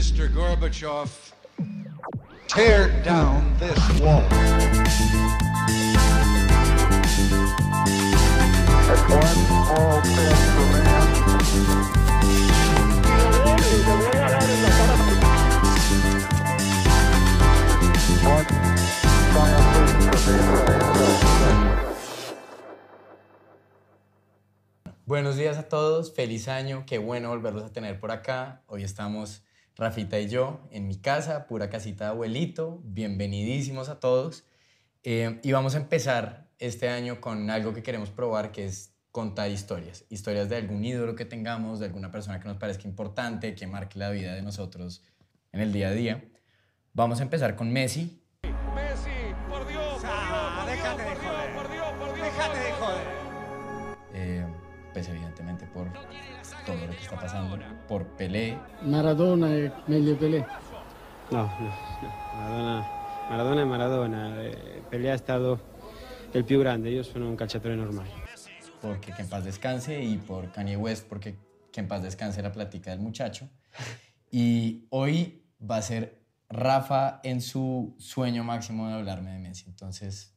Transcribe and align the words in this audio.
Mr. 0.00 0.32
Gorbachev, 0.32 1.10
tear 2.48 2.88
down 3.04 3.54
this 3.58 4.00
wall. 4.00 4.24
Buenos 25.04 25.36
días 25.36 25.58
a 25.58 25.68
todos, 25.68 26.14
feliz 26.14 26.48
año, 26.48 26.84
qué 26.86 26.96
bueno 26.96 27.28
volverlos 27.28 27.64
a 27.64 27.72
tener 27.74 28.00
por 28.00 28.10
acá. 28.10 28.62
Hoy 28.66 28.82
estamos 28.82 29.42
Rafita 29.80 30.20
y 30.20 30.28
yo 30.28 30.60
en 30.70 30.86
mi 30.86 30.96
casa, 30.96 31.46
pura 31.46 31.70
casita 31.70 32.04
de 32.04 32.10
abuelito, 32.10 32.82
bienvenidísimos 32.84 33.88
a 33.88 33.98
todos. 33.98 34.44
Eh, 35.04 35.40
y 35.42 35.52
vamos 35.52 35.74
a 35.74 35.78
empezar 35.78 36.50
este 36.58 36.90
año 36.90 37.22
con 37.22 37.48
algo 37.48 37.72
que 37.72 37.82
queremos 37.82 38.10
probar, 38.10 38.52
que 38.52 38.66
es 38.66 38.92
contar 39.10 39.50
historias, 39.50 40.04
historias 40.10 40.50
de 40.50 40.56
algún 40.56 40.84
ídolo 40.84 41.16
que 41.16 41.24
tengamos, 41.24 41.80
de 41.80 41.86
alguna 41.86 42.10
persona 42.10 42.40
que 42.40 42.46
nos 42.46 42.58
parezca 42.58 42.86
importante, 42.86 43.54
que 43.54 43.66
marque 43.66 43.98
la 43.98 44.10
vida 44.10 44.34
de 44.34 44.42
nosotros 44.42 45.02
en 45.50 45.60
el 45.60 45.72
día 45.72 45.88
a 45.88 45.92
día. 45.92 46.28
Vamos 46.92 47.20
a 47.20 47.22
empezar 47.22 47.56
con 47.56 47.72
Messi. 47.72 48.22
Messi, 48.74 49.08
por 49.48 49.66
Dios, 49.66 49.82
por 49.94 50.02
Dios, 50.02 50.10
por 50.58 50.66
Dios, 50.66 50.66
déjate 50.66 51.02
de 51.04 51.08
por 51.08 51.20
Dios, 51.22 51.32
joder. 51.32 51.54
por 51.54 51.72
Dios, 51.72 51.92
por 51.98 52.14
Dios. 52.14 52.26
Déjate 52.26 52.58
de 52.58 52.72
joder. 52.72 53.06
eh, 54.12 54.46
pues 54.92 55.08
evidentemente 55.08 55.64
por 55.68 55.90
todo 56.64 56.86
lo 56.86 56.92
que 56.92 57.02
está 57.02 57.16
pasando, 57.18 57.58
por 57.86 58.06
Pelé, 58.16 58.56
Maradona 58.82 59.48
è 59.48 59.72
meglio 59.86 60.16
Pelé. 60.16 60.46
No, 61.30 61.42
no, 61.58 61.72
no. 62.02 62.10
Maradona, 62.38 62.86
Maradona 63.28 63.60
è 63.60 63.64
Maradona. 63.64 64.42
Eh, 64.42 64.82
Pelé 64.88 65.10
ha 65.10 65.16
stato 65.16 65.60
il 66.32 66.44
più 66.44 66.58
grande, 66.58 66.90
io 66.90 67.02
sono 67.02 67.28
un 67.28 67.36
calciatore 67.36 67.74
normale. 67.74 68.28
porque 68.80 69.12
que 69.12 69.22
en 69.22 69.28
paz 69.28 69.44
descanse 69.44 70.02
y 70.02 70.16
por 70.16 70.50
Kanye 70.52 70.76
West 70.76 71.06
porque 71.06 71.36
que 71.72 71.80
en 71.80 71.88
paz 71.88 72.02
descanse 72.02 72.42
la 72.42 72.52
plática 72.52 72.90
del 72.90 73.00
muchacho. 73.00 73.48
Y 74.30 74.86
hoy 74.90 75.44
va 75.60 75.76
a 75.76 75.82
ser 75.82 76.20
Rafa 76.48 77.20
en 77.22 77.40
su 77.40 77.94
sueño 77.98 78.42
máximo 78.42 78.88
de 78.88 78.94
hablarme 78.94 79.32
de 79.32 79.38
Messi. 79.38 79.66
Entonces, 79.68 80.34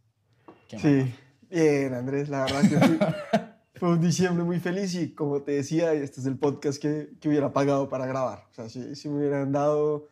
¿qué 0.67 0.75
más? 0.77 0.83
Sí, 0.83 1.13
bien, 1.49 1.93
Andrés, 1.93 2.29
la 2.29 2.45
verdad 2.45 2.61
que 2.61 3.39
fue, 3.75 3.89
un 3.89 4.01
diciembre 4.01 4.43
muy 4.43 4.59
feliz 4.59 4.95
y 4.95 5.13
como 5.13 5.41
te 5.41 5.53
decía, 5.53 5.93
este 5.93 6.21
es 6.21 6.25
el 6.25 6.37
podcast 6.37 6.81
que, 6.81 7.13
que 7.19 7.29
hubiera 7.29 7.53
pagado 7.53 7.89
para 7.89 8.05
grabar. 8.05 8.47
O 8.51 8.53
sea, 8.53 8.69
si, 8.69 8.95
si 8.95 9.09
me 9.09 9.17
hubieran 9.17 9.51
dado 9.51 10.09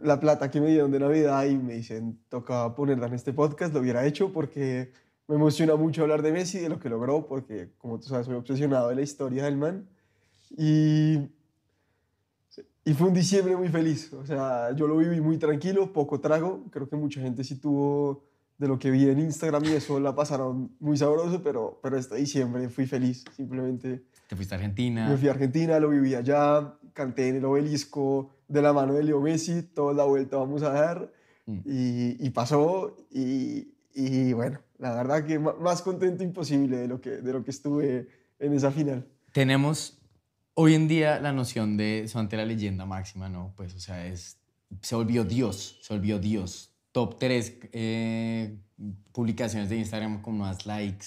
la 0.00 0.20
plata 0.20 0.50
que 0.50 0.60
me 0.60 0.68
dieron 0.68 0.90
de 0.90 1.00
Navidad 1.00 1.44
y 1.46 1.56
me 1.56 1.74
dicen, 1.74 2.18
toca 2.28 2.74
ponerla 2.74 3.06
en 3.06 3.14
este 3.14 3.32
podcast, 3.32 3.72
lo 3.72 3.80
hubiera 3.80 4.04
hecho 4.06 4.32
porque 4.32 4.92
me 5.26 5.36
emociona 5.36 5.76
mucho 5.76 6.02
hablar 6.02 6.22
de 6.22 6.32
Messi, 6.32 6.58
de 6.58 6.68
lo 6.68 6.78
que 6.78 6.88
logró, 6.88 7.26
porque 7.26 7.72
como 7.78 7.98
tú 7.98 8.08
sabes, 8.08 8.26
soy 8.26 8.34
obsesionado 8.34 8.88
de 8.90 8.96
la 8.96 9.02
historia 9.02 9.44
del 9.44 9.56
man. 9.56 9.88
Y, 10.56 11.18
y 12.84 12.94
fue 12.94 13.08
un 13.08 13.14
diciembre 13.14 13.56
muy 13.56 13.68
feliz. 13.68 14.12
O 14.12 14.26
sea, 14.26 14.72
yo 14.76 14.86
lo 14.86 14.96
viví 14.96 15.20
muy 15.20 15.38
tranquilo, 15.38 15.92
poco 15.92 16.20
trago. 16.20 16.64
Creo 16.70 16.88
que 16.88 16.96
mucha 16.96 17.20
gente 17.20 17.42
sí 17.42 17.56
tuvo 17.56 18.24
de 18.58 18.68
lo 18.68 18.78
que 18.78 18.90
vi 18.90 19.08
en 19.08 19.18
Instagram 19.18 19.64
y 19.64 19.68
eso 19.72 19.98
la 20.00 20.14
pasaron 20.14 20.72
muy 20.80 20.96
sabroso, 20.96 21.42
pero, 21.42 21.80
pero 21.82 21.96
este 21.96 22.16
diciembre 22.16 22.68
fui 22.68 22.86
feliz. 22.86 23.24
Simplemente 23.36 24.04
Te 24.28 24.36
fuiste 24.36 24.54
a 24.54 24.58
Argentina. 24.58 25.08
me 25.08 25.16
fui 25.16 25.28
a 25.28 25.32
Argentina, 25.32 25.78
lo 25.80 25.88
viví 25.90 26.14
allá, 26.14 26.74
canté 26.92 27.28
en 27.28 27.36
el 27.36 27.44
obelisco 27.44 28.30
de 28.48 28.62
la 28.62 28.72
mano 28.72 28.94
de 28.94 29.02
Leo 29.02 29.20
Messi, 29.20 29.62
toda 29.62 29.92
la 29.94 30.04
vuelta 30.04 30.36
vamos 30.36 30.62
a 30.62 30.70
dar. 30.70 31.12
Mm. 31.46 31.58
Y, 31.64 32.26
y 32.26 32.30
pasó 32.30 32.96
y, 33.10 33.74
y 33.94 34.32
bueno, 34.32 34.60
la 34.78 34.94
verdad 34.94 35.24
que 35.24 35.38
más 35.38 35.82
contento 35.82 36.22
imposible 36.24 36.76
de 36.76 36.88
lo 36.88 37.00
que, 37.00 37.10
de 37.10 37.32
lo 37.32 37.44
que 37.44 37.50
estuve 37.50 38.08
en 38.38 38.52
esa 38.52 38.70
final. 38.70 39.06
Tenemos 39.32 39.98
hoy 40.54 40.74
en 40.74 40.88
día 40.88 41.20
la 41.20 41.32
noción 41.32 41.76
de 41.76 42.10
ante 42.14 42.36
la 42.36 42.44
leyenda 42.44 42.86
máxima, 42.86 43.28
¿no? 43.28 43.52
Pues, 43.56 43.74
o 43.74 43.80
sea, 43.80 44.06
es, 44.06 44.38
se 44.80 44.94
volvió 44.94 45.24
Dios, 45.24 45.78
se 45.82 45.94
volvió 45.94 46.18
Dios. 46.18 46.73
Top 46.94 47.18
3 47.18 47.58
publicaciones 49.10 49.68
de 49.68 49.78
Instagram 49.78 50.22
con 50.22 50.38
más 50.38 50.64
likes. 50.64 51.06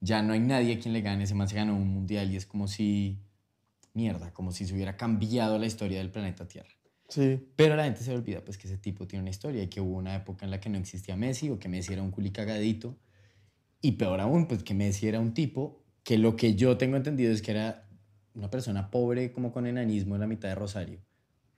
Ya 0.00 0.22
no 0.22 0.32
hay 0.32 0.38
nadie 0.38 0.74
a 0.74 0.78
quien 0.78 0.92
le 0.92 1.00
gane. 1.00 1.24
Ese 1.24 1.34
man 1.34 1.48
se 1.48 1.56
ganó 1.56 1.74
un 1.74 1.88
mundial 1.88 2.32
y 2.32 2.36
es 2.36 2.46
como 2.46 2.68
si, 2.68 3.18
mierda, 3.94 4.32
como 4.32 4.52
si 4.52 4.64
se 4.64 4.72
hubiera 4.72 4.96
cambiado 4.96 5.58
la 5.58 5.66
historia 5.66 5.98
del 5.98 6.12
planeta 6.12 6.46
Tierra. 6.46 6.70
Sí, 7.08 7.44
Pero 7.56 7.74
la 7.74 7.82
gente 7.82 8.04
se 8.04 8.14
olvida 8.14 8.44
pues 8.44 8.56
que 8.56 8.68
ese 8.68 8.78
tipo 8.78 9.08
tiene 9.08 9.22
una 9.22 9.30
historia 9.30 9.64
y 9.64 9.66
que 9.66 9.80
hubo 9.80 9.96
una 9.96 10.14
época 10.14 10.44
en 10.44 10.52
la 10.52 10.60
que 10.60 10.68
no 10.68 10.78
existía 10.78 11.16
Messi 11.16 11.50
o 11.50 11.58
que 11.58 11.68
Messi 11.68 11.94
era 11.94 12.02
un 12.02 12.12
culicagadito. 12.12 12.96
Y 13.80 13.92
peor 13.92 14.20
aún, 14.20 14.46
pues 14.46 14.62
que 14.62 14.72
Messi 14.72 15.08
era 15.08 15.18
un 15.18 15.34
tipo 15.34 15.82
que 16.04 16.16
lo 16.16 16.36
que 16.36 16.54
yo 16.54 16.76
tengo 16.76 16.96
entendido 16.96 17.32
es 17.32 17.42
que 17.42 17.50
era 17.50 17.88
una 18.34 18.50
persona 18.50 18.88
pobre 18.88 19.32
como 19.32 19.50
con 19.50 19.66
enanismo 19.66 20.14
en 20.14 20.20
la 20.20 20.28
mitad 20.28 20.48
de 20.48 20.54
Rosario. 20.54 21.00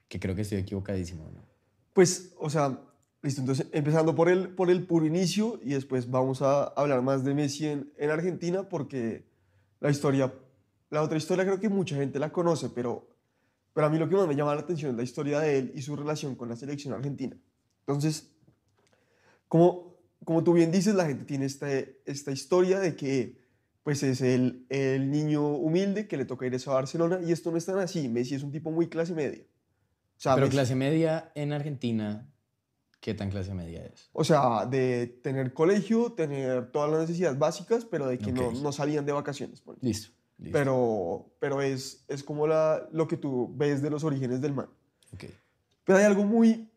Que 0.07 0.19
creo 0.19 0.33
que 0.33 0.41
estoy 0.41 0.57
equivocadísimo, 0.57 1.29
¿no? 1.29 1.45
Pues, 1.93 2.33
o 2.39 2.49
sea, 2.49 2.79
listo, 3.27 3.41
entonces 3.41 3.67
empezando 3.71 4.15
por 4.15 4.29
el, 4.29 4.49
por 4.49 4.69
el 4.69 4.85
puro 4.85 5.05
inicio 5.05 5.59
y 5.63 5.73
después 5.73 6.09
vamos 6.09 6.41
a 6.41 6.63
hablar 6.63 7.01
más 7.01 7.23
de 7.23 7.33
Messi 7.33 7.67
en, 7.67 7.91
en 7.97 8.09
Argentina 8.09 8.67
porque 8.69 9.25
la 9.79 9.89
historia, 9.89 10.33
la 10.89 11.01
otra 11.03 11.17
historia 11.17 11.43
creo 11.45 11.59
que 11.59 11.69
mucha 11.69 11.95
gente 11.95 12.19
la 12.19 12.31
conoce, 12.31 12.69
pero, 12.69 13.07
pero 13.73 13.87
a 13.87 13.89
mí 13.89 13.97
lo 13.97 14.07
que 14.09 14.15
más 14.15 14.27
me 14.27 14.35
llama 14.35 14.55
la 14.55 14.61
atención 14.61 14.91
es 14.91 14.97
la 14.97 15.03
historia 15.03 15.39
de 15.39 15.57
él 15.59 15.71
y 15.75 15.81
su 15.81 15.95
relación 15.95 16.35
con 16.35 16.49
la 16.49 16.55
selección 16.55 16.93
argentina. 16.93 17.37
Entonces, 17.85 18.31
como, 19.47 19.95
como 20.25 20.43
tú 20.43 20.53
bien 20.53 20.71
dices, 20.71 20.95
la 20.95 21.05
gente 21.05 21.25
tiene 21.25 21.45
esta, 21.45 21.67
esta 22.05 22.31
historia 22.31 22.79
de 22.79 22.95
que 22.95 23.45
pues 23.83 24.03
es 24.03 24.19
el, 24.21 24.65
el 24.69 25.09
niño 25.11 25.47
humilde 25.47 26.07
que 26.07 26.17
le 26.17 26.25
toca 26.25 26.45
ir 26.45 26.53
a 26.55 26.69
Barcelona 26.71 27.19
y 27.25 27.31
esto 27.31 27.51
no 27.51 27.57
es 27.57 27.65
tan 27.65 27.79
así. 27.79 28.09
Messi 28.09 28.35
es 28.35 28.43
un 28.43 28.51
tipo 28.51 28.69
muy 28.69 28.87
clase 28.87 29.13
media. 29.13 29.43
O 30.17 30.19
sea, 30.19 30.35
Pero 30.35 30.47
Messi- 30.47 30.51
clase 30.51 30.75
media 30.75 31.31
en 31.35 31.53
Argentina, 31.53 32.27
¿qué 32.99 33.13
tan 33.13 33.29
clase 33.29 33.53
media 33.53 33.85
es? 33.85 34.09
O 34.13 34.23
sea, 34.23 34.65
de 34.65 35.07
tener 35.23 35.53
colegio, 35.53 36.13
tener 36.13 36.71
todas 36.71 36.89
las 36.91 37.01
necesidades 37.01 37.37
básicas, 37.39 37.85
pero 37.85 38.07
de 38.07 38.17
que 38.17 38.31
no, 38.31 38.47
Ok. 38.49 38.55
no 38.55 38.71
salían 38.71 39.05
de 39.05 39.11
vacaciones. 39.13 39.61
ponle. 39.61 39.79
Listo. 39.81 40.11
listo. 40.37 40.57
Pero, 40.57 41.31
pero 41.39 41.61
es, 41.61 42.03
es 42.07 42.23
como 42.23 42.47
la, 42.47 42.87
lo 42.91 43.07
que 43.07 43.17
tú 43.17 43.53
ves 43.55 43.81
de 43.81 43.89
los 43.89 44.03
orígenes 44.03 44.41
del 44.41 44.53
man. 44.53 44.67
Ok. 45.13 45.25
Pero 45.83 45.99
hay 45.99 46.05
algo 46.05 46.23
muy 46.25 46.69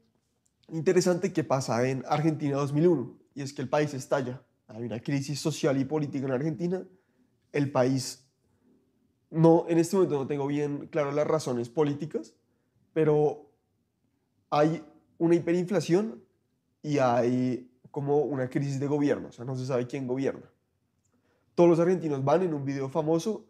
interesante 0.69 1.32
que 1.32 1.42
pasa 1.42 1.88
en 1.88 2.04
Argentina 2.06 2.56
2001, 2.56 3.19
y 3.34 3.42
es 3.42 3.52
que 3.52 3.62
el 3.62 3.69
país 3.69 3.92
estalla. 3.94 4.42
Hay 4.69 4.84
una 4.84 5.00
crisis 5.00 5.41
social 5.41 5.81
y 5.81 5.84
política 5.84 6.26
en 6.26 6.32
Argentina. 6.32 6.87
El 7.52 7.72
país, 7.72 8.25
no, 9.31 9.64
en 9.69 9.78
este 9.78 9.97
momento 9.97 10.16
no 10.16 10.26
tengo 10.28 10.47
bien 10.47 10.87
claro 10.87 11.10
las 11.10 11.26
razones 11.26 11.69
políticas, 11.69 12.34
pero 12.92 13.50
hay 14.50 14.84
una 15.20 15.34
hiperinflación 15.34 16.25
y 16.82 16.98
hay 16.98 17.70
como 17.91 18.19
una 18.20 18.48
crisis 18.48 18.81
de 18.81 18.86
gobierno, 18.86 19.28
o 19.28 19.32
sea, 19.32 19.44
no 19.44 19.54
se 19.54 19.66
sabe 19.66 19.86
quién 19.86 20.06
gobierna. 20.06 20.50
Todos 21.54 21.69
los 21.69 21.78
argentinos 21.78 22.25
van 22.25 22.42
en 22.42 22.54
un 22.54 22.64
video 22.64 22.88
famoso 22.88 23.44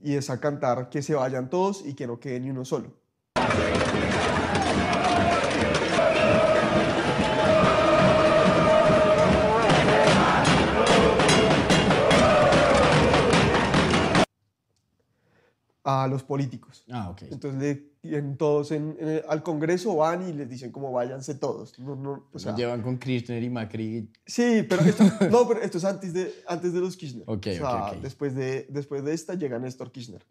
y 0.00 0.14
es 0.14 0.30
a 0.30 0.40
cantar 0.40 0.88
que 0.88 1.02
se 1.02 1.14
vayan 1.14 1.50
todos 1.50 1.84
y 1.84 1.94
que 1.94 2.06
no 2.06 2.20
quede 2.20 2.38
ni 2.38 2.50
uno 2.50 2.64
solo. 2.64 2.92
A 15.84 16.06
los 16.08 16.22
políticos. 16.22 16.84
Ah, 16.90 17.10
ok. 17.10 17.22
Entonces 17.30 17.60
le, 18.02 18.16
en 18.18 18.36
todos 18.36 18.70
en- 18.70 18.96
en 19.00 19.08
el- 19.08 19.24
al 19.28 19.42
Congreso 19.42 19.96
van 19.96 20.28
y 20.28 20.32
les 20.32 20.48
dicen 20.48 20.70
como 20.72 20.92
váyanse 20.92 21.34
todos. 21.34 21.78
No, 21.78 21.96
no, 21.96 22.28
o 22.32 22.38
sea, 22.38 22.54
Llevan 22.54 22.82
con 22.82 22.98
Kirchner 22.98 23.42
y 23.42 23.48
Macri. 23.50 24.10
sí, 24.26 24.64
pero 24.68 24.82
esto, 24.82 25.04
no, 25.30 25.48
pero 25.48 25.60
esto 25.62 25.78
es 25.78 25.84
antes 25.84 26.12
de, 26.12 26.34
antes 26.46 26.72
de 26.74 26.80
los 26.80 26.96
Kirchner. 26.96 27.24
Ok, 27.26 27.46
o 27.46 27.52
sea, 27.52 27.86
ok, 27.86 27.92
ok. 27.96 28.02
Después, 28.02 28.34
de, 28.34 28.66
después 28.68 29.04
de 29.04 29.14
esta 29.14 29.34
llega 29.34 29.58
Néstor 29.58 29.90
Kirchner. 29.90 30.24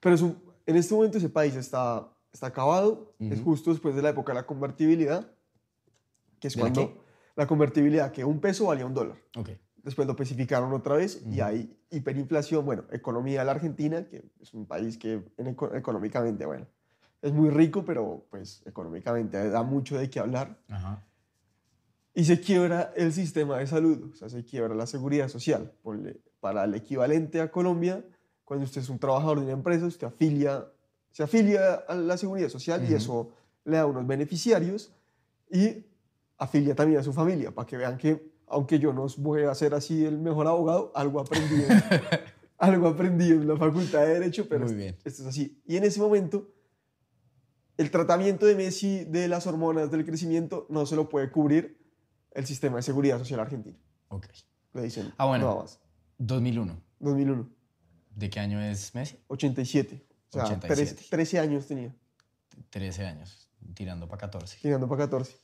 Pero 0.00 0.14
es 0.14 0.22
un- 0.22 0.38
en 0.66 0.76
este 0.76 0.94
momento 0.94 1.18
ese 1.18 1.28
país 1.28 1.54
está, 1.56 2.08
está 2.32 2.46
acabado. 2.46 3.14
Es 3.20 3.40
Ujú. 3.40 3.50
justo 3.50 3.70
después 3.72 3.94
de 3.94 4.02
la 4.02 4.10
época 4.10 4.32
de 4.32 4.40
la 4.40 4.46
convertibilidad, 4.46 5.30
que 6.40 6.48
es 6.48 6.54
¿De 6.54 6.60
la 6.60 6.62
cuando 6.64 6.88
qué? 6.94 7.00
la 7.36 7.46
convertibilidad, 7.46 8.12
que 8.12 8.24
un 8.24 8.40
peso 8.40 8.66
valía 8.66 8.86
un 8.86 8.94
dólar. 8.94 9.16
Ok. 9.36 9.50
Después 9.86 10.06
lo 10.06 10.14
especificaron 10.14 10.72
otra 10.72 10.96
vez 10.96 11.22
y 11.24 11.34
Ujú. 11.40 11.44
hay 11.44 11.78
hiperinflación. 11.90 12.64
Bueno, 12.66 12.82
economía 12.90 13.38
de 13.38 13.46
la 13.46 13.52
Argentina, 13.52 14.04
que 14.08 14.24
es 14.40 14.52
un 14.52 14.66
país 14.66 14.98
que 14.98 15.22
eco- 15.38 15.72
económicamente, 15.76 16.44
bueno, 16.44 16.66
es 17.22 17.32
muy 17.32 17.50
rico, 17.50 17.84
pero 17.84 18.26
pues 18.28 18.62
económicamente 18.66 19.48
da 19.48 19.62
mucho 19.62 19.96
de 19.96 20.10
qué 20.10 20.18
hablar. 20.18 20.58
Ajá. 20.68 21.04
Y 22.14 22.24
se 22.24 22.40
quiebra 22.40 22.92
el 22.96 23.12
sistema 23.12 23.58
de 23.58 23.66
salud, 23.68 24.10
o 24.12 24.16
sea, 24.16 24.28
se 24.28 24.44
quiebra 24.44 24.74
la 24.74 24.86
seguridad 24.88 25.28
social. 25.28 25.72
Ponle, 25.82 26.20
para 26.40 26.64
el 26.64 26.74
equivalente 26.74 27.40
a 27.40 27.52
Colombia, 27.52 28.04
cuando 28.44 28.64
usted 28.64 28.80
es 28.80 28.88
un 28.88 28.98
trabajador 28.98 29.38
de 29.38 29.44
una 29.44 29.52
empresa, 29.54 29.86
usted 29.86 30.08
afilia 30.08 30.66
se 31.12 31.22
afilia 31.22 31.74
a 31.88 31.94
la 31.94 32.16
seguridad 32.18 32.48
social 32.48 32.82
y 32.82 32.86
Ujú. 32.88 32.96
eso 32.96 33.30
le 33.64 33.76
da 33.76 33.86
unos 33.86 34.06
beneficiarios 34.06 34.92
y 35.50 35.86
afilia 36.38 36.74
también 36.74 36.98
a 37.00 37.02
su 37.04 37.12
familia, 37.12 37.52
para 37.52 37.66
que 37.66 37.76
vean 37.76 37.96
que, 37.96 38.35
aunque 38.46 38.78
yo 38.78 38.92
no 38.92 39.06
voy 39.18 39.42
a 39.42 39.54
ser 39.54 39.74
así 39.74 40.04
el 40.04 40.18
mejor 40.18 40.46
abogado, 40.46 40.92
algo 40.94 41.20
aprendí, 41.20 41.56
en- 41.62 41.82
algo 42.58 42.88
aprendí 42.88 43.30
en 43.30 43.46
la 43.48 43.56
facultad 43.56 44.00
de 44.06 44.14
Derecho, 44.14 44.48
pero 44.48 44.66
bien. 44.68 44.96
esto 45.04 45.22
es 45.22 45.28
así. 45.28 45.60
Y 45.66 45.76
en 45.76 45.84
ese 45.84 46.00
momento, 46.00 46.52
el 47.76 47.90
tratamiento 47.90 48.46
de 48.46 48.54
Messi 48.54 49.04
de 49.04 49.28
las 49.28 49.46
hormonas 49.46 49.90
del 49.90 50.04
crecimiento 50.04 50.66
no 50.70 50.86
se 50.86 50.96
lo 50.96 51.08
puede 51.08 51.30
cubrir 51.30 51.78
el 52.32 52.46
sistema 52.46 52.76
de 52.76 52.82
seguridad 52.82 53.18
social 53.18 53.40
argentino. 53.40 53.76
Ok. 54.08 54.26
Le 54.74 54.82
dicen, 54.82 55.12
Ah, 55.18 55.26
bueno. 55.26 55.46
no 55.54 55.60
más. 55.62 55.78
2001. 56.18 56.80
2001, 57.00 57.50
¿De 58.14 58.30
qué 58.30 58.40
año 58.40 58.60
es 58.62 58.94
Messi? 58.94 59.18
87. 59.26 60.06
O 60.30 60.32
sea, 60.32 60.44
87. 60.44 60.94
13, 60.94 61.10
13 61.10 61.38
años 61.38 61.66
tenía, 61.66 61.94
13 62.70 63.04
años, 63.04 63.50
tirando 63.74 64.08
para 64.08 64.20
14. 64.20 64.58
tirando 64.62 64.88
para 64.88 65.02
14. 65.04 65.36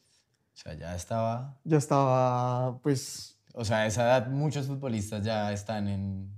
O 0.55 0.57
sea, 0.57 0.75
ya 0.75 0.95
estaba... 0.95 1.61
Ya 1.65 1.79
estaba, 1.79 2.79
pues, 2.83 3.41
O 3.55 3.65
sea, 3.65 3.79
a 3.79 3.87
esa 3.87 4.03
edad 4.03 4.29
muchos 4.29 4.67
futbolistas 4.67 5.25
ya 5.25 5.53
están 5.53 5.89
en, 5.89 6.31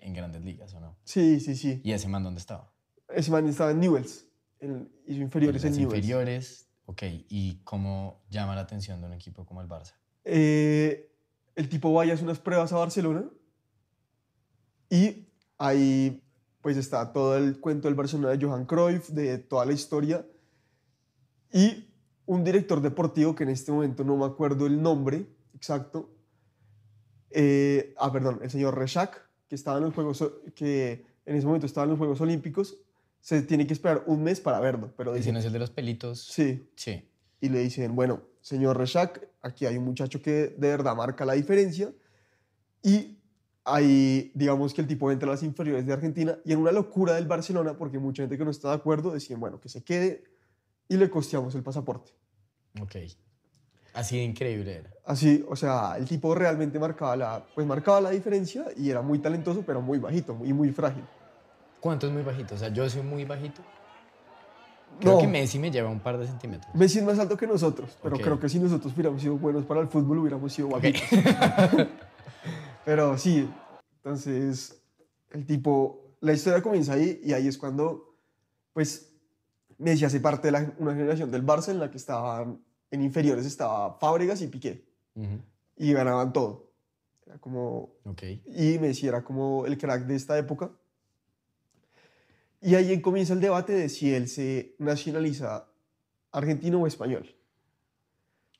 en 0.00 0.14
grandes 0.14 0.42
ligas, 0.42 0.72
¿o 0.74 0.80
no? 0.80 0.96
sí, 1.04 1.38
sí, 1.40 1.54
sí. 1.56 1.80
¿Y 1.84 1.92
ese 1.92 2.08
man 2.08 2.22
dónde 2.24 2.40
estaba? 2.40 2.72
Ese 3.08 3.30
man 3.30 3.46
estaba 3.46 3.70
en 3.72 3.80
Newells, 3.80 4.26
en, 4.60 4.90
hizo 5.06 5.20
inferiores 5.20 5.64
en 5.64 5.72
Newells. 5.72 5.94
inferiores. 5.94 6.68
Ok, 6.86 7.02
¿y 7.28 7.62
cómo 7.64 8.24
llama 8.30 8.54
la 8.54 8.62
atención 8.62 9.00
de 9.00 9.06
un 9.06 9.12
equipo 9.12 9.44
como 9.46 9.60
el 9.60 9.68
Barça? 9.68 9.94
Eh, 10.24 11.12
el 11.54 11.68
tipo 11.68 11.92
vaya 11.92 12.12
a 12.12 12.14
hacer 12.14 12.24
unas 12.24 12.38
pruebas 12.38 12.72
a 12.72 12.76
Barcelona 12.76 13.24
y 14.88 15.28
ahí 15.58 16.22
pues 16.60 16.76
está 16.76 17.12
todo 17.12 17.36
el 17.36 17.60
cuento 17.60 17.88
del 17.88 17.94
Barcelona 17.94 18.30
de 18.36 18.44
Johan 18.44 18.66
Cruyff, 18.66 19.08
de 19.10 19.38
toda 19.38 19.64
la 19.66 19.72
historia 19.72 20.26
y 21.52 21.91
un 22.26 22.44
director 22.44 22.80
deportivo 22.80 23.34
que 23.34 23.42
en 23.44 23.50
este 23.50 23.72
momento 23.72 24.04
no 24.04 24.16
me 24.16 24.24
acuerdo 24.24 24.66
el 24.66 24.80
nombre 24.80 25.26
exacto. 25.54 26.10
eh, 27.30 27.94
ah, 27.98 28.12
perdón, 28.12 28.40
el 28.42 28.50
señor 28.50 28.76
Reshak, 28.76 29.20
que 29.48 29.54
estaba 29.54 29.78
en 29.78 29.84
los 29.84 29.94
Juegos, 29.94 30.24
que 30.54 31.04
en 31.26 31.36
ese 31.36 31.46
momento 31.46 31.66
estaba 31.66 31.84
en 31.84 31.90
los 31.90 31.98
Juegos 31.98 32.20
Olímpicos, 32.20 32.78
se 33.20 33.42
tiene 33.42 33.66
que 33.66 33.72
esperar 33.72 34.02
un 34.06 34.22
mes 34.22 34.40
para 34.40 34.58
verlo, 34.60 34.92
pero 34.96 35.12
¿Ese 35.12 35.18
dicen, 35.20 35.34
no 35.34 35.40
es 35.40 35.46
el 35.46 35.52
de 35.52 35.58
los 35.60 35.70
pelitos? 35.70 36.20
sí, 36.24 36.66
Sí. 36.74 37.08
y 37.40 37.48
le 37.48 37.60
dicen, 37.60 37.94
bueno, 37.94 38.22
señor 38.40 38.76
Reshak, 38.76 39.28
aquí 39.42 39.66
hay 39.66 39.76
un 39.78 39.84
muchacho 39.84 40.20
que 40.20 40.54
de 40.58 40.68
verdad 40.68 40.96
marca 40.96 41.24
la 41.24 41.34
diferencia 41.34 41.92
y 42.82 43.18
ahí 43.64 44.32
digamos 44.34 44.74
que 44.74 44.80
el 44.80 44.88
tipo 44.88 45.10
entra 45.12 45.28
a 45.28 45.32
las 45.32 45.42
inferiores 45.44 45.86
de 45.86 45.92
Argentina 45.92 46.36
y 46.44 46.52
en 46.52 46.58
una 46.58 46.72
locura 46.72 47.14
del 47.14 47.26
Barcelona, 47.26 47.76
porque 47.76 47.98
mucha 48.00 48.24
gente 48.24 48.36
que 48.36 48.44
no 48.44 48.50
está 48.50 48.68
de 48.70 48.74
acuerdo 48.74 49.12
decían, 49.12 49.38
bueno, 49.38 49.60
que 49.60 49.68
se 49.68 49.84
quede 49.84 50.24
y 50.88 50.96
le 50.96 51.08
costeamos 51.10 51.54
el 51.54 51.62
pasaporte. 51.62 52.12
Ok. 52.80 52.96
Así 53.94 54.16
de 54.16 54.24
increíble 54.24 54.76
era. 54.76 54.90
Así, 55.04 55.44
o 55.48 55.56
sea, 55.56 55.96
el 55.98 56.06
tipo 56.06 56.34
realmente 56.34 56.78
marcaba 56.78 57.16
la, 57.16 57.44
pues 57.54 57.66
marcaba 57.66 58.00
la 58.00 58.10
diferencia 58.10 58.66
y 58.76 58.88
era 58.88 59.02
muy 59.02 59.18
talentoso, 59.18 59.62
pero 59.66 59.82
muy 59.82 59.98
bajito 59.98 60.38
y 60.44 60.52
muy 60.52 60.70
frágil. 60.70 61.04
¿Cuánto 61.80 62.06
es 62.06 62.12
muy 62.12 62.22
bajito? 62.22 62.54
O 62.54 62.58
sea, 62.58 62.68
yo 62.68 62.88
soy 62.88 63.02
muy 63.02 63.24
bajito. 63.24 63.60
Creo 65.00 65.14
No, 65.14 65.18
que 65.20 65.26
Messi 65.26 65.58
me 65.58 65.70
lleva 65.70 65.90
un 65.90 66.00
par 66.00 66.16
de 66.18 66.26
centímetros. 66.26 66.72
Messi 66.74 66.98
es 67.00 67.04
más 67.04 67.18
alto 67.18 67.36
que 67.36 67.46
nosotros, 67.46 67.98
pero 68.02 68.16
Ok. 68.16 68.22
creo 68.22 68.38
que 68.40 68.48
si 68.48 68.58
nosotros 68.58 68.92
hubiéramos 68.94 69.20
sido 69.20 69.36
buenos 69.36 69.64
para 69.64 69.80
el 69.80 69.88
fútbol, 69.88 70.18
hubiéramos 70.18 70.52
sido 70.52 70.68
bajitos. 70.68 71.02
pero 72.84 73.18
sí, 73.18 73.48
entonces 73.96 74.80
el 75.30 75.44
tipo, 75.46 76.14
la 76.20 76.32
historia 76.32 76.62
comienza 76.62 76.92
ahí 76.94 77.20
y 77.24 77.32
ahí 77.32 77.48
es 77.48 77.58
cuando, 77.58 78.16
pues, 78.72 79.11
Messi 79.82 80.04
hace 80.04 80.20
parte 80.20 80.48
de 80.48 80.52
la- 80.52 80.72
una 80.78 80.92
generación 80.94 81.30
del 81.30 81.44
Barça 81.44 81.70
en 81.70 81.80
la 81.80 81.90
que 81.90 81.96
estaban, 81.98 82.62
en 82.90 83.02
inferiores 83.02 83.44
estaba 83.46 83.98
Fábregas 83.98 84.40
y 84.42 84.46
Piqué 84.46 84.84
Ujú. 85.16 85.40
y 85.76 85.92
ganaban 85.92 86.32
todo. 86.32 86.70
Era 87.26 87.38
como, 87.38 87.94
Ok. 88.04 88.22
y 88.46 88.78
Messi 88.78 89.08
era 89.08 89.24
como 89.24 89.66
el 89.66 89.76
crack 89.78 90.06
de 90.06 90.14
esta 90.14 90.38
época. 90.38 90.70
Y 92.60 92.76
ahí 92.76 93.00
comienza 93.00 93.32
el 93.32 93.40
debate 93.40 93.72
de 93.72 93.88
si 93.88 94.14
él 94.14 94.28
se 94.28 94.76
nacionaliza 94.78 95.66
argentino 96.30 96.80
o 96.80 96.86
español. 96.86 97.34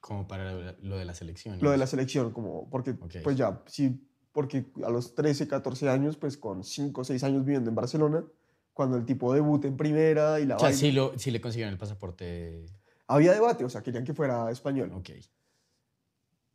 Como 0.00 0.26
para 0.26 0.52
lo- 0.80 0.96
de 0.96 1.04
la 1.04 1.14
selección. 1.14 1.58
Lo 1.60 1.70
de 1.70 1.76
la 1.76 1.86
selección, 1.86 2.32
como 2.32 2.69
porque 2.69 2.90
Ok. 3.00 3.16
pues 3.22 3.36
ya, 3.36 3.62
sí, 3.66 4.04
porque 4.32 4.66
a 4.84 4.90
los 4.90 5.14
13, 5.14 5.46
14 5.46 5.88
años, 5.88 6.16
pues 6.16 6.36
con 6.36 6.64
5 6.64 7.02
o 7.02 7.04
6 7.04 7.22
años 7.22 7.44
viviendo 7.44 7.70
en 7.70 7.76
Barcelona, 7.76 8.24
cuando 8.72 8.96
el 8.96 9.04
tipo 9.04 9.32
debuta 9.32 9.69
en 9.69 9.76
primera 9.76 10.40
y 10.40 10.46
la 10.46 10.56
O 10.56 10.58
sea, 10.58 10.69
vaina, 10.69 10.78
sí, 10.78 10.92
lo, 10.92 11.19
sí 11.19 11.30
le 11.30 11.40
consiguieron 11.40 11.72
el 11.72 11.78
pasaporte. 11.78 12.66
había 13.06 13.32
debate, 13.32 13.64
o 13.64 13.70
sea, 13.70 13.82
querían 13.82 14.04
que 14.04 14.14
fuera 14.14 14.50
español. 14.50 14.90
Ok. 14.94 15.10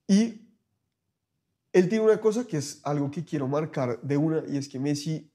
Y 0.07 0.47
él 1.73 1.89
tiene 1.89 2.03
una 2.03 2.19
cosa 2.19 2.45
que 2.45 2.57
es 2.57 2.81
algo 2.83 3.11
que 3.11 3.23
quiero 3.23 3.47
marcar 3.47 4.01
de 4.01 4.17
una, 4.17 4.43
y 4.47 4.57
es 4.57 4.67
que 4.67 4.79
Messi, 4.79 5.29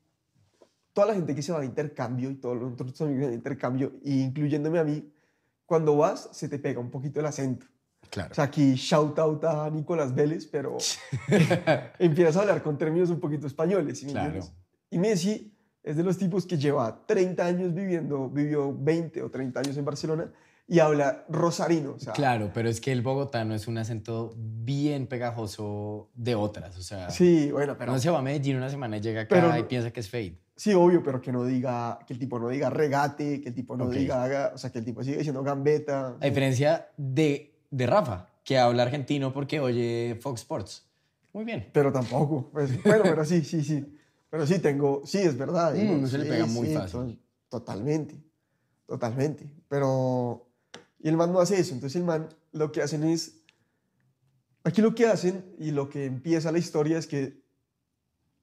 toda 0.93 1.09
la 1.09 1.15
gente 1.15 1.35
que 1.35 1.43
se 1.43 1.53
va 1.53 1.61
a 1.61 1.65
intercambio 1.65 2.31
y 2.31 2.35
todos 2.35 2.57
los 2.57 2.73
otros 2.73 3.01
amigos 3.03 3.29
de 3.29 3.35
intercambio, 3.35 3.93
y 4.03 4.23
incluyéndome 4.23 4.79
a 4.79 4.85
mí, 4.85 5.13
cuando 5.67 5.97
vas 5.97 6.31
se 6.33 6.49
te 6.49 6.59
pega 6.59 6.81
un 6.81 6.91
poquito 6.91 7.21
el 7.21 7.27
acento. 7.27 7.67
Claro. 8.11 8.31
O 8.33 8.35
sea, 8.35 8.45
aquí 8.45 8.75
shout 8.75 9.19
out 9.19 9.45
a 9.45 9.71
Nicolás 9.71 10.15
Vélez, 10.15 10.47
pero 10.47 10.77
empiezas 11.99 12.37
a 12.37 12.41
hablar 12.41 12.63
con 12.63 12.77
términos 12.77 13.11
un 13.11 13.21
poquito 13.21 13.47
españoles. 13.47 14.01
¿sí 14.01 14.07
me 14.07 14.13
Claro. 14.13 14.41
Y 14.91 14.99
Messi 14.99 15.55
es 15.83 15.97
de 15.97 16.03
los 16.03 16.17
tipos 16.19 16.47
que 16.47 16.57
lleva 16.59 17.05
30 17.07 17.45
años 17.45 17.75
viviendo, 17.75 18.29
vivió 18.29 18.73
20 18.77 19.23
o 19.23 19.31
30 19.31 19.61
años 19.61 19.77
en 19.77 19.85
Barcelona 19.85 20.33
y 20.69 20.79
habla 20.79 21.25
rosarino. 21.29 21.95
O 21.95 21.99
sea, 21.99 22.13
Claro, 22.13 22.51
pero 22.55 22.69
es 22.69 22.81
que 22.81 22.93
el 22.93 23.03
bogotano 23.03 23.55
es 23.55 23.67
un 23.67 23.79
acento 23.79 24.33
bien 24.37 25.07
pegajoso 25.09 26.09
de 26.15 26.35
otras. 26.35 26.79
O 26.79 26.83
sea, 26.83 27.11
Sí, 27.11 27.51
bueno, 27.51 27.77
pero 27.77 27.93
no 27.93 27.99
se 27.99 28.11
va 28.11 28.21
a 28.21 28.23
Medellín 28.23 28.57
una 28.57 28.71
semana 28.71 28.97
y 28.97 29.01
llega 29.01 29.23
acá 29.23 29.35
Pero- 29.35 29.57
y 29.59 29.65
piensa 29.65 29.91
que 29.93 30.01
es 30.01 30.09
fade. 30.09 30.39
Sí, 30.55 30.73
obvio, 30.75 31.03
pero 31.03 31.21
que 31.21 31.33
no 31.33 31.45
diga, 31.45 31.99
que 32.07 32.13
el 32.13 32.19
tipo 32.21 32.39
no 32.39 32.49
diga 32.49 32.71
regate, 32.71 33.41
que 33.41 33.49
el 33.49 33.55
tipo 33.55 33.77
no 33.77 33.87
Ok. 33.87 33.93
diga, 33.95 34.53
o 34.55 34.59
sea, 34.59 34.71
que 34.71 34.79
el 34.79 34.85
tipo 34.85 35.03
sigue 35.03 35.17
diciendo 35.17 35.43
gambeta. 35.43 36.17
A 36.21 36.25
diferencia 36.27 36.89
de, 36.97 37.55
de 37.71 37.87
Rafa, 37.87 38.29
que 38.45 38.59
habla 38.59 38.85
argentino 38.85 39.33
porque 39.33 39.59
oye 39.61 40.17
Fox 40.21 40.43
Sports. 40.43 40.87
Muy 41.33 41.45
bien. 41.45 41.69
Pero 41.73 41.91
tampoco. 41.91 42.51
pues, 42.53 42.81
bueno, 42.85 43.03
pero 43.03 43.25
sí, 43.25 43.43
sí, 43.43 43.65
sí. 43.65 43.97
Pero 44.33 44.47
sí 44.47 44.59
tengo, 44.61 45.03
sí, 45.05 45.19
es 45.19 45.37
verdad. 45.37 45.75
Mm, 45.75 46.01
no 46.01 46.07
se 46.09 46.17
le 46.17 46.25
sí, 46.25 46.31
pega 46.31 46.47
muy 46.47 46.69
sí, 46.69 46.75
fácil. 46.75 47.01
to- 47.51 47.59
totalmente, 47.59 48.17
totalmente. 48.87 49.55
Pero, 49.69 50.49
y 51.01 51.09
el 51.11 51.19
man 51.19 51.31
no 51.35 51.41
hace 51.41 51.61
eso. 51.61 51.75
Entonces 51.75 51.97
el 52.01 52.05
man 52.07 52.31
lo 52.53 52.73
que 52.73 52.81
hacen 52.81 53.05
es, 53.05 53.43
aquí 54.65 54.81
lo 54.81 54.95
que 54.95 55.07
hacen 55.07 55.55
y 55.59 55.71
lo 55.71 55.91
que 55.91 56.07
empieza 56.07 56.51
la 56.51 56.57
historia 56.59 56.97
es 56.97 57.07
que 57.07 57.43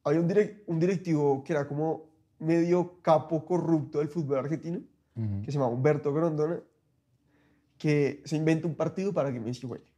había 0.03 0.19
un, 0.21 0.29
direc- 0.29 0.61
un 0.67 0.79
directivo 0.79 1.43
que 1.43 1.53
era 1.53 1.67
como 1.67 2.11
medio 2.37 3.01
capo 3.01 3.43
corrupto 3.43 3.97
del 3.97 4.09
fútbol 4.09 4.37
argentino, 4.37 4.81
Ujú. 5.15 5.41
que 5.41 5.51
se 5.51 5.57
llama 5.57 5.67
Humberto 5.71 6.13
Grondona, 6.13 6.61
que 7.79 8.21
se 8.25 8.35
inventa 8.35 8.67
un 8.67 8.75
partido 8.75 9.11
para 9.11 9.33
que 9.33 9.39
Messi 9.39 9.65
juegue 9.67 9.91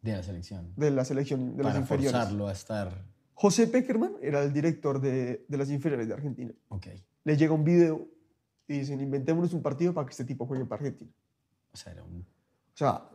De 0.00 0.12
la 0.12 0.22
selección. 0.22 0.72
de 0.76 0.90
la 0.90 1.04
selección 1.04 1.56
de 1.58 1.62
las 1.62 1.72
para 1.74 1.82
inferiores. 1.82 2.12
forzarlo 2.12 2.48
a 2.48 2.52
estar. 2.52 3.13
José 3.34 3.66
Peckerman 3.66 4.14
era 4.22 4.42
el 4.42 4.52
director 4.52 5.00
de, 5.00 5.44
de 5.48 5.56
las 5.56 5.70
inferiores 5.70 6.06
de 6.08 6.14
Argentina. 6.14 6.52
Ok. 6.68 6.86
Le 7.24 7.36
llega 7.36 7.52
un 7.52 7.64
video 7.64 8.06
y 8.68 8.78
dicen, 8.78 9.00
inventémonos 9.00 9.52
un 9.52 9.62
partido 9.62 9.92
para 9.92 10.06
que 10.06 10.12
este 10.12 10.24
tipo 10.24 10.46
juegue 10.46 10.64
para 10.64 10.80
Argentina. 10.80 11.10
O 11.72 11.76
sea, 11.76 11.92
era 11.92 12.02
un- 12.04 12.20
O 12.20 12.76
sea, 12.76 13.08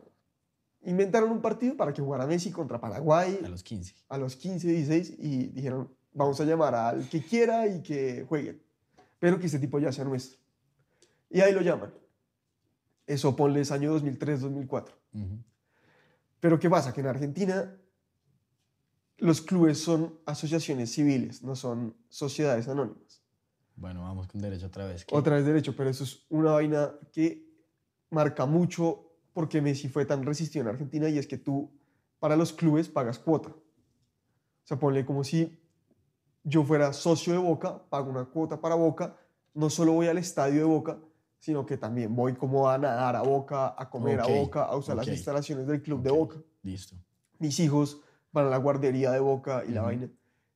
inventaron 0.84 1.32
un 1.32 1.42
partido 1.42 1.76
para 1.78 1.94
que 1.94 2.02
jugara 2.02 2.26
Messi 2.28 2.52
contra 2.52 2.80
Paraguay 2.80 3.40
a 3.44 3.50
los 3.50 3.64
15. 3.64 3.96
a 4.10 4.18
los 4.18 4.36
15, 4.36 4.68
16 4.68 5.16
y 5.20 5.48
dijeron, 5.48 5.90
vamos 6.14 6.40
a 6.42 6.46
llamar 6.46 6.76
al 6.76 7.08
que 7.10 7.22
quiera 7.24 7.68
y 7.68 7.82
que 7.82 8.26
jueguen, 8.28 8.62
pero 9.20 9.40
que 9.40 9.46
este 9.46 9.60
tipo 9.60 9.80
ya 9.80 9.92
sea 9.92 10.04
nuestro. 10.06 10.40
Y 11.30 11.42
ahí 11.42 11.54
lo 11.54 11.62
llaman. 11.62 11.94
Eso 13.08 13.36
ponles 13.36 13.72
año 13.72 13.92
2003, 13.92 14.42
2004. 14.42 14.96
Ujú. 15.14 15.38
Pero 16.40 16.60
¿qué 16.60 16.70
pasa? 16.70 16.94
Que 16.94 17.02
en 17.02 17.08
Argentina 17.08 17.76
los 19.20 19.42
clubes 19.42 19.80
son 19.80 20.20
asociaciones 20.26 20.92
civiles, 20.92 21.44
no 21.44 21.56
son 21.56 21.96
sociedades 22.10 22.68
anónimas. 22.68 23.22
Bueno, 23.76 24.02
vamos 24.02 24.28
con 24.28 24.42
derecho 24.42 24.68
otra 24.68 24.86
vez. 24.86 25.06
¿qué? 25.06 25.16
Otra 25.16 25.36
vez 25.36 25.46
derecho, 25.46 25.76
pero 25.76 25.90
eso 25.90 26.04
es 26.04 26.26
una 26.30 26.52
vaina 26.52 26.92
que 27.14 27.48
marca 28.10 28.46
mucho 28.46 29.06
porque 29.34 29.62
Messi 29.62 29.88
fue 29.88 30.06
tan 30.06 30.24
resistido 30.26 30.64
en 30.64 30.70
Argentina 30.70 31.08
y 31.08 31.18
es 31.18 31.28
que 31.28 31.38
tú 31.38 31.72
para 32.20 32.36
los 32.36 32.52
clubes 32.52 32.90
pagas 32.90 33.20
cuota. 33.20 33.50
O 33.50 34.66
sea, 34.66 34.78
ponle 34.78 35.06
como 35.06 35.24
si 35.24 35.58
yo 36.44 36.64
fuera 36.64 36.92
socio 36.94 37.34
de 37.34 37.40
Boca, 37.40 37.82
pago 37.90 38.10
una 38.10 38.26
cuota 38.26 38.60
para 38.60 38.76
Boca, 38.76 39.18
no 39.54 39.70
solo 39.70 39.94
voy 39.94 40.08
al 40.08 40.18
estadio 40.18 40.60
de 40.60 40.66
Boca, 40.66 41.00
sino 41.40 41.66
que 41.66 41.78
también 41.78 42.14
voy 42.16 42.34
como 42.34 42.70
a 42.70 42.78
nadar 42.78 43.16
a 43.16 43.22
Boca, 43.22 43.76
a 43.78 43.90
comer 43.90 44.20
a 44.20 44.28
Boca, 44.28 44.64
a 44.64 44.76
usar 44.76 44.98
las 44.98 45.08
instalaciones 45.08 45.68
del 45.68 45.82
club 45.82 46.02
de 46.02 46.12
Boca. 46.12 46.38
Listo. 46.64 46.96
Mis 47.40 47.60
hijos 47.62 48.02
van 48.32 48.48
a 48.48 48.50
la 48.50 48.58
guardería 48.58 49.12
de 49.12 49.20
Boca 49.20 49.64
y 49.68 49.72
la 49.72 49.82
Ujú. 49.82 49.88
vaina. 49.88 50.10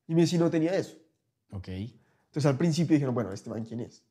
Y 0.08 0.16
Messi 0.16 0.38
no 0.38 0.50
tenía 0.50 0.76
eso. 0.76 0.98
Ok. 1.52 1.68
Entonces 1.70 2.46
al 2.46 2.58
principio 2.58 2.94
dijeron, 2.96 3.14
bueno, 3.16 3.32
¿este 3.32 3.50
man 3.50 3.64
quién 3.66 3.80
es? 3.82 4.04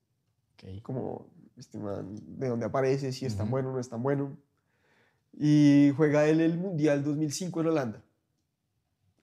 Ok. 0.55 0.81
como 0.83 1.27
este 1.57 1.77
man, 1.79 2.15
de 2.39 2.49
dónde 2.49 2.67
aparece, 2.67 3.13
si 3.13 3.27
es 3.27 3.35
tan 3.37 3.47
Ujú. 3.47 3.51
bueno 3.53 3.69
o 3.71 3.73
no 3.73 3.81
es 3.81 3.89
tan 3.89 4.03
bueno. 4.03 4.37
Y 5.39 5.93
juega 5.97 6.27
él 6.27 6.41
el 6.41 6.57
Mundial 6.59 7.03
2005 7.05 7.61
en 7.63 7.67
Holanda, 7.69 8.03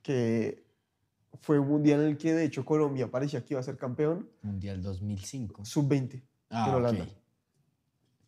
que 0.02 0.64
fue 1.42 1.60
un 1.60 1.68
mundial 1.68 2.02
en 2.02 2.08
el 2.08 2.18
que 2.18 2.34
de 2.34 2.44
hecho 2.44 2.66
Colombia 2.66 3.10
parecía 3.10 3.44
que 3.46 3.54
iba 3.54 3.60
a 3.62 3.64
ser 3.64 3.78
campeón, 3.78 4.28
Mundial 4.42 4.82
2005. 4.82 5.64
sub-20 5.66 6.22
Ah, 6.50 6.66
en 6.70 6.76
Holanda. 6.76 7.04
ok. 7.04 7.10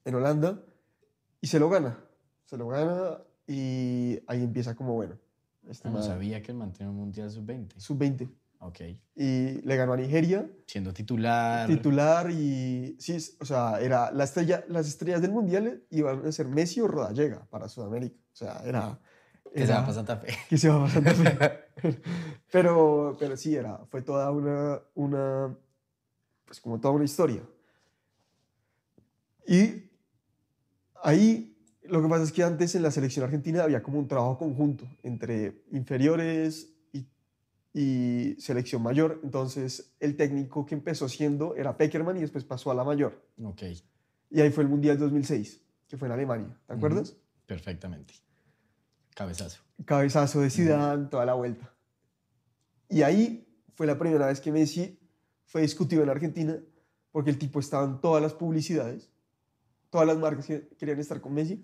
En 0.05 0.15
Holanda, 0.15 0.63
y 1.41 1.47
se 1.47 1.59
lo 1.59 1.69
gana, 1.69 1.97
se 2.45 2.57
lo 2.57 2.67
gana 2.67 3.17
y 3.47 4.19
ahí 4.27 4.43
empieza 4.43 4.75
como 4.75 4.93
bueno. 4.93 5.17
Este 5.67 5.89
No 5.89 6.01
sabía 6.01 6.41
que 6.41 6.51
el 6.51 6.57
man 6.57 6.73
tenía 6.73 6.89
un 6.89 6.97
Mundial 6.97 7.29
sub-20. 7.31 7.73
sub-20. 7.77 8.29
Ok. 8.59 8.79
Y 9.15 9.61
le 9.61 9.75
ganó 9.75 9.93
a 9.93 9.97
Nigeria, 9.97 10.47
Siendo 10.67 10.93
titular. 10.93 11.67
titular 11.67 12.29
y 12.29 12.95
sí, 12.99 13.17
o 13.39 13.45
sea, 13.45 13.79
era 13.81 14.11
la 14.11 14.23
estrella, 14.23 14.63
las 14.67 14.87
estrellas 14.87 15.21
del 15.21 15.31
mundial 15.31 15.83
iban 15.89 16.25
a 16.25 16.31
ser 16.31 16.47
Messi 16.47 16.79
o 16.81 16.87
Rodallega 16.87 17.45
para 17.49 17.67
Sudamérica. 17.67 18.15
O 18.33 18.35
sea, 18.35 18.61
era 18.63 18.99
Que 19.53 19.65
se 19.65 19.73
va 19.73 19.81
para 19.81 19.93
Santa 19.93 20.17
Fe. 20.17 20.27
que 20.49 20.57
se 20.57 20.69
va 20.69 20.79
para 20.85 20.91
Santa 20.91 21.13
Fe. 21.15 21.59
pero, 22.51 23.15
pero 23.19 23.35
sí, 23.35 23.55
era, 23.55 23.79
fue 23.87 24.03
toda 24.03 24.29
una, 24.31 24.79
una, 24.93 25.57
pues 26.45 26.59
como 26.61 26.79
toda 26.79 26.93
una 26.93 27.05
historia. 27.05 27.41
Y 29.47 29.89
ahí 31.03 31.50
lo 31.83 32.01
que 32.01 32.07
pasa 32.07 32.23
es 32.23 32.31
que 32.31 32.43
antes 32.43 32.75
en 32.75 32.83
la 32.83 32.91
selección 32.91 33.25
argentina 33.25 33.63
había 33.63 33.81
como 33.81 33.99
un 33.99 34.07
trabajo 34.07 34.37
conjunto 34.37 34.87
entre 35.03 35.63
inferiores 35.71 36.73
y, 36.93 37.07
y 37.73 38.35
selección 38.39 38.81
mayor. 38.81 39.19
Entonces 39.23 39.93
el 39.99 40.15
técnico 40.15 40.65
que 40.65 40.75
empezó 40.75 41.09
siendo 41.09 41.55
era 41.55 41.77
Peckerman 41.77 42.17
y 42.17 42.21
después 42.21 42.43
pasó 42.43 42.71
a 42.71 42.75
la 42.75 42.83
mayor. 42.83 43.21
Ok. 43.43 43.63
Y 44.29 44.41
ahí 44.41 44.51
fue 44.51 44.63
el 44.63 44.69
Mundial 44.69 44.97
2006, 44.97 45.61
que 45.87 45.97
fue 45.97 46.07
en 46.07 46.13
Alemania. 46.13 46.57
¿Te 46.65 46.73
acuerdas? 46.73 47.15
Perfectamente. 47.45 48.13
Cabezazo. 49.13 49.61
cabezazo 49.85 50.39
de 50.39 50.49
Zidane, 50.49 51.07
toda 51.07 51.25
la 51.25 51.33
vuelta. 51.33 51.73
Y 52.87 53.01
ahí 53.01 53.47
fue 53.73 53.87
la 53.87 53.97
primera 53.97 54.27
vez 54.27 54.39
que 54.39 54.51
Messi 54.51 54.99
fue 55.45 55.61
discutido 55.61 56.01
en 56.01 56.09
Argentina, 56.09 56.57
porque 57.11 57.29
el 57.29 57.37
tipo 57.37 57.59
estaba 57.59 57.85
en 57.85 57.99
todas 57.99 58.21
las 58.21 58.33
publicidades, 58.33 59.09
todas 59.91 60.07
las 60.07 60.17
marcas 60.17 60.47
que 60.47 60.67
querían 60.79 60.99
estar 60.99 61.21
con 61.21 61.33
Messi, 61.35 61.63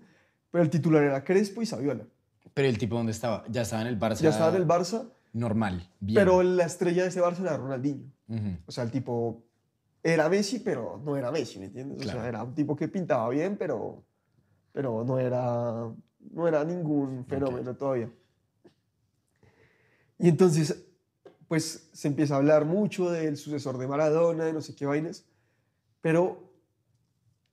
pero 0.52 0.62
el 0.62 0.70
titular 0.70 1.02
era 1.02 1.24
Crespo 1.24 1.60
y 1.62 1.66
Saviola. 1.66 2.06
Pero 2.54 2.68
el 2.68 2.78
tipo, 2.78 2.94
¿dónde 2.94 3.10
estaba? 3.12 3.44
Ya 3.48 3.62
estaba 3.62 3.82
en 3.82 3.88
el 3.88 3.98
Barça. 3.98 4.20
Ya 4.20 4.30
estaba 4.30 4.50
en 4.50 4.62
el 4.62 4.66
Barça, 4.68 5.10
Normal. 5.32 5.90
Bien. 5.98 6.14
pero 6.14 6.42
la 6.44 6.64
estrella 6.64 7.02
de 7.02 7.08
ese 7.08 7.20
Barça 7.20 7.40
era 7.40 7.56
Ronaldinho. 7.56 8.04
Ujú. 8.28 8.56
O 8.66 8.70
sea, 8.72 8.84
el 8.84 8.90
tipo 8.92 9.42
era 10.02 10.28
Messi, 10.28 10.60
pero 10.60 11.00
no 11.04 11.16
era 11.16 11.30
Messi, 11.32 11.58
¿me 11.58 11.66
entiendes? 11.66 11.98
O 11.98 12.02
Claro. 12.02 12.20
sea, 12.20 12.28
era 12.28 12.44
un 12.44 12.54
tipo 12.54 12.76
que 12.76 12.86
pintaba 12.88 13.28
bien, 13.30 13.56
pero, 13.56 14.04
pero 14.72 15.02
no, 15.04 15.18
era, 15.18 15.90
no 16.30 16.48
era 16.48 16.64
ningún 16.64 17.24
fenómeno 17.26 17.74
todavía. 17.74 18.10
Y 20.18 20.28
entonces, 20.28 20.84
pues 21.46 21.90
se 21.92 22.08
empieza 22.08 22.34
a 22.34 22.38
hablar 22.38 22.64
mucho 22.64 23.10
del 23.10 23.36
sucesor 23.36 23.78
de 23.78 23.86
Maradona, 23.86 24.44
de 24.44 24.52
no 24.52 24.60
sé 24.60 24.74
qué 24.74 24.86
vainas, 24.86 25.24
pero 26.00 26.47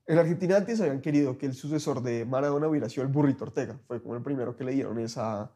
en 0.07 0.17
Argentina 0.17 0.57
antes 0.57 0.79
habían 0.81 1.01
querido 1.01 1.37
que 1.37 1.45
el 1.45 1.53
sucesor 1.53 2.01
de 2.01 2.25
Maradona 2.25 2.67
hubiera 2.67 2.89
sido 2.89 3.03
el 3.03 3.09
Burrito 3.11 3.43
Ortega. 3.45 3.79
Fue 3.87 4.01
como 4.01 4.15
el 4.15 4.21
primero 4.23 4.55
que 4.55 4.63
le 4.63 4.71
dieron 4.73 4.99
esa, 4.99 5.51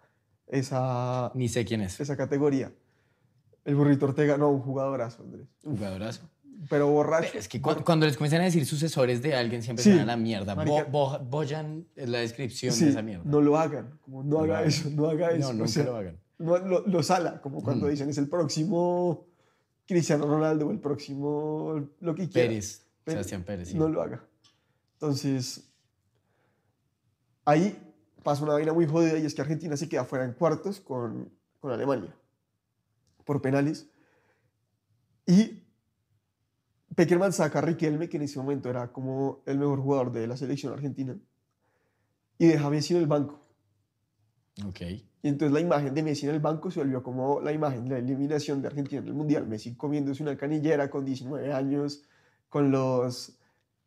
esa, 0.47 1.31
Ni 1.35 1.47
sé 1.49 1.65
quién 1.65 1.81
es. 1.81 1.99
esa 1.99 2.17
categoría. 2.17 2.71
El 3.65 3.75
Burrito 3.75 4.05
Ortega, 4.07 4.37
no, 4.37 4.49
un 4.49 4.61
jugadorazo, 4.61 5.23
Andrés. 5.23 5.47
Jugadorazo. 5.63 6.29
Pero 6.69 6.89
borracho. 6.89 7.37
Es 7.37 7.47
que 7.47 7.61
cu- 7.61 7.83
cuando 7.85 8.05
les 8.05 8.17
comienzan 8.17 8.41
a 8.41 8.45
decir 8.45 8.65
sucesores 8.65 9.21
de 9.21 9.33
alguien, 9.33 9.61
siempre 9.63 9.83
Sí. 9.83 9.91
se 9.91 9.97
van 9.97 10.09
a 10.09 10.13
la 10.13 10.17
mierda. 10.17 10.55
Bo- 10.55 10.83
Bo- 10.89 11.19
Boyan 11.19 11.85
es 11.95 12.09
la 12.09 12.17
descripción 12.19 12.73
Sí, 12.73 12.85
de 12.85 12.91
esa 12.91 13.01
mierda. 13.01 13.23
no 13.25 13.39
lo 13.39 13.57
hagan, 13.57 13.97
como 14.01 14.23
no, 14.23 14.29
No 14.29 14.39
haga 14.43 14.57
hagan. 14.57 14.67
eso, 14.67 14.89
no 14.89 15.07
haga 15.09 15.29
eso. 15.31 15.39
No, 15.39 15.47
o 15.49 15.53
nunca 15.53 15.67
sea, 15.69 15.83
lo 15.85 15.95
hagan. 15.95 16.17
no- 16.39 16.57
lo, 16.57 16.85
lo 16.85 17.03
sala, 17.03 17.39
como 17.41 17.63
cuando 17.63 17.87
Mm. 17.87 17.89
dicen 17.91 18.09
es 18.09 18.17
el 18.17 18.27
próximo 18.27 19.25
Cristiano 19.87 20.25
Ronaldo 20.25 20.67
o 20.67 20.71
el 20.71 20.79
próximo 20.79 21.81
lo 22.01 22.13
que 22.15 22.27
quiera. 22.27 22.49
Pérez. 22.49 22.85
Pero 23.05 23.15
Sebastián 23.15 23.43
Pérez. 23.43 23.69
sí. 23.69 23.77
No 23.77 23.87
lo 23.87 24.01
haga. 24.01 24.21
Entonces, 25.01 25.71
ahí 27.45 27.93
pasa 28.21 28.43
una 28.43 28.53
vaina 28.53 28.73
muy 28.73 28.85
jodida 28.85 29.17
y 29.17 29.25
es 29.25 29.33
que 29.33 29.41
Argentina 29.41 29.77
se 29.77 29.87
queda 29.87 30.03
fuera 30.03 30.25
en 30.25 30.33
cuartos 30.33 30.81
con, 30.81 31.31
con 31.61 31.71
Alemania 31.71 32.13
por 33.23 33.41
penales. 33.41 33.87
Y 35.25 35.63
Peckerman 36.95 37.31
saca 37.31 37.59
a 37.59 37.61
Riquelme, 37.61 38.09
que 38.09 38.17
en 38.17 38.23
ese 38.23 38.39
momento 38.39 38.69
era 38.69 38.91
como 38.91 39.43
el 39.45 39.59
mejor 39.59 39.79
jugador 39.79 40.11
de 40.11 40.25
la 40.25 40.35
selección 40.35 40.73
argentina, 40.73 41.15
y 42.39 42.47
deja 42.47 42.65
a 42.65 42.69
Messi 42.71 42.95
en 42.95 43.01
el 43.01 43.07
banco. 43.07 43.39
Ok. 44.65 44.81
Y 44.81 45.27
entonces 45.27 45.53
la 45.53 45.59
imagen 45.59 45.93
de 45.93 46.01
Messi 46.01 46.27
en 46.27 46.33
el 46.33 46.39
banco 46.39 46.71
se 46.71 46.79
volvió 46.79 47.03
como 47.03 47.39
la 47.39 47.53
imagen 47.53 47.83
de 47.83 47.91
la 47.91 47.97
eliminación 47.99 48.61
de 48.61 48.67
Argentina 48.67 49.01
en 49.01 49.07
el 49.07 49.13
Mundial. 49.13 49.45
Messi 49.47 49.75
comiéndose 49.75 50.23
una 50.23 50.35
canillera 50.35 50.89
con 50.89 51.05
19 51.05 51.53
años, 51.53 52.03
con 52.49 52.71
los 52.71 53.38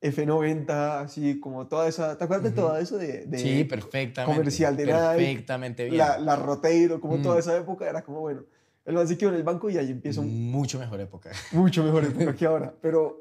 F90, 0.02 1.02
así 1.02 1.38
como 1.40 1.66
toda 1.68 1.88
esa... 1.88 2.18
¿Te 2.18 2.25
acuerdas 2.25 2.52
de 2.52 2.61
Ujú. 2.61 2.68
todo 2.68 2.76
eso? 2.78 2.99
De, 2.99 3.25
de 3.26 3.38
Sí, 3.38 3.64
perfectamente. 3.64 4.37
comercial 4.38 4.76
de 4.76 4.87
Nike, 4.87 4.99
Perfectamente 4.99 5.85
bien. 5.85 5.99
la, 5.99 6.18
la 6.18 6.37
Roteiro, 6.37 7.00
como 7.00 7.18
Mm. 7.18 7.23
toda 7.23 7.38
esa 7.38 7.56
época, 7.56 7.88
era 7.88 8.02
como, 8.02 8.21
bueno, 8.21 8.42
el 8.85 8.94
man 8.94 9.06
se 9.06 9.16
quedó 9.16 9.30
en 9.30 9.37
el 9.37 9.44
banco 9.44 9.71
y 9.71 9.78
ahí 9.78 9.90
empieza 9.90 10.21
un 10.21 10.50
Mucho 10.50 10.78
mejor 10.78 11.00
época. 11.00 11.30
mucho 11.52 11.85
mejor 11.85 12.04
época 12.04 12.35
que 12.37 12.44
ahora. 12.47 12.75
Pero 12.82 13.16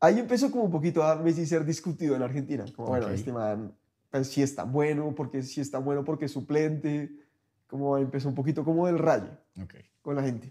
ahí 0.00 0.18
empezó 0.18 0.50
como 0.50 0.64
un 0.64 0.70
poquito 0.70 1.02
a 1.02 1.16
Messi 1.16 1.44
ser 1.46 1.64
discutido 1.66 2.16
en 2.16 2.22
Argentina. 2.22 2.64
Como, 2.74 2.88
bueno, 2.88 3.06
Ok. 3.06 3.12
este 3.12 3.30
man, 3.32 3.74
pues 4.10 4.28
sí 4.28 4.42
es 4.42 4.54
tan 4.54 4.72
bueno, 4.72 5.14
porque 5.14 5.42
sí 5.42 5.60
es 5.60 5.70
tan 5.70 5.84
bueno 5.84 6.02
porque 6.04 6.24
es 6.24 6.32
suplente. 6.32 7.10
Como 7.66 7.98
empezó 7.98 8.28
un 8.28 8.34
poquito 8.34 8.64
como 8.64 8.86
del 8.86 8.98
rayo 8.98 9.28
Ok. 9.60 9.74
con 10.00 10.16
la 10.16 10.22
gente. 10.22 10.50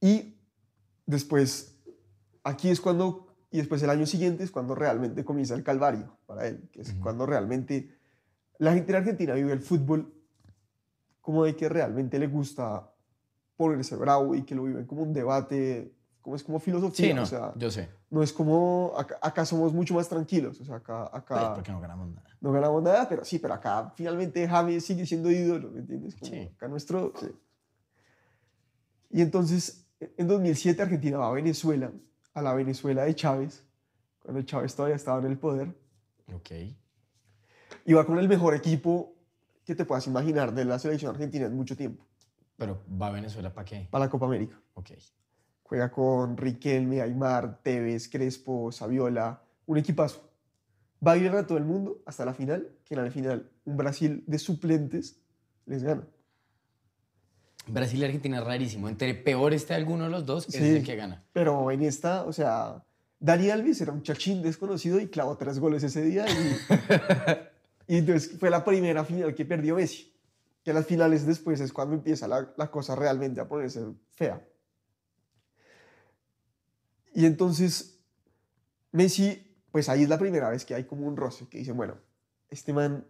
Y 0.00 0.34
después, 1.06 1.78
aquí 2.44 2.70
es 2.70 2.80
cuando, 2.80 3.26
y 3.50 3.58
después 3.58 3.82
el 3.82 3.90
año 3.90 4.06
siguiente 4.06 4.44
es 4.44 4.50
cuando 4.50 4.74
realmente 4.74 5.24
comienza 5.24 5.54
el 5.54 5.62
calvario 5.62 6.16
para 6.26 6.46
él, 6.46 6.68
que 6.72 6.82
es 6.82 6.90
Ujú. 6.92 7.00
cuando 7.00 7.26
realmente 7.26 7.94
la 8.58 8.72
gente 8.74 8.92
en 8.92 8.96
Argentina 8.98 9.34
vive 9.34 9.52
el 9.52 9.60
fútbol 9.60 10.12
como 11.20 11.44
de 11.44 11.54
que 11.56 11.68
realmente 11.68 12.18
le 12.18 12.26
gusta 12.26 12.90
ponerse 13.56 13.94
bravo 13.96 14.34
y 14.34 14.42
que 14.42 14.54
lo 14.54 14.64
viven 14.64 14.86
como 14.86 15.02
un 15.02 15.12
debate, 15.12 15.92
como 16.22 16.36
es 16.36 16.42
como 16.42 16.58
filosofía, 16.58 17.08
Sí, 17.08 17.14
no, 17.14 17.22
o 17.22 17.26
sea, 17.26 17.52
yo 17.56 17.70
sé. 17.70 17.88
no 18.10 18.22
es 18.22 18.32
como, 18.32 18.92
acá, 18.96 19.18
acá 19.20 19.44
somos 19.44 19.72
mucho 19.72 19.94
más 19.94 20.08
tranquilos, 20.08 20.60
o 20.60 20.64
sea, 20.64 20.76
acá, 20.76 21.08
Pues 21.10 21.22
acá 21.22 21.54
porque 21.54 21.72
no 21.72 21.80
ganamos 21.80 22.08
nada. 22.08 22.26
no 22.40 22.52
ganamos 22.52 22.82
nada, 22.82 23.08
pero 23.08 23.24
sí, 23.24 23.38
pero 23.38 23.54
acá 23.54 23.92
finalmente 23.96 24.46
James 24.48 24.84
sigue 24.84 25.04
siendo 25.06 25.30
ídolo, 25.30 25.70
¿me 25.70 25.80
entiendes? 25.80 26.14
Como 26.16 26.30
Sí. 26.32 26.50
Acá 26.56 26.68
nuestro... 26.68 27.12
sí. 27.20 27.28
Y 29.10 29.22
entonces, 29.22 29.86
en 30.16 30.26
2007 30.28 30.80
Argentina 30.82 31.18
va 31.18 31.28
a 31.28 31.32
Venezuela, 31.32 31.90
a 32.34 32.42
la 32.42 32.54
Venezuela 32.54 33.04
de 33.04 33.14
Chávez, 33.14 33.64
cuando 34.20 34.42
Chávez 34.42 34.74
todavía 34.74 34.96
estaba 34.96 35.18
en 35.20 35.26
el 35.26 35.38
poder, 35.38 35.74
Ok. 36.34 36.50
va 37.94 38.06
con 38.06 38.18
el 38.18 38.28
mejor 38.28 38.54
equipo 38.54 39.14
que 39.64 39.74
te 39.74 39.84
puedas 39.84 40.06
imaginar 40.06 40.54
de 40.54 40.64
la 40.64 40.78
selección 40.78 41.10
argentina 41.10 41.46
en 41.46 41.54
mucho 41.56 41.76
tiempo, 41.76 42.04
Pero 42.56 42.80
va 43.00 43.08
a 43.08 43.10
Venezuela 43.10 43.52
para 43.52 43.64
qué? 43.64 43.88
para 43.90 44.04
la 44.04 44.10
Copa 44.10 44.26
América. 44.26 44.60
Ok. 44.74 44.90
Juega 45.62 45.90
con 45.90 46.36
Riquelme, 46.36 47.00
Aymar, 47.00 47.60
Tevez, 47.62 48.08
Crespo, 48.08 48.72
Saviola, 48.72 49.42
un 49.66 49.78
equipazo. 49.78 50.28
Va 51.06 51.12
a 51.12 51.16
ir 51.16 51.30
a 51.30 51.46
todo 51.46 51.58
el 51.58 51.64
mundo 51.64 52.02
hasta 52.06 52.24
la 52.24 52.34
final, 52.34 52.68
que 52.84 52.94
en 52.94 53.04
la 53.04 53.10
final 53.10 53.50
un 53.64 53.76
Brasil 53.76 54.22
de 54.26 54.38
suplentes 54.38 55.20
les 55.66 55.82
gana. 55.82 56.02
Brasil 57.66 58.00
y 58.00 58.04
Argentina 58.04 58.38
es 58.38 58.44
rarísimo. 58.44 58.88
Entre 58.88 59.14
peor 59.14 59.52
esté 59.54 59.74
alguno 59.74 60.04
de 60.04 60.10
los 60.10 60.26
dos, 60.26 60.48
ese 60.48 60.58
es 60.58 60.64
Sí. 60.64 60.76
el 60.78 60.84
que 60.84 60.96
gana. 60.96 61.22
Pero 61.32 61.70
en 61.70 61.82
esta, 61.82 62.24
o 62.24 62.32
sea, 62.32 62.82
Dani 63.18 63.50
Alves 63.50 63.80
era 63.80 63.92
un 63.92 64.02
chachín 64.02 64.42
desconocido 64.42 64.98
y 65.00 65.08
clavó 65.08 65.36
tres 65.36 65.58
goles 65.58 65.82
ese 65.82 66.02
día. 66.02 66.24
Y, 66.28 66.56
y 67.94 67.98
entonces 67.98 68.38
fue 68.38 68.50
la 68.50 68.64
primera 68.64 69.04
final 69.04 69.34
que 69.34 69.44
perdió 69.44 69.76
Messi. 69.76 70.12
Que 70.64 70.72
las 70.74 70.86
finales 70.86 71.24
después 71.26 71.60
es 71.60 71.72
cuando 71.72 71.94
empieza 71.94 72.28
la, 72.28 72.52
la 72.56 72.70
cosa 72.70 72.94
realmente 72.94 73.40
a 73.40 73.48
ponerse 73.48 73.82
fea. 74.10 74.46
Y 77.14 77.26
entonces 77.26 77.98
Messi, 78.92 79.56
pues 79.72 79.88
ahí 79.88 80.02
es 80.02 80.08
la 80.08 80.18
primera 80.18 80.50
vez 80.50 80.64
que 80.64 80.74
hay 80.74 80.84
como 80.84 81.06
un 81.06 81.16
roce, 81.16 81.46
que 81.48 81.58
dicen, 81.58 81.76
bueno, 81.76 81.94
este 82.50 82.72
man, 82.72 83.06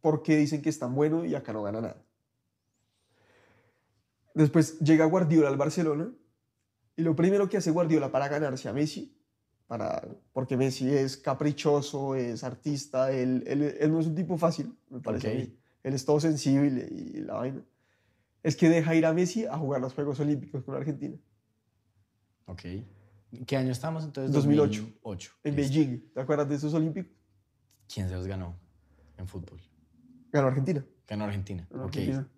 ¿por 0.00 0.22
qué 0.22 0.36
dicen 0.36 0.62
que 0.62 0.68
es 0.68 0.78
tan 0.78 0.94
bueno 0.94 1.24
y 1.24 1.34
acá 1.34 1.52
no 1.52 1.62
gana 1.62 1.80
nada? 1.80 2.02
Después 4.36 4.78
llega 4.80 5.04
Guardiola 5.06 5.48
al 5.48 5.56
Barcelona 5.56 6.12
y 6.94 7.02
lo 7.02 7.16
primero 7.16 7.48
que 7.48 7.56
hace 7.56 7.70
Guardiola 7.70 8.10
para 8.12 8.28
ganarse 8.28 8.68
a 8.68 8.72
Messi, 8.72 9.16
para, 9.66 10.06
porque 10.32 10.56
Messi 10.56 10.90
es 10.90 11.16
caprichoso, 11.16 12.14
es 12.14 12.44
artista, 12.44 13.10
él, 13.12 13.42
él- 13.46 13.76
él 13.80 13.90
no 13.92 14.00
es 14.00 14.06
un 14.06 14.14
tipo 14.14 14.36
fácil, 14.36 14.76
me 14.90 15.00
parece 15.00 15.30
a 15.32 15.34
mí. 15.34 15.58
Él 15.82 15.94
es 15.94 16.04
todo 16.04 16.20
sensible 16.20 16.86
y 16.90 17.20
la 17.20 17.34
vaina. 17.34 17.62
Es 18.42 18.56
que 18.56 18.68
deja 18.68 18.94
ir 18.94 19.06
a 19.06 19.12
Messi 19.12 19.46
a 19.46 19.56
jugar 19.56 19.80
los 19.80 19.94
Juegos 19.94 20.20
Olímpicos 20.20 20.62
con 20.64 20.74
Argentina. 20.76 21.16
Ok. 22.46 22.62
¿Qué 23.46 23.56
año 23.56 23.72
estamos 23.72 24.04
entonces? 24.04 24.32
2008. 24.32 24.82
2008. 24.82 25.32
En 25.44 25.56
Listo. 25.56 25.74
Beijing. 25.78 26.12
¿Te 26.12 26.20
acuerdas 26.20 26.48
de 26.48 26.54
esos 26.56 26.72
olímpicos? 26.74 27.12
¿Quién 27.92 28.08
se 28.08 28.14
los 28.14 28.26
ganó 28.26 28.54
en 29.16 29.26
fútbol? 29.26 29.60
Ganó 30.30 30.48
Argentina. 30.48 30.84
Ganó 31.08 31.24
Argentina. 31.24 31.66
Ganó 31.70 31.84
ok. 31.86 31.88
Argentina. 31.96 32.28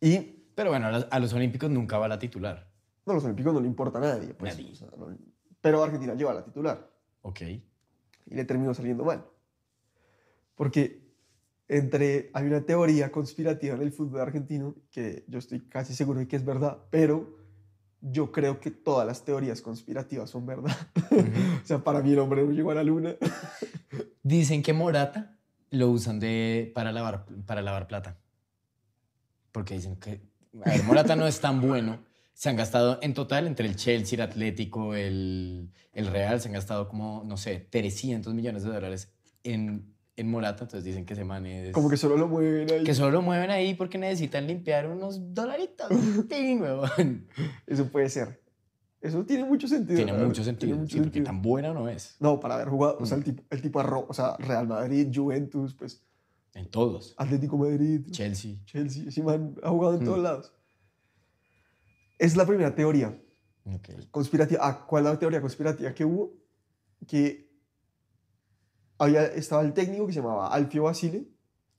Y 0.00 0.44
Pero 0.54 0.70
bueno, 0.70 0.86
a 0.86 0.90
los, 0.92 1.06
a 1.10 1.18
los 1.20 1.32
Olímpicos 1.32 1.70
nunca 1.70 1.98
va 1.98 2.08
la 2.08 2.18
titular. 2.18 2.68
no, 3.06 3.14
los 3.14 3.24
olímpicos 3.24 3.52
no 3.54 3.60
le 3.60 3.66
importa 3.66 3.98
a 3.98 4.00
nadie. 4.02 4.34
pues, 4.34 4.56
Nadie. 4.56 4.72
o 4.72 4.74
sea, 4.74 4.88
no- 4.96 5.16
pero 5.60 5.82
Argentina 5.82 6.14
lleva 6.14 6.34
la 6.34 6.44
titular. 6.44 6.90
Ok. 7.22 7.40
y 7.42 8.34
le 8.34 8.44
terminó 8.44 8.72
saliendo 8.74 9.04
mal. 9.04 9.24
Porque 10.54 11.04
entre, 11.68 12.30
hay 12.34 12.46
una 12.46 12.60
teoría 12.62 13.10
conspirativa 13.10 13.74
en 13.74 13.82
el 13.82 13.92
fútbol 13.92 14.20
argentino 14.20 14.74
que 14.90 15.24
yo 15.28 15.38
estoy 15.38 15.60
casi 15.68 15.94
seguro 15.94 16.20
de 16.20 16.28
que 16.28 16.36
es 16.36 16.44
verdad, 16.44 16.78
pero 16.90 17.36
yo 18.00 18.30
creo 18.32 18.60
que 18.60 18.70
todas 18.70 19.06
las 19.06 19.24
teorías 19.24 19.60
conspirativas 19.62 20.30
son 20.30 20.46
verdad. 20.46 20.76
o 21.10 21.66
sea, 21.66 21.78
para 21.82 22.00
mí 22.02 22.12
el 22.12 22.18
hombre 22.20 22.44
no 22.44 22.52
llegó 22.52 22.70
a 22.70 22.74
la 22.74 22.84
luna. 22.84 23.16
Dicen 24.22 24.62
que 24.62 24.72
Morata 24.72 25.36
lo 25.70 25.90
usan 25.90 26.20
de, 26.20 26.70
para, 26.74 26.92
lavar, 26.92 27.26
para 27.46 27.62
lavar 27.62 27.86
plata. 27.88 28.18
Porque 29.56 29.72
dicen 29.74 29.96
que. 29.96 30.20
A 30.64 30.68
ver, 30.70 30.82
Morata 30.84 31.16
no 31.16 31.26
es 31.26 31.40
tan 31.40 31.62
bueno. 31.62 31.98
Se 32.34 32.50
han 32.50 32.56
gastado 32.56 32.98
en 33.00 33.14
total 33.14 33.46
entre 33.46 33.66
el 33.66 33.76
Chelsea, 33.76 34.16
el 34.16 34.20
Atlético, 34.20 34.94
el, 34.94 35.70
el 35.94 36.06
Real, 36.08 36.38
se 36.42 36.48
han 36.48 36.52
gastado 36.52 36.88
como, 36.88 37.24
no 37.24 37.38
sé, 37.38 37.66
300 37.70 38.34
millones 38.34 38.62
de 38.64 38.70
dólares 38.70 39.10
en, 39.44 39.94
en 40.16 40.30
Morata. 40.30 40.64
Entonces 40.64 40.84
dicen 40.84 41.06
que 41.06 41.14
ese 41.14 41.24
man 41.24 41.46
es. 41.46 41.72
Como 41.72 41.88
que 41.88 41.96
solo 41.96 42.18
lo 42.18 42.28
mueven 42.28 42.70
ahí. 42.70 42.84
que 42.84 42.94
solo 42.94 43.12
lo 43.12 43.22
mueven 43.22 43.50
ahí 43.50 43.72
porque 43.72 43.96
necesitan 43.96 44.46
limpiar 44.46 44.86
unos 44.86 45.32
dolaritos. 45.32 45.88
Eso 47.66 47.88
puede 47.90 48.08
ser. 48.10 48.42
Eso 49.00 49.24
tiene 49.24 49.44
mucho 49.44 49.68
sentido. 49.68 49.96
Tiene 49.96 50.12
mucho 50.12 50.42
sentido. 50.42 50.68
tiene 50.70 50.80
mucho 50.82 50.92
sí, 50.92 50.98
porque 50.98 51.04
sentido. 51.18 51.24
tan 51.26 51.42
buena 51.42 51.72
no 51.72 51.88
es. 51.88 52.16
No, 52.20 52.40
para 52.40 52.54
haber 52.56 52.68
jugado, 52.68 52.98
o 53.00 53.06
sea, 53.06 53.16
el 53.16 53.22
Mm. 53.22 53.24
tipo, 53.24 53.42
el 53.50 53.62
tipo 53.62 53.80
arro- 53.80 54.06
o 54.08 54.12
sea, 54.14 54.36
Real 54.38 54.66
Madrid, 54.66 55.08
Juventus, 55.14 55.74
pues 55.74 56.02
En 56.56 56.70
todos. 56.70 57.14
Atlético 57.18 57.58
Madrid, 57.58 58.00
Chelsea. 58.10 58.56
Chelsea, 58.64 59.08
ese 59.08 59.22
man 59.22 59.54
ha 59.62 59.68
jugado 59.68 59.94
en 59.96 60.00
Mm. 60.02 60.04
todos 60.06 60.18
lados. 60.20 60.52
Es 62.18 62.34
la 62.34 62.46
primera 62.46 62.74
teoría 62.74 63.08
Ok. 63.66 63.90
conspirativa. 64.10 64.60
Ah, 64.66 64.86
¿cuál 64.86 65.04
es 65.04 65.12
la 65.12 65.18
teoría 65.18 65.40
conspirativa 65.42 65.92
que 65.92 66.04
hubo? 66.06 66.32
Que 67.06 67.50
había, 68.98 69.26
estaba 69.26 69.60
el 69.62 69.74
técnico 69.74 70.06
que 70.06 70.14
se 70.14 70.20
llamaba 70.20 70.48
Alfio 70.48 70.84
Basile, 70.84 71.28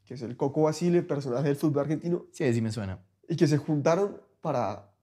que 0.06 0.14
es 0.14 0.22
el 0.22 0.38
Coco 0.38 0.62
Basile, 0.62 1.02
personaje 1.02 1.48
del 1.48 1.56
fútbol 1.56 1.80
argentino, 1.82 2.28
Sí, 2.32 2.54
sí 2.54 2.62
me 2.62 2.72
suena. 2.72 3.04
y 3.28 3.36
que 3.36 3.48
se 3.48 3.58
juntaron 3.58 4.22
para 4.42 4.94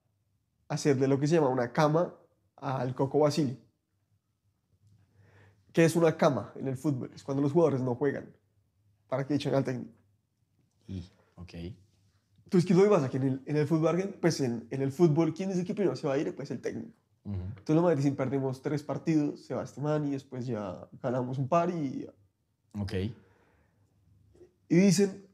hacerle 0.69 1.09
lo 1.09 1.19
que 1.19 1.27
se 1.27 1.35
llama 1.35 1.49
una 1.49 1.73
cama 1.73 2.15
al 2.57 2.95
Coco 2.95 3.19
Basile. 3.19 3.59
¿Qué 5.73 5.85
es 5.85 5.97
una 5.97 6.17
cama 6.17 6.53
en 6.55 6.69
el 6.69 6.77
fútbol? 6.77 7.11
Es 7.13 7.25
cuando 7.25 7.43
los 7.43 7.51
jugadores 7.53 7.81
no 7.81 7.97
juegan, 7.97 8.33
para 9.17 9.27
que 9.27 9.35
echen 9.35 9.55
al 9.55 9.65
técnico. 9.65 9.93
Y, 10.89 11.05
ok. 11.37 11.55
Entonces, 12.45 12.67
¿qué 12.67 12.73
es 12.73 12.77
lo 12.79 12.85
que 12.85 12.91
pasa? 12.91 13.09
Que 13.09 13.17
en 13.17 13.23
el, 13.25 13.43
en 13.47 13.57
el 13.57 13.67
fútbol 13.67 14.17
pues 14.21 14.41
en, 14.41 14.67
en 14.71 14.83
el 14.83 14.93
fútbol, 14.93 15.33
¿quién 15.35 15.51
es 15.51 15.59
el 15.59 15.65
que 15.65 15.75
primero 15.75 15.97
se 15.97 16.07
va 16.07 16.15
a 16.15 16.19
ir? 16.19 16.35
Pues 16.35 16.51
el 16.51 16.61
técnico. 16.61 16.91
Ujú. 17.25 17.37
Entonces, 17.59 17.77
lo 17.77 17.97
dicen, 17.97 18.17
perdemos 18.17 18.61
tres 18.61 18.83
partidos, 18.83 19.41
se 19.41 19.55
va 19.55 19.65
este 19.65 19.81
man 19.81 20.07
y 20.07 20.11
después 20.11 20.47
ya 20.47 20.89
ganamos 21.03 21.39
un 21.39 21.49
par 21.49 21.71
y... 21.71 22.07
Ok. 22.79 22.93
Y 24.69 24.77
dicen 24.77 25.25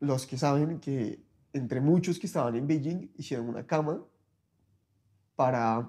los 0.00 0.26
que 0.26 0.36
saben 0.36 0.78
que 0.80 1.20
entre 1.52 1.80
muchos 1.80 2.18
que 2.18 2.26
estaban 2.26 2.54
en 2.56 2.66
Beijing 2.66 3.08
hicieron 3.16 3.48
una 3.48 3.66
cama 3.66 4.02
para 5.36 5.88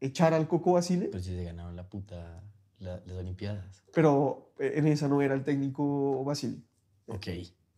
echar 0.00 0.34
al 0.34 0.48
Coco 0.48 0.72
Basile, 0.72 1.06
Pero 1.08 1.22
si 1.22 1.30
se 1.36 1.44
ganaron 1.44 1.76
la 1.76 1.88
puta, 1.88 2.42
la- 2.80 3.00
las 3.06 3.16
Olimpiadas. 3.18 3.82
pero 3.94 4.52
eh, 4.58 4.72
en 4.76 4.86
esa 4.88 5.06
no 5.08 5.22
era 5.22 5.34
el 5.34 5.44
técnico 5.44 6.24
Basile, 6.24 6.58
Ok. 7.12 7.28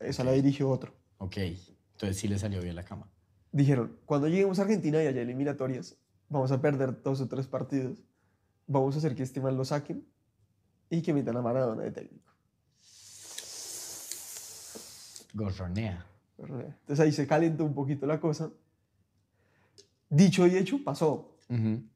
esa 0.01 0.25
la 0.25 0.33
dirigió 0.33 0.70
otro. 0.70 0.94
Ok. 1.18 1.37
Entonces 1.38 2.16
sí 2.16 2.29
le 2.29 2.38
salió 2.38 2.61
bien 2.61 2.77
la 2.77 2.85
cama. 2.85 3.09
Dijeron, 3.53 3.99
cuando 4.05 4.29
lleguemos 4.29 4.59
a 4.59 4.62
Argentina 4.62 5.03
y 5.03 5.07
haya 5.07 5.23
eliminatorias, 5.23 5.97
vamos 6.29 6.51
a 6.53 6.61
perder 6.61 7.03
dos 7.03 7.20
o 7.20 7.29
tres 7.29 7.47
partidos, 7.47 8.03
vamos 8.66 8.94
a 8.94 8.99
hacer 8.99 9.14
que 9.14 9.23
este 9.23 9.40
man 9.40 9.57
lo 9.57 9.64
saquen 9.64 10.07
y 10.90 11.03
que 11.03 11.12
metan 11.12 11.37
a 11.37 11.42
Maradona 11.42 11.83
de 11.83 11.90
técnico. 11.90 12.33
Gorronea. 15.35 16.07
Entonces 16.81 17.01
ahí 17.01 17.12
se 17.12 17.27
calentó 17.27 17.64
un 17.64 17.75
poquito 17.75 18.07
la 18.07 18.20
cosa. 18.20 18.51
Dicho 20.09 20.47
y 20.47 20.57
hecho, 20.57 20.83
pasó. 20.83 21.37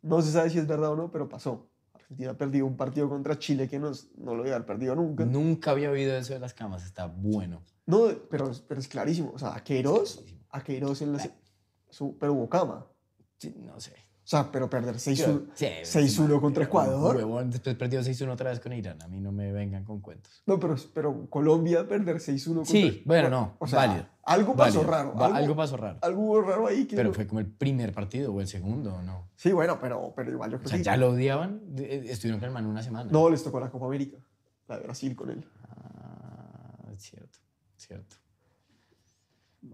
No 0.03 0.23
se 0.23 0.33
sabe 0.33 0.51
si 0.51 0.59
es 0.59 0.67
verdad 0.67 0.93
o 0.93 0.97
no, 0.97 1.11
pero 1.11 1.29
pasó. 1.29 1.68
Argentina 2.11 2.35
perdió 2.37 2.65
un 2.67 2.77
partido 2.77 3.09
contra 3.09 3.39
Chile 3.39 3.69
que 3.69 3.79
nos, 3.79 4.09
no 4.17 4.35
lo 4.35 4.43
iba 4.45 4.53
a 4.53 4.57
haber 4.57 4.67
perdido 4.67 4.95
nunca. 4.95 5.25
No, 5.27 5.33
Nunca 5.33 5.73
había 5.73 5.91
oído 5.91 6.17
eso 6.17 6.33
de 6.33 6.39
las 6.41 6.55
camas. 6.55 6.85
Está 6.85 7.07
bueno. 7.07 7.63
pero, 8.31 8.51
pero 8.67 8.81
es 8.81 8.89
clarísimo. 8.89 9.33
O 9.35 9.39
sea, 9.39 9.55
a 9.55 9.63
Queiroz, 9.63 10.25
a 10.51 10.63
Queiroz 10.63 11.03
en 11.03 11.13
la... 11.13 11.31
su- 11.91 12.17
pero 12.19 12.33
hubo 12.33 12.49
cama. 12.49 12.87
Sí, 13.39 13.55
no 13.59 13.79
sé. 13.79 13.93
O 14.29 14.31
sea, 14.31 14.53
pero 14.53 14.69
perder 14.69 14.97
6-1 14.97 15.47
Sí, 15.55 15.65
6-1 15.65 16.39
contra 16.43 16.65
Ecuador. 16.65 17.17
Huevón, 17.17 17.51
después 17.51 17.75
perdió 17.77 18.01
6-1 18.03 18.31
otra 18.31 18.51
vez 18.51 18.61
con 18.61 18.75
Irán. 18.75 19.01
A 19.01 19.09
mí 19.09 19.21
no 19.21 19.33
me 19.33 19.51
vengan 19.53 19.85
con 19.85 20.01
cuentos. 20.01 20.43
No, 20.45 20.61
pero, 20.61 20.77
pero 20.93 21.31
Colombia 21.31 21.89
perder 21.89 22.17
6-1 22.17 22.45
contra... 22.57 22.67
Sí, 22.71 23.03
bueno, 23.07 23.31
no. 23.31 23.55
O 23.59 23.67
sea, 23.67 23.79
válido. 23.87 24.07
algo 24.25 24.55
pasó 24.55 24.81
válido. 24.85 24.93
raro. 24.93 25.13
Algo, 25.25 25.35
algo 25.35 25.57
pasó 25.57 25.77
raro. 25.79 25.99
algo 26.03 26.43
raro 26.43 26.67
ahí 26.67 26.85
que... 26.85 26.95
Pero 26.97 27.09
no- 27.09 27.15
fue 27.15 27.27
como 27.27 27.41
el 27.41 27.47
primer 27.47 27.91
partido 27.95 28.31
o 28.35 28.43
el 28.43 28.47
segundo, 28.49 28.97
¿o 28.97 29.01
no? 29.03 29.31
Sí, 29.35 29.51
bueno, 29.51 29.79
pero, 29.81 30.13
pero 30.15 30.31
igual 30.31 30.51
yo 30.51 30.57
O 30.57 30.61
creo 30.61 30.69
sea, 30.69 30.77
que... 30.79 30.85
ya 30.85 30.99
lo 30.99 31.09
odiaban. 31.09 31.63
De- 31.75 32.11
Estuvieron 32.13 32.39
con 32.39 32.49
el 32.49 32.53
man 32.53 32.67
una 32.67 32.83
semana. 32.83 33.11
No, 33.11 33.31
les 33.31 33.43
tocó 33.43 33.59
la 33.61 33.71
Copa 33.71 33.87
América. 33.87 34.19
La 34.69 34.77
de 34.77 34.83
Brasil 34.83 35.17
con 35.17 35.31
él. 35.31 35.43
Ah, 35.71 36.85
cierto, 36.99 37.39
cierto. 37.79 38.17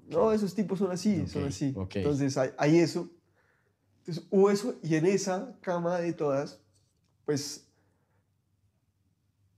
No, 0.06 0.30
esos 0.32 0.54
tipos 0.54 0.78
son 0.78 0.92
así, 0.92 1.26
son 1.26 1.42
Ok, 1.42 1.48
así. 1.48 1.72
ok. 1.76 1.96
Entonces 1.96 2.36
hay, 2.38 2.50
hay 2.56 2.78
eso. 2.78 3.10
Entonces 4.04 4.26
hubo 4.30 4.50
eso 4.50 4.74
y 4.82 4.96
en 4.96 5.06
esa 5.06 5.56
cama 5.62 5.98
de 5.98 6.12
todas, 6.12 6.60
pues 7.24 7.66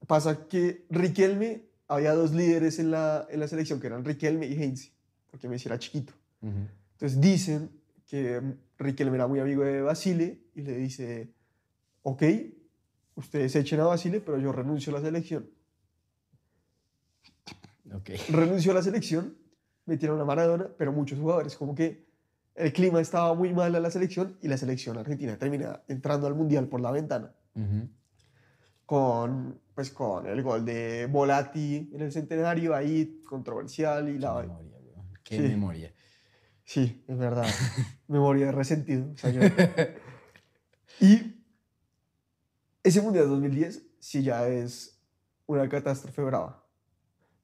pasa 0.07 0.47
que 0.47 0.87
Riquelme, 0.89 1.65
había 1.89 2.15
dos 2.15 2.33
líderes 2.33 2.79
en 2.79 2.93
la, 2.93 3.27
en 3.29 3.41
la 3.41 3.49
selección 3.49 3.81
que 3.81 3.89
eran 3.89 4.05
Riquelme 4.05 4.47
y 4.47 4.55
Heinze, 4.55 4.93
porque 5.33 5.49
Messi 5.49 5.67
era 5.67 5.81
chiquito. 5.81 6.13
Ujú. 6.43 6.69
Entonces 6.93 7.21
dicen 7.21 7.71
que 8.07 8.41
Riquelme 8.79 9.17
era 9.17 9.27
muy 9.27 9.41
amigo 9.41 9.65
de 9.65 9.83
Basile 9.83 10.39
y 10.55 10.63
le 10.63 10.77
dice, 10.77 11.29
ok, 12.03 12.23
ustedes 13.17 13.57
echen 13.57 13.81
a 13.81 13.87
Basile, 13.87 14.21
pero 14.21 14.39
yo 14.39 14.53
renuncio 14.53 14.95
a 14.95 15.01
la 15.01 15.05
selección. 15.05 15.51
Ok. 17.93 18.11
renunció 18.29 18.71
a 18.71 18.75
la 18.77 18.83
selección, 18.83 19.37
metieron 19.87 20.21
a 20.21 20.25
Maradona, 20.25 20.69
pero 20.79 20.93
muchos 20.93 21.19
jugadores, 21.19 21.57
como 21.57 21.75
que 21.75 22.06
el 22.57 22.73
clima 22.73 23.01
estaba 23.01 23.35
muy 23.35 23.53
mal 23.53 23.75
a 23.75 23.81
la 23.81 23.90
selección 23.90 24.37
y 24.42 24.49
la 24.49 24.57
selección 24.57 24.97
argentina 24.99 25.37
termina 25.38 25.83
entrando 25.88 26.27
al 26.27 26.35
Mundial 26.35 26.69
por 26.69 26.81
la 26.81 26.90
ventana 26.90 27.33
con, 28.85 29.61
pues, 29.75 29.90
con 29.90 30.27
el 30.27 30.42
gol 30.42 30.64
de 30.64 31.07
Volati 31.07 31.90
en 31.92 32.01
el 32.03 32.12
centenario, 32.12 32.75
ahí 32.75 33.21
controversial 33.29 34.09
y 34.09 34.12
Qué 34.14 34.19
la... 34.21 34.35
memoria. 34.42 34.73
Qué 35.25 35.37
Sí. 35.37 35.42
memoria. 35.42 35.92
Sí, 36.64 37.05
es 37.09 37.19
verdad. 37.19 37.47
Memoria 38.09 38.47
de 38.47 38.53
resentido. 38.53 39.11
o 39.12 39.16
sea, 39.16 39.31
yo- 39.31 39.40
y 41.01 41.42
ese 42.83 43.01
Mundial 43.03 43.29
2010 43.29 43.83
sí 43.99 44.23
ya 44.23 44.47
es 44.49 45.01
una 45.47 45.69
catástrofe 45.69 46.23
brava, 46.23 46.64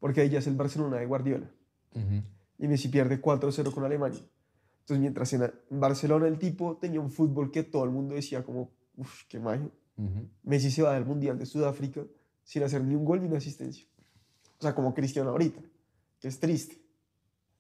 porque 0.01 0.21
ahí 0.23 0.29
ya 0.31 0.39
es 0.39 0.47
el 0.47 0.55
Barcelona 0.57 0.99
de 0.99 1.07
Guardiola. 1.07 1.51
Ujú. 1.95 2.23
y 2.59 2.69
Messi 2.69 2.89
pierde 2.89 3.21
4-0 3.21 3.71
con 3.73 3.85
Alemania. 3.85 4.21
Entonces, 4.83 5.01
mientras 5.01 5.33
en 5.33 5.53
Barcelona 5.71 6.27
el 6.27 6.39
tipo 6.39 6.77
tenía 6.77 7.01
un 7.01 7.11
fútbol 7.11 7.53
que 7.53 7.63
todo 7.63 7.85
el 7.85 7.91
mundo 7.91 8.17
decía 8.17 8.43
como, 8.45 8.71
uff, 8.97 9.25
qué 9.29 9.39
magia. 9.39 9.71
Messi 10.43 10.71
se 10.73 10.83
va 10.83 10.95
del 10.95 11.05
Mundial 11.05 11.39
de 11.39 11.47
Sudáfrica 11.47 12.03
sin 12.43 12.65
hacer 12.65 12.83
ni 12.83 12.97
un 12.97 13.05
gol 13.05 13.21
ni 13.21 13.29
una 13.29 13.39
asistencia. 13.39 13.87
O 14.59 14.63
sea, 14.63 14.75
como 14.75 14.93
Cristiano 14.93 15.31
ahorita, 15.31 15.61
que 16.19 16.29
es 16.29 16.41
triste. 16.41 16.83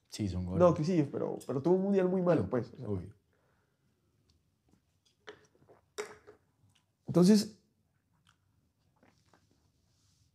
Sí, 0.08 0.28
son 0.28 0.44
goles. 0.44 0.60
No, 0.60 0.74
que 0.74 0.84
sí, 0.84 1.08
pero, 1.10 1.38
pero 1.46 1.62
tuvo 1.62 1.76
un 1.76 1.82
Mundial 1.82 2.08
muy 2.08 2.22
malo, 2.22 2.48
pues. 2.50 2.72
o 2.74 2.76
sea. 2.76 2.88
Obvio. 2.88 3.14
Entonces, 7.06 7.56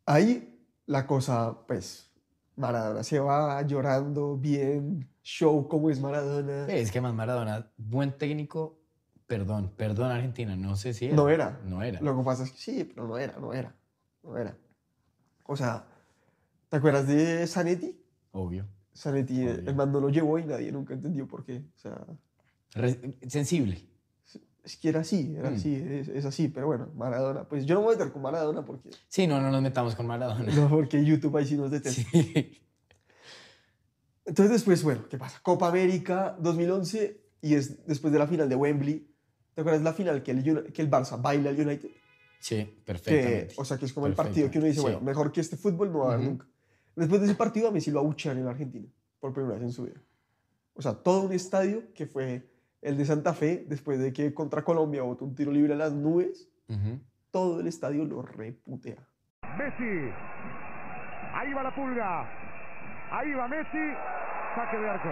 ahí 0.05 0.57
la 0.85 1.05
cosa, 1.05 1.65
pues, 1.67 2.09
Maradona 2.55 3.03
se 3.03 3.19
va 3.19 3.61
llorando 3.63 4.37
bien, 4.37 5.09
show 5.27 5.67
como 5.67 5.89
es 5.89 5.99
Maradona. 5.99 6.67
Es 6.67 6.89
que 6.91 7.01
más 7.01 7.13
Maradona, 7.13 7.69
buen 7.77 8.17
técnico, 8.17 8.79
perdón, 9.25 9.73
perdón 9.75 10.09
Argentina, 10.11 10.55
no 10.55 10.77
sé 10.77 10.93
si 10.93 11.07
era. 11.07 11.15
No 11.15 11.27
era. 11.29 11.59
No 11.65 11.83
era. 11.83 11.99
Lo 12.01 12.17
que 12.17 12.23
pasa 12.23 12.43
es 12.43 12.51
que 12.51 12.57
sí, 12.57 12.83
pero 12.85 13.05
no 13.07 13.17
era, 13.17 13.37
no 13.37 13.53
era, 13.53 13.75
no 14.23 14.37
era. 14.37 14.57
O 15.45 15.57
sea, 15.57 15.85
¿te 16.69 16.77
acuerdas 16.77 17.07
de 17.07 17.45
Zanetti? 17.45 17.99
Obvio. 18.31 18.65
Zanetti, 18.95 19.41
Obvio. 19.47 19.69
el 19.69 19.75
man 19.75 19.91
no 19.91 19.99
lo 19.99 20.09
llevó 20.09 20.39
y 20.39 20.45
nadie 20.45 20.71
nunca 20.71 20.93
entendió 20.93 21.27
por 21.27 21.43
qué. 21.43 21.57
O 21.75 21.79
sea, 21.79 22.05
Re- 22.73 23.17
sensible. 23.27 23.85
Es 24.63 24.75
que 24.77 24.89
era 24.89 24.99
así, 25.01 25.33
era 25.37 25.49
Mm. 25.49 25.53
así, 25.55 25.75
es, 25.75 26.07
es 26.09 26.25
así, 26.25 26.47
pero 26.49 26.67
bueno, 26.67 26.87
Maradona. 26.95 27.43
Pues 27.45 27.65
yo 27.65 27.75
no 27.75 27.81
me 27.81 27.85
voy 27.87 27.95
a 27.95 27.97
meter 27.99 28.13
con 28.13 28.21
Maradona 28.21 28.65
porque, 28.65 28.89
Sí, 29.09 29.25
no, 29.27 29.39
no 29.41 29.49
nos 29.51 29.61
metamos 29.61 29.93
con 29.95 30.05
Maradona. 30.07 30.45
no, 30.55 30.69
porque 30.69 31.03
YouTube 31.03 31.35
ahí 31.37 31.45
sí 31.45 31.55
nos 31.57 31.71
detesta. 31.71 32.01
Sí. 32.11 32.59
Entonces 34.27 34.51
después, 34.51 34.83
bueno, 34.83 35.07
¿qué 35.09 35.17
pasa? 35.17 35.39
Copa 35.41 35.69
América 35.69 36.35
2011 36.39 37.21
y 37.41 37.55
es 37.55 37.85
después 37.87 38.11
de 38.13 38.19
la 38.19 38.27
final 38.27 38.47
de 38.49 38.55
Wembley. 38.55 39.07
¿Te 39.55 39.61
acuerdas 39.61 39.81
la 39.81 39.93
final 39.93 40.21
que 40.21 40.31
el, 40.31 40.71
que 40.73 40.81
el 40.81 40.91
Barça 40.91 41.19
baila 41.19 41.49
al 41.49 41.59
United? 41.59 41.89
Sí, 42.39 42.57
Que, 42.57 42.83
perfectamente. 42.85 43.55
o 43.57 43.65
sea, 43.65 43.77
que 43.77 43.85
es 43.85 43.93
como 43.93 44.05
el 44.05 44.13
partido 44.13 44.51
que 44.51 44.59
uno 44.59 44.67
dice, 44.67 44.81
Perfecto, 44.81 44.99
bueno, 44.99 45.05
mejor 45.11 45.31
que 45.31 45.41
este 45.41 45.57
fútbol 45.57 45.91
no 45.91 45.99
va 45.99 46.05
a 46.05 46.13
haber 46.13 46.19
Ujú. 46.27 46.29
nunca. 46.31 46.47
Después 46.95 47.21
de 47.21 47.27
ese 47.27 47.35
partido 47.35 47.67
a 47.69 47.71
Messi 47.71 47.89
lo 47.89 47.99
abuchean 47.99 48.37
en 48.37 48.47
Argentina 48.47 48.87
por 49.19 49.33
primera 49.33 49.55
vez 49.55 49.63
en 49.63 49.71
su 49.71 49.83
vida. 49.85 49.99
O 50.73 50.81
sea, 50.81 50.93
todo 50.93 51.21
un 51.23 51.31
estadio 51.33 51.91
que 51.95 52.05
fue 52.05 52.47
el 52.81 52.97
de 52.97 53.05
Santa 53.05 53.33
Fe, 53.33 53.65
después 53.67 53.97
de 53.99 54.13
que 54.13 54.33
contra 54.33 54.63
Colombia 54.63 55.01
botó 55.03 55.25
un 55.25 55.33
tiro 55.33 55.51
libre 55.51 55.73
a 55.73 55.77
las 55.77 55.93
nubes, 55.93 56.49
sí. 56.67 56.73
Ujú. 56.73 56.99
todo 57.31 57.59
el 57.61 57.67
estadio 57.67 58.03
lo 58.05 58.21
reputea. 58.21 59.07
Messi. 59.57 60.11
Ahí 61.33 61.53
va 61.53 61.63
la 61.63 61.73
pulga. 61.73 62.29
Ahí 63.11 63.31
va 63.33 63.47
Messi. 63.47 63.77
Saque 64.57 64.77
de 64.77 64.89
arco. 64.89 65.09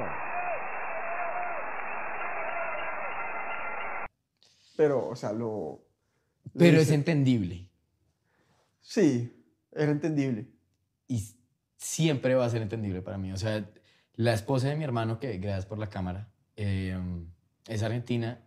Pero, 4.75 5.07
o 5.07 5.15
sea, 5.15 5.33
lo... 5.33 5.85
Pero 6.57 6.79
es 6.79 6.89
entendible. 6.89 7.69
Sí, 8.81 9.45
era 9.71 9.91
entendible. 9.91 10.47
y 11.07 11.23
siempre 11.77 12.33
va 12.33 12.45
a 12.45 12.49
ser 12.49 12.63
entendible 12.63 13.03
para 13.03 13.19
mí. 13.19 13.33
O 13.33 13.37
sea, 13.37 13.69
la 14.15 14.33
esposa 14.33 14.67
de 14.69 14.77
mi 14.77 14.83
hermano, 14.83 15.19
que 15.19 15.37
gracias 15.37 15.67
por 15.67 15.77
la 15.77 15.91
cámara, 15.91 16.27
eh, 16.55 16.97
es 17.67 17.83
argentina. 17.83 18.43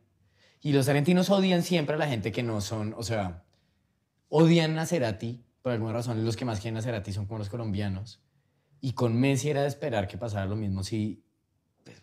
Y 0.60 0.72
los 0.72 0.88
argentinos 0.88 1.30
odian 1.30 1.62
siempre 1.62 1.94
a 1.94 1.98
la 1.98 2.08
gente 2.08 2.32
que 2.32 2.42
no 2.42 2.60
son, 2.60 2.92
o 2.98 3.04
sea, 3.04 3.44
odian 4.30 4.76
a 4.80 4.86
Cerati, 4.86 5.44
por 5.62 5.70
alguna 5.70 5.92
razón 5.92 6.24
los 6.24 6.36
que 6.36 6.44
más 6.44 6.58
quieren 6.58 6.76
a 6.76 6.82
Cerati 6.82 7.12
son 7.12 7.26
como 7.26 7.38
los 7.38 7.50
colombianos. 7.50 8.20
Y 8.80 8.92
con 8.92 9.18
Messi 9.18 9.50
era 9.50 9.62
de 9.62 9.68
esperar 9.68 10.06
que 10.06 10.16
pasara 10.18 10.46
lo 10.46 10.56
mismo 10.56 10.82
si... 10.84 11.22
pues, 11.84 11.96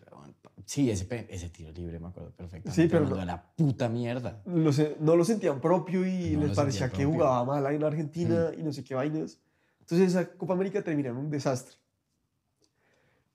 sí, 0.66 0.90
ese, 0.92 1.08
ese 1.30 1.50
tiro 1.50 1.72
libre 1.72 2.00
me 2.00 2.08
acuerdo 2.08 2.32
perfectamente. 2.32 2.82
Sí, 2.82 2.88
pero 2.90 3.20
a 3.20 3.26
la 3.26 3.42
puta 3.56 3.88
mierda. 3.88 4.42
Lo 4.46 4.74
se- 4.74 4.98
no 5.00 5.16
lo 5.16 5.24
sentían 5.24 5.62
propio 5.62 6.06
y 6.06 6.32
No 6.36 6.48
les 6.48 6.56
parecía 6.56 6.88
que 6.90 6.96
propio. 6.98 7.10
Mm. 7.10 7.14
jugaba 7.14 7.46
mal 7.46 7.66
ahí 7.66 7.76
en 7.78 7.84
Argentina 7.84 8.52
y 8.58 8.64
no 8.64 8.74
sé 8.74 8.84
qué 8.84 8.96
vainas. 8.96 9.40
Entonces 9.82 10.10
esa 10.10 10.28
Copa 10.32 10.54
América 10.54 10.82
termina 10.84 11.10
en 11.10 11.18
un 11.18 11.30
desastre. 11.30 11.76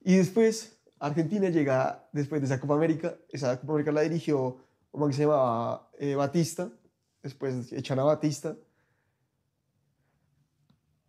Y 0.02 0.16
después 0.16 0.78
Argentina 0.98 1.48
llega, 1.48 2.08
después 2.12 2.40
de 2.40 2.46
esa 2.46 2.60
Copa 2.60 2.74
América, 2.74 3.14
esa 3.30 3.58
Copa 3.60 3.72
América 3.74 3.92
la 3.92 4.00
dirigió 4.02 4.58
un 4.92 5.00
man 5.00 5.10
que 5.10 5.16
se 5.16 5.22
llamaba 5.22 5.88
eh, 5.98 6.14
Batista, 6.14 6.68
después 7.22 7.72
echan 7.72 7.98
a 8.00 8.04
Batista. 8.04 8.56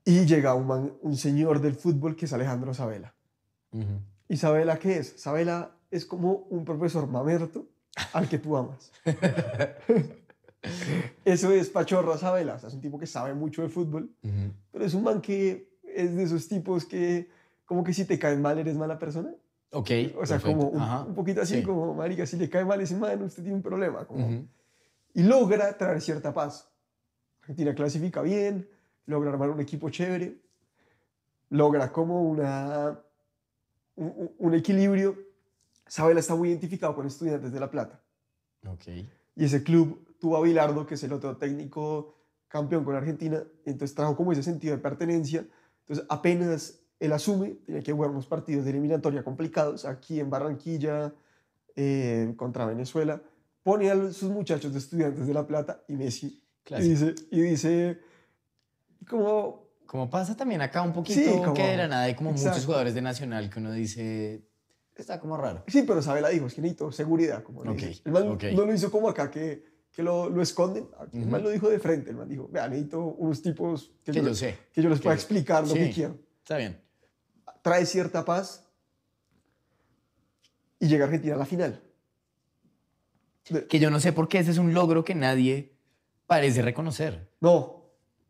Y 0.03 0.25
llega 0.25 0.53
un, 0.55 0.67
man- 0.67 0.93
un 1.01 1.15
señor 1.15 1.61
del 1.61 1.75
fútbol 1.75 2.15
que 2.15 2.25
es 2.25 2.33
Alejandro 2.33 2.73
Sabela. 2.73 3.13
Ujú. 3.71 3.99
¿Y 4.27 4.37
Sabela 4.37 4.79
qué 4.79 4.97
es? 4.97 5.13
Sabela 5.21 5.71
es 5.91 6.05
como 6.05 6.47
un 6.49 6.65
profesor 6.65 7.07
mamerto 7.07 7.67
al 8.13 8.27
que 8.29 8.37
tú 8.39 8.55
amas. 8.57 8.91
Eso 11.25 11.51
es 11.51 11.69
Pachorra 11.69 12.17
Sabela. 12.17 12.55
O 12.55 12.59
sea, 12.59 12.69
es 12.69 12.75
un 12.75 12.81
tipo 12.81 12.99
que 12.99 13.07
sabe 13.07 13.33
mucho 13.33 13.61
de 13.61 13.69
fútbol, 13.69 14.09
pero 14.71 14.85
es 14.85 14.93
un 14.93 15.03
man 15.03 15.21
que 15.21 15.69
es 15.83 16.15
de 16.15 16.23
esos 16.23 16.47
tipos 16.47 16.85
que, 16.85 17.29
como 17.65 17.83
que 17.83 17.93
si 17.93 18.05
te 18.05 18.17
caen 18.19 18.41
mal, 18.41 18.57
eres 18.59 18.77
mala 18.77 18.97
persona. 18.99 19.33
Ok. 19.71 19.89
O 20.19 20.25
sea, 20.25 20.37
perfecto. 20.37 20.57
como 20.57 20.69
un, 20.69 20.81
un 21.09 21.15
poquito 21.15 21.41
así, 21.41 21.55
Sí. 21.57 21.63
como, 21.63 21.93
marica, 21.93 22.25
si 22.25 22.37
le 22.37 22.49
cae 22.49 22.65
mal 22.65 22.79
ese 22.81 22.95
man, 22.95 23.21
usted 23.23 23.41
tiene 23.43 23.55
un 23.57 23.61
problema. 23.63 24.05
como-. 24.05 24.45
Y 25.13 25.23
logra 25.23 25.77
traer 25.77 26.01
cierta 26.01 26.33
paz. 26.33 26.67
Argentina 27.41 27.73
clasifica 27.73 28.21
bien, 28.21 28.69
logra 29.05 29.31
armar 29.31 29.49
un 29.49 29.59
equipo 29.61 29.89
chévere, 29.89 30.37
logra 31.49 31.91
como 31.91 32.23
una, 32.23 32.99
un, 33.95 34.31
un- 34.37 34.53
equilibrio. 34.53 35.17
Sabela 35.87 36.19
está 36.19 36.35
muy 36.35 36.49
identificado 36.49 36.95
con 36.95 37.05
Estudiantes 37.05 37.51
de 37.51 37.59
La 37.59 37.69
Plata. 37.69 38.01
Ok. 38.67 38.87
Y 39.35 39.43
ese 39.45 39.63
club 39.63 40.07
tuvo 40.19 40.37
a 40.37 40.41
Bilardo, 40.41 40.85
que 40.85 40.95
es 40.95 41.03
el 41.03 41.13
otro 41.13 41.35
técnico 41.37 42.15
campeón 42.47 42.83
con 42.83 42.95
Argentina, 42.95 43.43
entonces 43.65 43.95
trajo 43.95 44.15
como 44.15 44.31
ese 44.31 44.43
sentido 44.43 44.75
de 44.75 44.81
pertenencia. 44.81 45.45
Entonces 45.81 46.05
apenas 46.09 46.79
él 46.99 47.11
asume, 47.13 47.51
tenía 47.65 47.81
que 47.81 47.91
jugar 47.93 48.11
unos 48.11 48.27
partidos 48.27 48.63
de 48.65 48.71
eliminatoria 48.71 49.23
complicados 49.23 49.85
aquí 49.85 50.19
en 50.19 50.29
Barranquilla 50.29 51.13
eh, 51.75 52.33
contra 52.37 52.65
Venezuela, 52.65 53.21
pone 53.63 53.89
a 53.89 54.11
sus 54.11 54.29
muchachos 54.29 54.73
de 54.73 54.79
estudiantes 54.79 55.25
de 55.27 55.33
La 55.33 55.47
Plata 55.47 55.83
y 55.87 55.95
Messi. 55.95 56.27
Y 56.27 56.43
Clásico. 56.63 56.89
dice, 56.89 57.15
y 57.31 57.41
dice, 57.41 57.99
como, 59.07 59.69
Como 59.85 60.09
pasa 60.09 60.35
también 60.37 60.61
acá 60.61 60.81
un 60.81 60.93
poquito 60.93 61.19
Sí, 61.19 61.37
como- 61.37 61.53
que 61.53 61.63
de 61.63 61.77
la 61.77 61.87
nada 61.87 62.03
hay 62.03 62.15
como 62.15 62.29
muchos 62.31 62.45
exacto. 62.45 62.65
jugadores 62.65 62.93
de 62.93 63.01
Nacional 63.01 63.49
que 63.49 63.59
uno 63.59 63.71
dice, 63.73 64.47
está 64.95 65.19
como 65.19 65.35
raro. 65.37 65.63
sí, 65.67 65.83
pero 65.85 66.01
Sabela 66.01 66.29
dijo, 66.29 66.47
es 66.47 66.53
que 66.53 66.61
necesito 66.61 66.91
seguridad. 66.91 67.43
Como 67.43 67.63
le 67.63 67.71
Ok, 67.71 67.77
dice. 67.77 68.01
El 68.05 68.11
man 68.11 68.27
ok. 68.29 68.43
no 68.55 68.65
lo 68.65 68.73
hizo 68.73 68.89
como 68.91 69.09
acá, 69.09 69.29
que, 69.29 69.63
que 69.91 70.01
lo, 70.03 70.29
lo 70.29 70.41
esconden. 70.41 70.87
El 71.11 71.25
man 71.25 71.41
Ujú. 71.41 71.43
lo 71.43 71.49
dijo 71.49 71.69
de 71.69 71.79
frente. 71.79 72.11
El 72.11 72.15
man 72.15 72.29
dijo, 72.29 72.47
vea, 72.49 72.67
necesito 72.69 73.01
unos 73.03 73.41
tipos 73.41 73.91
que, 74.03 74.11
Que 74.13 74.19
yo, 74.19 74.23
yo 74.27 74.33
sé. 74.35 74.57
que 74.71 74.81
yo 74.81 74.89
les 74.89 75.01
pueda 75.01 75.15
que- 75.15 75.21
explicar 75.21 75.67
lo 75.67 75.73
que 75.73 75.87
Sí. 75.87 75.93
quiero. 75.93 76.17
Está 76.43 76.57
bien. 76.57 76.79
Trae 77.61 77.85
cierta 77.85 78.23
paz 78.23 78.65
y 80.79 80.87
llega 80.87 81.05
Argentina 81.05 81.35
a 81.35 81.37
la 81.37 81.45
final. 81.45 81.81
Que 83.67 83.79
yo 83.79 83.89
no 83.91 83.99
sé 83.99 84.13
por 84.13 84.27
qué 84.29 84.39
ese 84.39 84.51
es 84.51 84.57
un 84.57 84.73
logro 84.73 85.03
que 85.03 85.15
nadie 85.15 85.75
parece 86.27 86.61
reconocer. 86.61 87.29
No, 87.41 87.80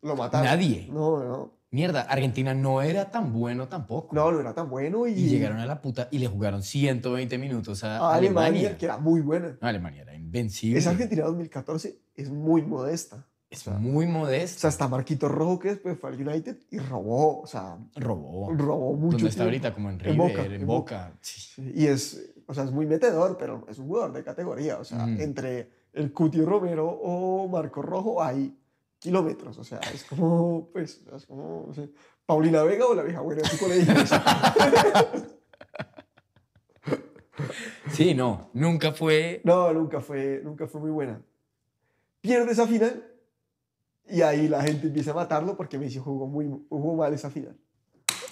lo 0.02 0.16
mataron. 0.16 0.46
Nadie. 0.48 0.88
No, 0.92 1.24
no. 1.24 1.52
Mierda, 1.74 2.02
Argentina 2.02 2.54
no 2.54 2.82
era 2.82 3.10
tan 3.12 3.32
bueno 3.32 3.70
tampoco. 3.70 4.14
No, 4.14 4.30
no 4.32 4.42
era 4.42 4.54
tan 4.54 4.70
bueno 4.70 5.08
y, 5.08 5.12
Y 5.14 5.30
llegaron 5.30 5.58
a 5.60 5.66
la 5.66 5.82
puta 5.82 6.10
y 6.12 6.18
le 6.20 6.28
jugaron 6.28 6.64
120 6.64 7.38
minutos 7.38 7.84
a, 7.86 7.98
a 7.98 8.16
Alemania, 8.16 8.48
Alemania. 8.50 8.78
que 8.78 8.86
era 8.86 8.98
muy 8.98 9.22
buena. 9.22 9.58
No, 9.62 9.68
Alemania 9.68 10.02
era 10.02 10.14
invencible. 10.14 10.80
Esa 10.80 10.90
Argentina 10.90 11.24
2014 11.26 11.98
es 12.16 12.30
muy 12.30 12.62
modesta. 12.62 13.26
es 13.50 13.66
muy 13.70 14.06
O 14.06 14.10
modesto. 14.10 14.60
sea, 14.60 14.70
está 14.70 14.90
Marquito 14.90 15.30
Rojo 15.30 15.60
que 15.60 15.70
después 15.70 15.98
fue 15.98 16.10
al 16.10 16.28
United 16.28 16.58
y 16.72 16.78
robó, 16.80 17.40
o 17.42 17.48
sea, 17.48 17.78
robó. 17.96 18.52
robó 18.54 18.94
mucho. 18.98 19.16
¿Dónde 19.18 19.30
está 19.30 19.44
ahorita? 19.46 19.74
Como 19.74 19.90
en 19.92 20.00
River, 20.00 20.12
En 20.12 20.18
Boca, 20.18 20.44
en 20.46 20.54
en 20.54 20.68
Boca. 20.68 21.14
Sí. 21.22 21.40
Sí, 21.56 21.72
Y 21.74 21.86
es, 21.88 22.34
o 22.48 22.54
sea, 22.54 22.66
es 22.66 22.72
muy 22.72 22.86
metedor, 22.86 23.38
pero 23.40 23.66
es 23.70 23.80
un 23.80 23.88
jugador 23.88 24.12
de 24.12 24.26
categoría. 24.26 24.78
O 24.78 24.84
sea, 24.84 25.06
Mm. 25.06 25.22
entre 25.22 25.70
el 25.94 26.12
Cuti 26.12 26.42
Romero 26.42 26.90
o 26.90 27.48
Marco 27.48 27.82
Rojo 27.82 28.22
hay 28.22 28.58
kilómetros. 29.02 29.58
O 29.58 29.64
sea, 29.66 29.80
es 29.94 30.04
como, 30.06 30.70
pues, 30.72 31.02
es 31.14 31.26
como, 31.26 31.66
no 31.68 31.74
sé, 31.74 31.90
Paulina 32.26 32.64
Vega 32.64 32.86
o 32.86 32.94
la 32.94 33.04
vieja 33.04 33.20
buena 33.22 33.42
colegio. 33.60 33.94
o 34.02 34.06
sea. 34.06 35.12
Sí, 37.92 38.14
no, 38.14 38.50
nunca 38.54 38.94
fue. 38.94 39.42
No, 39.44 39.74
nunca 39.74 40.00
fue, 40.02 40.42
nunca 40.44 40.68
fue 40.68 40.80
muy 40.82 40.92
buena. 40.92 41.22
Pierde 42.22 42.52
esa 42.52 42.68
final 42.68 43.04
y 44.08 44.22
ahí 44.22 44.48
la 44.48 44.62
gente 44.62 44.88
empieza 44.88 45.12
a 45.12 45.16
matarlo 45.16 45.58
porque 45.58 45.78
Messi 45.80 45.98
jugó, 46.00 46.28
muy, 46.28 46.46
jugó 46.70 46.96
mal 46.96 47.14
esa 47.14 47.30
final. 47.30 47.58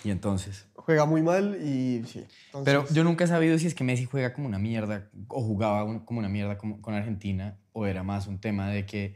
Y 0.04 0.12
entonces. 0.12 0.68
Juega 0.76 1.06
muy 1.06 1.22
mal 1.22 1.58
y 1.62 2.04
sí. 2.06 2.20
entonces- 2.48 2.64
Pero 2.66 2.86
yo 2.94 3.04
nunca 3.04 3.26
he 3.26 3.28
sabido 3.28 3.58
si 3.58 3.68
es 3.68 3.76
que 3.76 3.84
Messi 3.84 4.06
juega 4.06 4.34
como 4.34 4.48
una 4.48 4.60
mierda 4.60 5.10
o 5.28 5.42
jugaba 5.42 6.06
como 6.06 6.20
una 6.20 6.30
mierda 6.30 6.58
como- 6.58 6.82
con 6.82 6.94
Argentina 6.94 7.60
o 7.74 7.86
era 7.86 8.04
más 8.04 8.28
un 8.28 8.40
tema 8.40 8.70
de 8.70 8.86
que, 8.86 9.16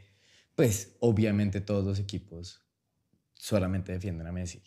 pues, 0.54 0.96
obviamente 1.00 1.60
todos 1.60 1.84
los 1.84 1.98
equipos 1.98 2.62
solamente 3.34 3.92
defienden 3.92 4.26
a 4.26 4.32
Messi. 4.32 4.62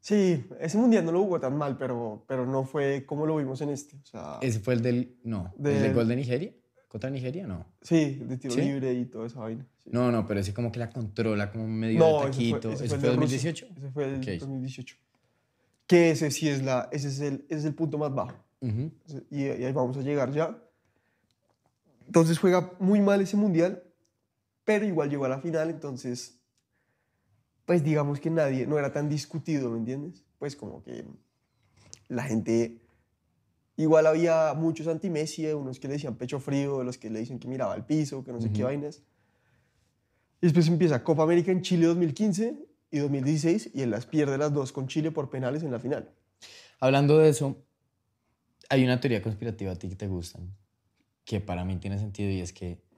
Sí, 0.00 0.46
ese 0.60 0.78
mundial 0.78 1.04
no 1.04 1.12
lo 1.12 1.20
jugó 1.22 1.38
tan 1.40 1.56
mal, 1.58 1.76
pero, 1.76 2.24
pero 2.26 2.46
no 2.46 2.64
fue 2.64 3.04
como 3.04 3.26
lo 3.26 3.36
vimos 3.36 3.60
en 3.60 3.68
este. 3.68 3.96
O 3.96 4.06
sea, 4.06 4.38
¿Ese 4.40 4.58
fue 4.60 4.74
el 4.74 4.82
del. 4.82 5.18
No, 5.24 5.52
el 5.58 5.62
Del- 5.64 5.94
gol 5.94 6.08
de 6.08 6.16
Nigeria? 6.16 6.54
¿Contra 6.88 7.08
Nigeria? 7.10 7.46
No. 7.46 7.66
sí, 7.82 8.16
de 8.16 8.36
tiro 8.36 8.54
¿Sí? 8.54 8.62
libre 8.62 8.92
y 8.94 9.04
toda 9.04 9.26
esa 9.26 9.38
vaina. 9.40 9.64
sí. 9.78 9.90
No, 9.92 10.10
no, 10.10 10.26
pero 10.26 10.40
ese 10.40 10.52
como 10.54 10.72
que 10.72 10.78
la 10.80 10.90
controla 10.90 11.52
como 11.52 11.68
medio 11.68 11.98
No, 12.00 12.06
de 12.06 12.18
ese 12.18 12.26
taquito. 12.30 12.60
fue, 12.62 12.72
¿Ese, 12.74 12.84
ese 12.86 12.98
fue, 12.98 13.08
el 13.10 13.14
de 13.14 13.20
Rusia. 13.20 13.38
2018? 13.52 13.66
Ese 13.76 13.90
fue 13.92 14.04
el 14.06 14.14
Ok. 14.16 14.40
2018. 14.40 14.96
Que 15.86 16.10
ese 16.10 16.30
sí 16.32 16.48
es, 16.48 16.62
la, 16.64 16.88
ese 16.90 17.08
es, 17.08 17.20
el, 17.20 17.44
ese 17.48 17.58
es 17.60 17.64
el 17.66 17.74
punto 17.74 17.96
más 17.98 18.12
bajo. 18.14 18.34
Ujú. 18.60 18.90
Y, 19.30 19.40
y 19.42 19.48
ahí 19.64 19.72
vamos 19.72 19.96
a 19.98 20.00
llegar 20.02 20.32
ya. 20.32 20.56
Entonces 22.06 22.38
juega 22.38 22.72
muy 22.80 23.00
mal 23.00 23.20
ese 23.20 23.36
mundial, 23.36 23.82
pero 24.70 24.86
igual 24.86 25.10
llegó 25.10 25.24
a 25.24 25.28
la 25.28 25.40
final, 25.40 25.68
entonces, 25.68 26.40
pues 27.64 27.82
digamos 27.82 28.20
que 28.20 28.30
nadie, 28.30 28.68
no 28.68 28.78
era 28.78 28.92
tan 28.92 29.08
discutido, 29.08 29.68
¿me 29.68 29.78
entiendes? 29.78 30.22
Pues 30.38 30.54
como 30.54 30.84
que 30.84 31.04
la 32.06 32.22
gente, 32.22 32.78
igual 33.76 34.06
había 34.06 34.54
muchos 34.54 34.86
anti-Messi, 34.86 35.46
eh, 35.46 35.56
unos 35.56 35.80
que 35.80 35.88
le 35.88 35.94
decían 35.94 36.14
pecho 36.14 36.38
frío, 36.38 36.84
los 36.84 36.98
que 36.98 37.10
le 37.10 37.18
dicen 37.18 37.40
que 37.40 37.48
miraba 37.48 37.72
al 37.72 37.84
piso, 37.84 38.22
que 38.22 38.30
no 38.30 38.40
sé 38.40 38.52
qué 38.52 38.62
Ujú. 38.62 38.66
vainas. 38.66 39.02
Y 40.40 40.46
después 40.46 40.68
empieza 40.68 41.02
Copa 41.02 41.24
América 41.24 41.50
en 41.50 41.62
Chile 41.62 41.86
2015 41.86 42.54
y 42.92 42.98
2016, 43.00 43.70
y 43.74 43.82
él 43.82 43.90
las 43.90 44.06
pierde 44.06 44.38
las 44.38 44.54
dos 44.54 44.70
con 44.70 44.86
Chile 44.86 45.10
por 45.10 45.30
penales 45.30 45.64
en 45.64 45.72
la 45.72 45.80
final. 45.80 46.14
Hablando 46.78 47.18
de 47.18 47.30
eso, 47.30 47.56
hay 48.68 48.84
una 48.84 49.00
teoría 49.00 49.20
conspirativa 49.20 49.72
a 49.72 49.74
ti 49.74 49.88
que 49.88 49.96
te 49.96 50.06
gustan, 50.06 50.54
que 51.24 51.40
para 51.40 51.64
mí 51.64 51.74
tiene 51.78 51.98
sentido 51.98 52.30
y 52.30 52.40
es 52.40 52.52
que 52.52 52.88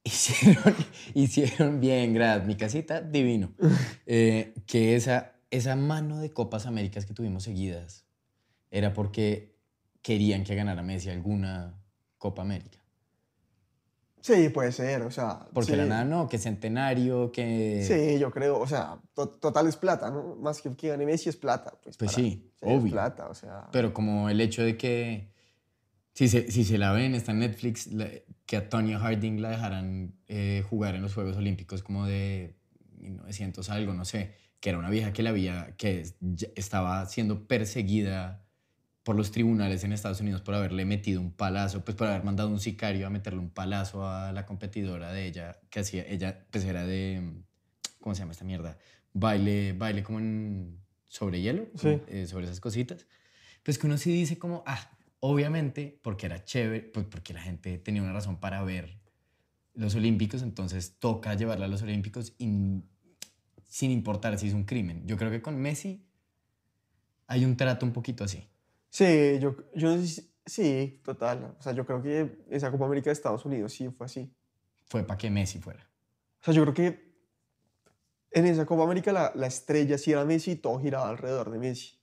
hicieron, 0.04 0.74
hicieron 1.14 1.80
bien, 1.80 2.14
gracias. 2.14 2.46
Mi 2.46 2.56
casita, 2.56 3.00
divino. 3.00 3.52
Eh, 4.12 4.54
que 4.66 4.96
esa, 4.96 5.34
esa 5.50 5.76
mano 5.76 6.18
de 6.18 6.30
Copas 6.32 6.66
Américas 6.66 7.06
que 7.06 7.14
tuvimos 7.14 7.44
seguidas 7.44 8.04
era 8.72 8.92
porque 8.92 9.54
querían 10.02 10.42
que 10.42 10.56
ganara 10.56 10.82
Messi 10.82 11.10
alguna 11.10 11.80
Copa 12.18 12.42
América. 12.42 12.78
Sí, 14.20 14.48
puede 14.48 14.72
ser, 14.72 15.02
o 15.02 15.10
sea. 15.10 15.46
Porque 15.54 15.70
sí. 15.72 15.76
la 15.76 15.86
nada, 15.86 16.04
no, 16.04 16.28
que 16.28 16.38
centenario, 16.38 17.30
que... 17.32 17.84
Sí, 17.86 18.18
yo 18.18 18.30
creo, 18.30 18.58
o 18.58 18.66
sea, 18.66 18.98
to- 19.14 19.28
total 19.30 19.66
es 19.68 19.76
plata, 19.76 20.10
¿no? 20.10 20.34
Más 20.36 20.60
que 20.60 20.74
que 20.74 20.88
gane 20.88 21.06
Messi 21.06 21.28
es 21.30 21.36
plata. 21.36 21.72
Pues, 21.82 21.96
Pues 21.96 22.12
para- 22.12 22.22
sí, 22.24 22.52
es 22.60 22.68
obvio. 22.68 22.92
plata, 22.92 23.28
o 23.28 23.34
sea. 23.34 23.68
Pero 23.72 23.94
como 23.94 24.28
el 24.28 24.40
hecho 24.40 24.62
de 24.62 24.76
que, 24.76 25.30
si 26.20 26.28
se, 26.28 26.50
si 26.50 26.64
se 26.64 26.76
la 26.76 26.92
ven, 26.92 27.14
está 27.14 27.32
en 27.32 27.38
Netflix, 27.38 27.86
la- 27.86 28.10
que 28.44 28.58
a 28.58 28.68
Tonya 28.68 28.98
Harding 28.98 29.40
la 29.40 29.48
dejaran 29.48 30.12
eh, 30.28 30.62
jugar 30.68 30.94
en 30.94 31.00
los 31.00 31.14
Juegos 31.14 31.34
Olímpicos 31.38 31.82
como 31.82 32.04
de 32.04 32.56
1900 32.98 33.70
algo, 33.70 33.94
no 33.94 34.04
sé, 34.04 34.34
que 34.60 34.68
era 34.68 34.78
una 34.78 34.90
vieja 34.90 35.14
que 35.14 35.22
la 35.22 35.30
había, 35.30 35.76
que 35.78 36.04
estaba 36.56 37.06
siendo 37.06 37.46
perseguida 37.48 38.44
por 39.02 39.16
los 39.16 39.30
tribunales 39.32 39.82
en 39.84 39.94
Estados 39.94 40.20
Unidos 40.20 40.42
por 40.42 40.54
haberle 40.54 40.84
metido 40.84 41.22
un 41.22 41.32
palazo, 41.32 41.86
pues 41.86 41.96
por 41.96 42.08
haber 42.08 42.22
mandado 42.22 42.50
un 42.50 42.60
sicario 42.60 43.06
a 43.06 43.10
meterle 43.10 43.38
un 43.38 43.48
palazo 43.48 44.06
a 44.06 44.30
la 44.32 44.44
competidora 44.44 45.12
de 45.12 45.26
ella, 45.26 45.58
que 45.70 45.80
hacía, 45.80 46.06
ella 46.06 46.44
pues 46.50 46.66
era 46.66 46.84
de, 46.84 47.32
¿cómo 47.98 48.14
se 48.14 48.20
llama 48.20 48.32
esta 48.32 48.44
mierda? 48.44 48.76
Baile, 49.14 49.72
baile 49.72 50.02
como 50.02 50.18
en, 50.18 50.80
sobre 51.08 51.40
hielo, 51.40 51.66
Sí. 51.76 51.98
eh, 52.08 52.26
sobre 52.26 52.44
esas 52.44 52.60
cositas. 52.60 53.06
Pues 53.62 53.78
que 53.78 53.86
uno 53.86 53.96
sí 53.96 54.12
dice 54.12 54.38
como, 54.38 54.62
ah, 54.66 54.98
obviamente, 55.20 55.98
porque 56.02 56.26
era 56.26 56.44
chévere, 56.44 56.82
pues 56.82 57.06
porque 57.06 57.32
la 57.34 57.40
gente 57.42 57.78
tenía 57.78 58.02
una 58.02 58.12
razón 58.12 58.38
para 58.40 58.62
ver 58.62 58.98
los 59.74 59.94
Olímpicos, 59.94 60.42
entonces 60.42 60.98
toca 60.98 61.34
llevarla 61.34 61.66
a 61.66 61.68
los 61.68 61.82
Olímpicos 61.82 62.34
in- 62.38 62.88
sin 63.66 63.90
importar 63.90 64.38
si 64.38 64.48
es 64.48 64.54
un 64.54 64.64
crimen. 64.64 65.06
Yo 65.06 65.16
creo 65.16 65.30
que 65.30 65.40
con 65.40 65.56
Messi 65.60 66.04
hay 67.26 67.44
un 67.44 67.56
trato 67.56 67.86
un 67.86 67.92
poquito 67.92 68.24
así. 68.24 68.48
Sí, 68.90 69.38
yo, 69.40 69.54
yo 69.74 69.96
sí, 70.44 71.00
total. 71.04 71.54
O 71.58 71.62
sea, 71.62 71.72
yo 71.72 71.86
creo 71.86 72.02
que 72.02 72.44
esa 72.50 72.70
Copa 72.72 72.86
América 72.86 73.10
de 73.10 73.12
Estados 73.12 73.44
Unidos 73.44 73.72
sí 73.72 73.88
fue 73.90 74.06
así. 74.06 74.34
Fue 74.86 75.04
para 75.04 75.16
que 75.18 75.30
Messi 75.30 75.60
fuera. 75.60 75.88
O 76.40 76.44
sea, 76.44 76.52
yo 76.54 76.62
creo 76.62 76.74
que 76.74 77.10
en 78.32 78.46
esa 78.46 78.66
Copa 78.66 78.82
América 78.84 79.12
la, 79.12 79.32
la 79.36 79.46
estrella 79.46 79.96
sí 79.98 80.10
era 80.12 80.24
Messi 80.24 80.52
y 80.52 80.56
todo 80.56 80.80
giraba 80.80 81.08
alrededor 81.08 81.50
de 81.50 81.58
Messi. 81.58 82.00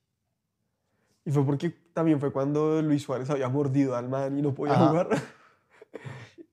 Y 1.25 1.32
fue 1.32 1.45
porque 1.45 1.71
también 1.97 2.19
fue 2.19 2.31
cuando 2.31 2.79
Luis 2.83 3.01
Suárez 3.01 3.27
había 3.31 3.49
mordido 3.49 3.95
al 3.95 4.07
man 4.07 4.38
y 4.38 4.43
no 4.43 4.53
podía 4.53 4.75
Ajá. 4.75 4.88
jugar. 4.89 5.07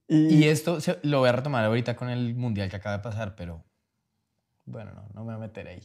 Y 0.07 0.45
esto 0.45 0.81
se- 0.81 0.99
lo 1.03 1.21
voy 1.21 1.29
a 1.31 1.33
retomar 1.33 1.65
ahorita 1.65 1.97
con 1.97 2.09
el 2.11 2.35
mundial 2.35 2.69
que 2.71 2.77
acaba 2.77 2.99
de 2.99 3.03
pasar, 3.03 3.35
pero 3.37 3.65
bueno, 4.67 4.93
no, 4.93 5.09
no 5.15 5.21
me 5.21 5.27
voy 5.27 5.35
a 5.35 5.39
meter 5.39 5.67
ahí. 5.67 5.81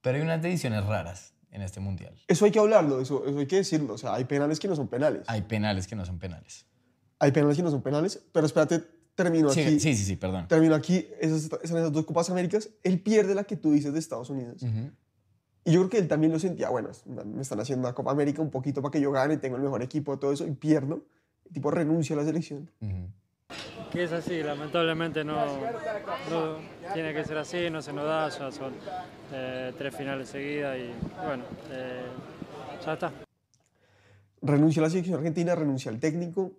Pero 0.00 0.16
hay 0.16 0.22
unas 0.24 0.40
decisiones 0.42 0.84
raras 0.86 1.34
en 1.50 1.60
este 1.62 1.78
mundial. 1.78 2.14
Eso 2.26 2.46
hay 2.46 2.50
que 2.50 2.58
hablarlo, 2.58 3.00
eso, 3.00 3.26
eso 3.26 3.38
hay 3.38 3.46
que 3.46 3.56
decirlo. 3.56 3.94
O 3.94 3.98
sea, 3.98 4.14
hay 4.14 4.24
penales 4.24 4.58
que 4.58 4.66
no 4.66 4.74
son 4.74 4.88
penales. 4.88 5.24
Hay 5.28 5.42
penales 5.42 5.86
que 5.86 5.94
no 5.94 6.04
son 6.06 6.18
penales. 6.18 6.66
Hay 7.18 7.30
penales 7.32 7.56
que 7.58 7.62
no 7.62 7.70
son 7.70 7.82
penales, 7.82 8.22
pero 8.32 8.46
espérate, 8.46 8.82
termino 9.14 9.50
Sí, 9.50 9.60
aquí. 9.60 9.78
sí, 9.78 9.94
sí, 9.94 10.04
sí, 10.04 10.16
perdón. 10.16 10.48
Termino 10.48 10.74
aquí, 10.74 11.06
esas, 11.20 11.50
esas, 11.62 11.92
dos 11.92 12.06
Copas 12.06 12.30
Américas. 12.30 12.70
Él 12.82 13.00
pierde 13.00 13.34
la 13.34 13.44
que 13.44 13.56
tú 13.56 13.72
dices 13.72 13.92
de 13.92 13.98
Estados 13.98 14.30
Unidos. 14.30 14.62
Ujú. 14.62 14.90
Y 15.68 15.72
yo 15.72 15.80
creo 15.80 15.90
que 15.90 15.98
él 15.98 16.08
también 16.08 16.32
lo 16.32 16.38
sentía, 16.38 16.70
bueno, 16.70 16.88
me 17.26 17.42
están 17.42 17.60
haciendo 17.60 17.86
la 17.86 17.94
Copa 17.94 18.10
América 18.10 18.40
un 18.40 18.48
poquito 18.48 18.80
para 18.80 18.90
que 18.90 19.02
yo 19.02 19.12
gane, 19.12 19.36
tengo 19.36 19.56
el 19.56 19.62
mejor 19.62 19.82
equipo, 19.82 20.18
todo 20.18 20.32
eso, 20.32 20.46
y 20.46 20.52
pierdo. 20.52 21.04
El 21.44 21.52
tipo 21.52 21.70
renuncia 21.70 22.16
a 22.16 22.20
la 22.20 22.24
selección. 22.24 22.70
Ujú. 22.80 23.10
Que 23.90 24.04
es 24.04 24.12
así, 24.12 24.42
lamentablemente 24.42 25.24
no, 25.24 25.36
no 26.30 26.56
tiene 26.94 27.12
que 27.12 27.22
ser 27.22 27.36
así, 27.36 27.68
no 27.68 27.82
se 27.82 27.92
nos 27.92 28.06
da, 28.06 28.30
ya 28.30 28.50
son 28.50 28.72
eh, 29.30 29.74
tres 29.76 29.94
finales 29.94 30.30
seguidas 30.30 30.78
y 30.78 30.90
bueno, 31.22 31.44
eh, 31.70 32.06
ya 32.82 32.94
está. 32.94 33.12
Renuncia 34.40 34.80
a 34.80 34.84
la 34.84 34.90
selección 34.90 35.18
argentina, 35.18 35.54
renuncia 35.54 35.90
al 35.90 36.00
técnico 36.00 36.52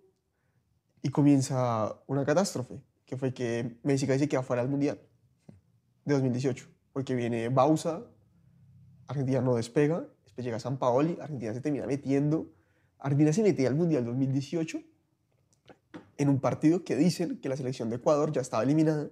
y 1.01 1.09
comienza 1.09 1.95
una 2.05 2.23
catástrofe, 2.25 2.79
que 3.07 3.17
fue 3.17 3.33
que 3.33 3.79
Messi 3.81 4.05
casi 4.05 4.19
se 4.19 4.29
queda 4.29 4.43
fuera 4.43 4.61
del 4.61 4.69
Mundial 4.69 4.99
de 6.05 6.13
2018, 6.13 6.67
porque 6.93 7.15
viene 7.15 7.49
Bausa, 7.49 8.03
Argentina 9.09 9.41
no 9.41 9.55
despega, 9.55 10.05
después 10.23 10.45
llega 10.45 10.59
San 10.59 10.77
Paoli, 10.77 11.17
Argentina 11.19 11.51
se 11.53 11.61
termina 11.61 11.85
metiendo, 11.87 12.47
Argentina 12.99 13.33
se 13.33 13.41
metía 13.43 13.67
al 13.67 13.75
Mundial 13.75 14.05
2018 14.05 14.79
en 16.17 16.29
un 16.29 16.39
partido 16.39 16.83
que 16.83 16.95
dicen 16.95 17.39
que 17.41 17.49
la 17.49 17.57
selección 17.57 17.89
de 17.89 17.95
Ecuador 17.95 18.31
ya 18.31 18.41
estaba 18.41 18.61
eliminada, 18.63 19.09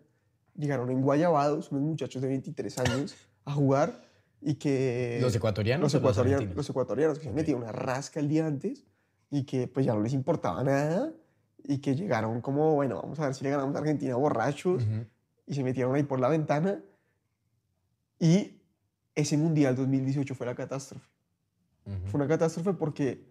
llegaron 0.56 0.92
en 0.92 1.02
Guayabados, 1.02 1.72
unos 1.72 1.84
muchachos 1.84 2.22
de 2.22 2.28
23 2.28 2.78
años, 2.80 3.16
a 3.46 3.54
jugar 3.54 4.02
y 4.42 4.56
que... 4.56 5.18
¿Los 5.22 5.36
ecuatorianos 5.36 5.82
Los 5.84 5.94
los 5.94 6.00
ecuatorianos, 6.02 6.36
argentinos? 6.42 6.58
los 6.58 6.70
ecuatorianos 6.70 7.18
que 7.18 7.24
se 7.24 7.30
Ok. 7.30 7.32
han 7.32 7.36
metido 7.36 7.58
una 7.58 7.72
rasca 7.72 8.20
el 8.20 8.28
día 8.28 8.46
antes 8.46 8.84
y 9.32 9.46
que 9.46 9.68
pues 9.68 9.86
ya 9.86 9.96
no 9.96 10.02
les 10.02 10.14
importaba 10.14 10.64
nada 10.64 11.12
y 11.64 11.80
que 11.80 11.96
llegaron 11.96 12.40
como, 12.42 12.76
bueno, 12.76 13.02
vamos 13.02 13.20
a 13.20 13.26
ver 13.26 13.34
si 13.34 13.44
le 13.44 13.50
ganamos 13.50 13.76
a 13.76 13.80
Argentina 13.80 14.16
borrachos 14.16 14.84
Ujú. 14.84 15.06
y 15.48 15.56
se 15.56 15.64
metieron 15.64 15.96
ahí 15.96 16.04
por 16.04 16.20
la 16.20 16.30
ventana 16.30 16.84
y 18.20 18.57
ese 19.18 19.36
Mundial 19.38 19.76
2018 19.76 20.34
fue 20.36 20.46
la 20.46 20.56
catástrofe. 20.56 21.06
Ujú. 21.86 22.08
Fue 22.08 22.20
una 22.20 22.28
catástrofe 22.28 22.74
porque 22.74 23.26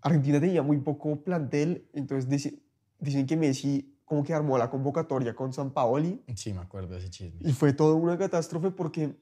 Argentina 0.00 0.40
tenía 0.40 0.62
muy 0.62 0.78
poco 0.78 1.16
plantel, 1.22 1.88
entonces 1.92 2.28
dice- 2.28 2.58
dicen 2.98 3.26
que 3.26 3.36
Messi 3.36 3.92
como 4.04 4.22
que 4.22 4.32
armó 4.32 4.56
la 4.56 4.70
convocatoria 4.70 5.34
con 5.34 5.52
San 5.52 5.72
Paoli 5.72 6.22
Sí, 6.36 6.52
me 6.52 6.60
acuerdo 6.60 6.94
de 6.94 6.98
ese 7.00 7.10
chisme. 7.10 7.40
y 7.40 7.52
fue 7.52 7.72
toda 7.72 7.94
una 7.94 8.16
catástrofe 8.16 8.70
porque 8.70 9.16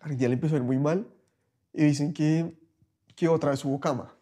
Argentina 0.00 0.28
le 0.28 0.34
empezó 0.34 0.54
a 0.54 0.58
ir 0.58 0.64
muy 0.64 0.78
mal 0.78 1.08
y 1.72 1.84
dicen 1.84 2.12
que, 2.12 2.54
que 3.14 3.28
otra 3.28 3.50
vez 3.50 3.64
hubo 3.64 3.80
cama. 3.80 4.14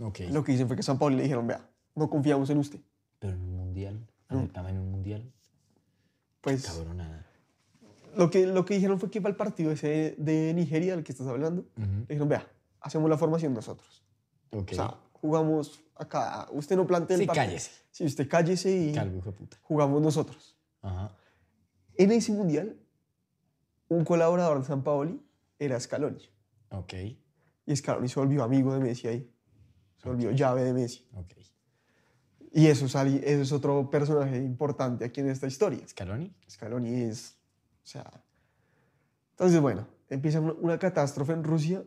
Ok. 0.00 0.20
Lo 0.32 0.42
que 0.42 0.52
dicen 0.52 0.66
fue 0.66 0.76
que 0.76 0.82
San 0.82 0.98
Paoli 0.98 1.14
le 1.16 1.22
dijeron, 1.22 1.46
vea, 1.46 1.68
no 1.94 2.10
confiamos 2.10 2.50
en 2.50 2.58
usted. 2.58 2.80
Pero 3.20 3.34
en 3.34 3.40
un 3.42 3.56
mundial. 3.56 4.04
Alcama 4.28 4.70
en 4.70 4.78
un 4.78 4.90
mundial, 4.90 5.30
Pues 6.40 6.66
cabronada. 6.66 7.24
Lo 8.16 8.30
que, 8.30 8.46
lo 8.46 8.64
que 8.64 8.74
dijeron 8.74 8.98
fue 8.98 9.10
que 9.10 9.20
para 9.20 9.30
el 9.30 9.36
partido 9.36 9.70
ese 9.72 10.14
de 10.18 10.52
Nigeria, 10.54 10.94
del 10.94 11.04
que 11.04 11.12
estás 11.12 11.26
hablando, 11.26 11.64
le 11.76 11.84
Ujú. 11.84 11.94
dijeron, 12.08 12.28
vea, 12.28 12.46
hacemos 12.80 13.08
la 13.10 13.16
formación 13.18 13.54
nosotros. 13.54 14.02
Ok. 14.50 14.70
O 14.72 14.74
sea, 14.74 14.94
jugamos 15.12 15.82
acá, 15.96 16.48
usted 16.52 16.76
no 16.76 16.86
plantea 16.86 17.14
el 17.16 17.20
Sí, 17.22 17.26
partido. 17.26 17.46
cállese. 17.46 17.70
Sí, 17.90 18.04
usted 18.04 18.28
cállese 18.28 18.76
y 18.76 18.92
Calvo, 18.92 19.18
hijo 19.18 19.30
de 19.30 19.36
puta. 19.38 19.58
jugamos 19.62 20.00
nosotros. 20.02 20.56
Ajá. 20.82 21.14
En 21.96 22.10
ese 22.12 22.32
mundial, 22.32 22.76
un 23.88 24.04
colaborador 24.04 24.58
de 24.60 24.64
San 24.66 24.82
Paoli 24.82 25.20
era 25.58 25.78
Scaloni. 25.78 26.28
Ok, 26.70 26.94
Y 27.66 27.76
Scaloni 27.76 28.08
se 28.08 28.18
volvió 28.18 28.42
amigo 28.42 28.72
de 28.74 28.80
Messi 28.80 29.06
ahí. 29.08 29.30
Se 29.98 30.08
volvió 30.08 30.30
llave 30.32 30.64
de 30.64 30.72
Messi. 30.72 31.06
ok. 31.14 31.32
Y 32.54 32.66
eso 32.66 32.84
es, 32.86 32.94
eso 32.94 33.42
es 33.42 33.52
otro 33.52 33.88
personaje 33.88 34.36
importante 34.36 35.04
aquí 35.06 35.20
en 35.20 35.30
esta 35.30 35.46
historia. 35.46 35.86
¿Scaloni? 35.88 36.34
Scaloni 36.50 37.02
es, 37.02 37.38
o 37.82 37.86
sea... 37.86 38.10
Entonces, 39.32 39.60
bueno, 39.60 39.88
empieza 40.08 40.40
una, 40.40 40.52
una 40.52 40.78
catástrofe 40.78 41.32
en 41.32 41.42
Rusia, 41.42 41.82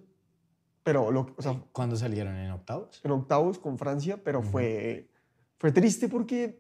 pero, 0.84 1.10
lo, 1.12 1.34
o 1.38 1.42
sea, 1.42 1.62
¿Cuándo 1.72 1.96
salieron? 1.96 2.36
¿En 2.36 2.52
octavos? 2.52 3.02
en 3.04 3.12
octavos 3.12 3.60
con 3.60 3.78
Francia, 3.78 4.22
pero 4.24 4.40
Ujú. 4.40 4.50
fue, 4.50 5.10
fue 5.58 5.72
triste 5.72 6.10
porque 6.10 6.60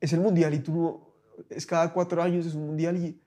es 0.00 0.12
el 0.12 0.20
mundial 0.20 0.54
y 0.54 0.60
tú 0.60 0.72
no, 0.72 1.44
es 1.50 1.66
cada 1.66 1.92
cuatro 1.92 2.22
años, 2.22 2.46
es 2.46 2.54
un 2.54 2.66
mundial 2.68 2.96
y, 2.96 3.20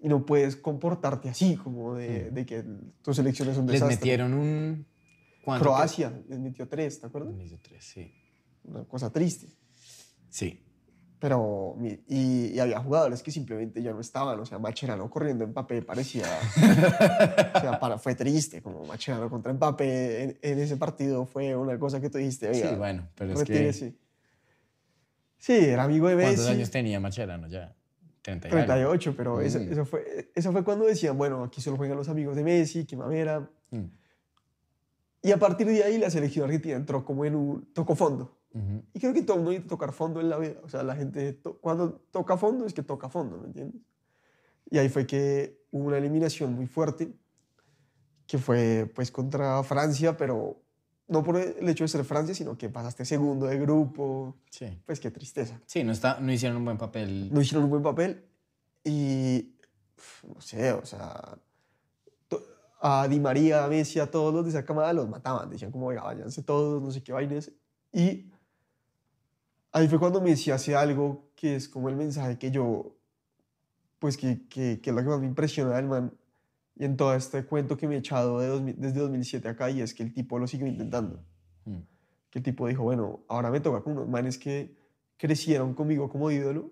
y 0.00 0.08
no 0.08 0.24
puedes 0.24 0.54
comportarte 0.56 1.28
así, 1.28 1.56
como 1.56 1.94
de, 1.94 2.26
Ujú. 2.26 2.34
de 2.34 2.46
que 2.46 2.64
tus 3.02 3.18
elecciones 3.18 3.56
son 3.56 3.64
un 3.64 3.70
Les 3.72 3.80
desastre. 3.80 3.96
metieron 3.96 4.34
un... 4.34 4.86
¿cuánto 5.44 5.64
que- 5.64 5.70
Croacia 5.70 6.22
les 6.28 6.38
metió 6.38 6.68
tres, 6.68 7.00
¿te 7.00 7.06
acuerdas? 7.06 7.34
Les 7.34 7.48
dio 7.50 7.58
tres, 7.60 7.84
sí. 7.84 8.12
Una 8.64 8.84
cosa 8.84 9.10
triste. 9.10 9.48
Sí. 10.28 10.62
Pero, 11.20 11.76
y, 12.08 12.46
y 12.54 12.58
había 12.60 12.80
jugadores 12.80 13.22
que 13.22 13.30
simplemente 13.30 13.82
ya 13.82 13.92
no 13.92 14.00
estaban, 14.00 14.40
o 14.40 14.46
sea, 14.46 14.58
Macherano 14.58 15.08
corriendo 15.10 15.44
en 15.44 15.50
Mbappé 15.50 15.82
parecía, 15.82 16.24
o 17.54 17.60
sea, 17.60 17.78
para, 17.78 17.98
fue 17.98 18.14
triste, 18.14 18.62
como 18.62 18.86
Macherano 18.86 19.28
contra 19.28 19.52
Mbappé 19.52 20.22
en, 20.22 20.38
en 20.40 20.58
ese 20.58 20.78
partido 20.78 21.26
fue 21.26 21.54
una 21.54 21.78
cosa 21.78 22.00
que 22.00 22.08
tú 22.08 22.16
dijiste, 22.16 22.54
Sí, 22.54 22.74
bueno, 22.76 23.06
pero 23.14 23.34
es 23.34 23.44
que... 23.44 23.94
Sí, 25.36 25.52
era 25.52 25.84
amigo 25.84 26.08
de 26.08 26.16
Messi. 26.16 26.36
¿Cuántos 26.36 26.48
años 26.54 26.70
tenía 26.70 27.00
Macherano 27.00 27.48
ya? 27.48 27.74
30 28.22 28.48
y 28.48 28.52
algo. 28.52 28.64
38, 28.66 29.14
pero 29.16 29.40
eso, 29.40 29.58
Mm. 29.58 29.72
eso 29.72 29.84
fue, 29.86 30.30
eso 30.34 30.52
fue 30.52 30.64
cuando 30.64 30.84
decían, 30.86 31.16
bueno, 31.16 31.44
aquí 31.44 31.60
solo 31.60 31.76
juegan 31.76 31.96
los 31.96 32.08
amigos 32.08 32.36
de 32.36 32.44
Messi, 32.44 32.84
que 32.86 32.96
mamera. 32.96 33.48
Mm. 33.70 33.84
Y 35.22 35.32
a 35.32 35.38
partir 35.38 35.66
de 35.66 35.84
ahí 35.84 35.98
la 35.98 36.10
selección 36.10 36.44
argentina 36.46 36.76
entró 36.76 37.04
como 37.04 37.24
en 37.26 37.34
un, 37.36 37.72
tocó 37.74 37.94
fondo. 37.94 38.39
Ujú. 38.52 38.82
Y 38.92 38.98
creo 39.00 39.12
que 39.14 39.22
todo 39.22 39.36
mundo 39.36 39.50
necesita 39.50 39.70
tocar 39.74 39.92
fondo 39.92 40.20
en 40.20 40.28
la 40.28 40.38
vida. 40.38 40.54
O 40.62 40.68
sea, 40.68 40.82
la 40.82 40.96
gente 40.96 41.32
to- 41.34 41.58
cuando 41.60 41.92
toca 42.10 42.36
fondo 42.36 42.66
es 42.66 42.74
que 42.74 42.82
toca 42.82 43.08
fondo, 43.08 43.38
¿me 43.38 43.46
entiendes? 43.46 43.80
Y 44.70 44.78
ahí 44.78 44.88
fue 44.88 45.06
que 45.06 45.64
hubo 45.70 45.86
una 45.86 45.98
eliminación 45.98 46.52
muy 46.54 46.66
fuerte, 46.66 47.12
que 48.26 48.38
fue 48.38 48.90
pues 48.94 49.10
contra 49.10 49.62
Francia, 49.62 50.16
pero 50.16 50.62
no 51.08 51.24
por 51.24 51.36
el 51.36 51.68
hecho 51.68 51.84
de 51.84 51.88
ser 51.88 52.04
Francia, 52.04 52.34
sino 52.34 52.56
que 52.56 52.68
pasaste 52.68 53.04
segundo 53.04 53.46
de 53.46 53.58
grupo. 53.58 54.36
Sí. 54.50 54.80
Pues 54.86 55.00
qué 55.00 55.10
tristeza. 55.10 55.60
Sí, 55.66 55.82
no, 55.82 55.90
está, 55.92 56.20
no 56.20 56.32
hicieron 56.32 56.58
un 56.58 56.64
buen 56.64 56.78
papel. 56.78 57.32
No 57.32 57.40
hicieron 57.40 57.64
un 57.64 57.70
buen 57.70 57.82
papel 57.82 58.24
y, 58.84 59.56
no 60.32 60.40
sé, 60.40 60.72
o 60.72 60.84
sea, 60.86 61.36
a 62.82 63.08
Di 63.08 63.20
María, 63.20 63.64
a 63.64 63.68
Messi, 63.68 63.98
a 63.98 64.10
todos 64.10 64.32
los 64.32 64.44
de 64.44 64.50
esa 64.50 64.64
camada 64.64 64.92
los 64.92 65.08
mataban. 65.08 65.50
Decían 65.50 65.70
como, 65.70 65.86
oiga, 65.86 66.02
váyanse 66.02 66.42
todos, 66.42 66.80
no 66.82 66.90
sé 66.90 67.02
qué 67.02 67.12
vainas. 67.12 67.50
Y 67.92 68.30
ahí 69.72 69.88
fue 69.88 69.98
cuando 69.98 70.20
Messi 70.20 70.50
hace 70.50 70.74
algo 70.76 71.30
que 71.36 71.56
es 71.56 71.68
como 71.68 71.88
el 71.88 71.96
mensaje 71.96 72.38
que 72.38 72.50
yo, 72.50 72.96
pues 73.98 74.16
que, 74.16 74.46
que, 74.48 74.80
que 74.80 74.90
es 74.90 74.96
lo 74.96 75.02
que 75.02 75.08
más 75.08 75.20
me 75.20 75.26
impresiona 75.26 75.76
del 75.76 75.86
man 75.86 76.12
y 76.76 76.84
en 76.84 76.96
todo 76.96 77.14
este 77.14 77.44
cuento 77.44 77.76
que 77.76 77.86
me 77.86 77.96
he 77.96 77.98
echado 77.98 78.40
de 78.40 78.46
2000 78.48 78.80
desde 78.80 79.00
2007 79.00 79.48
acá 79.48 79.70
y 79.70 79.80
es 79.82 79.92
que 79.94 80.02
el 80.02 80.12
tipo 80.14 80.38
lo 80.38 80.46
siguió 80.46 80.66
intentando. 80.66 81.22
Mm. 81.64 81.78
Que 82.30 82.38
el 82.38 82.42
tipo 82.42 82.66
dijo, 82.68 82.82
bueno, 82.84 83.20
ahora 83.28 83.50
me 83.50 83.60
toca 83.60 83.82
con 83.82 83.92
unos 83.94 84.08
manes 84.08 84.38
que 84.38 84.74
crecieron 85.16 85.74
conmigo 85.74 86.08
como 86.08 86.30
ídolo, 86.30 86.70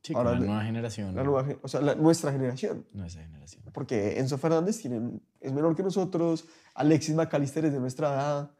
Sí, 0.00 0.14
Ahora 0.14 0.32
la 0.32 0.38
nueva 0.38 0.62
generación. 0.62 1.14
la 1.16 1.24
nueva, 1.24 1.44
o 1.60 1.66
sea, 1.68 1.80
la- 1.80 1.94
nuestra 1.96 2.30
generación. 2.30 2.86
Nuestra 2.92 3.22
generación. 3.24 3.64
Porque 3.72 4.18
Enzo 4.20 4.38
Fernández 4.38 4.80
tiene, 4.80 5.20
es 5.40 5.52
menor 5.52 5.74
que 5.74 5.82
nosotros, 5.82 6.46
Alexis 6.74 7.16
McAllister 7.16 7.64
es 7.64 7.72
de 7.72 7.80
nuestra 7.80 8.08
edad. 8.14 8.50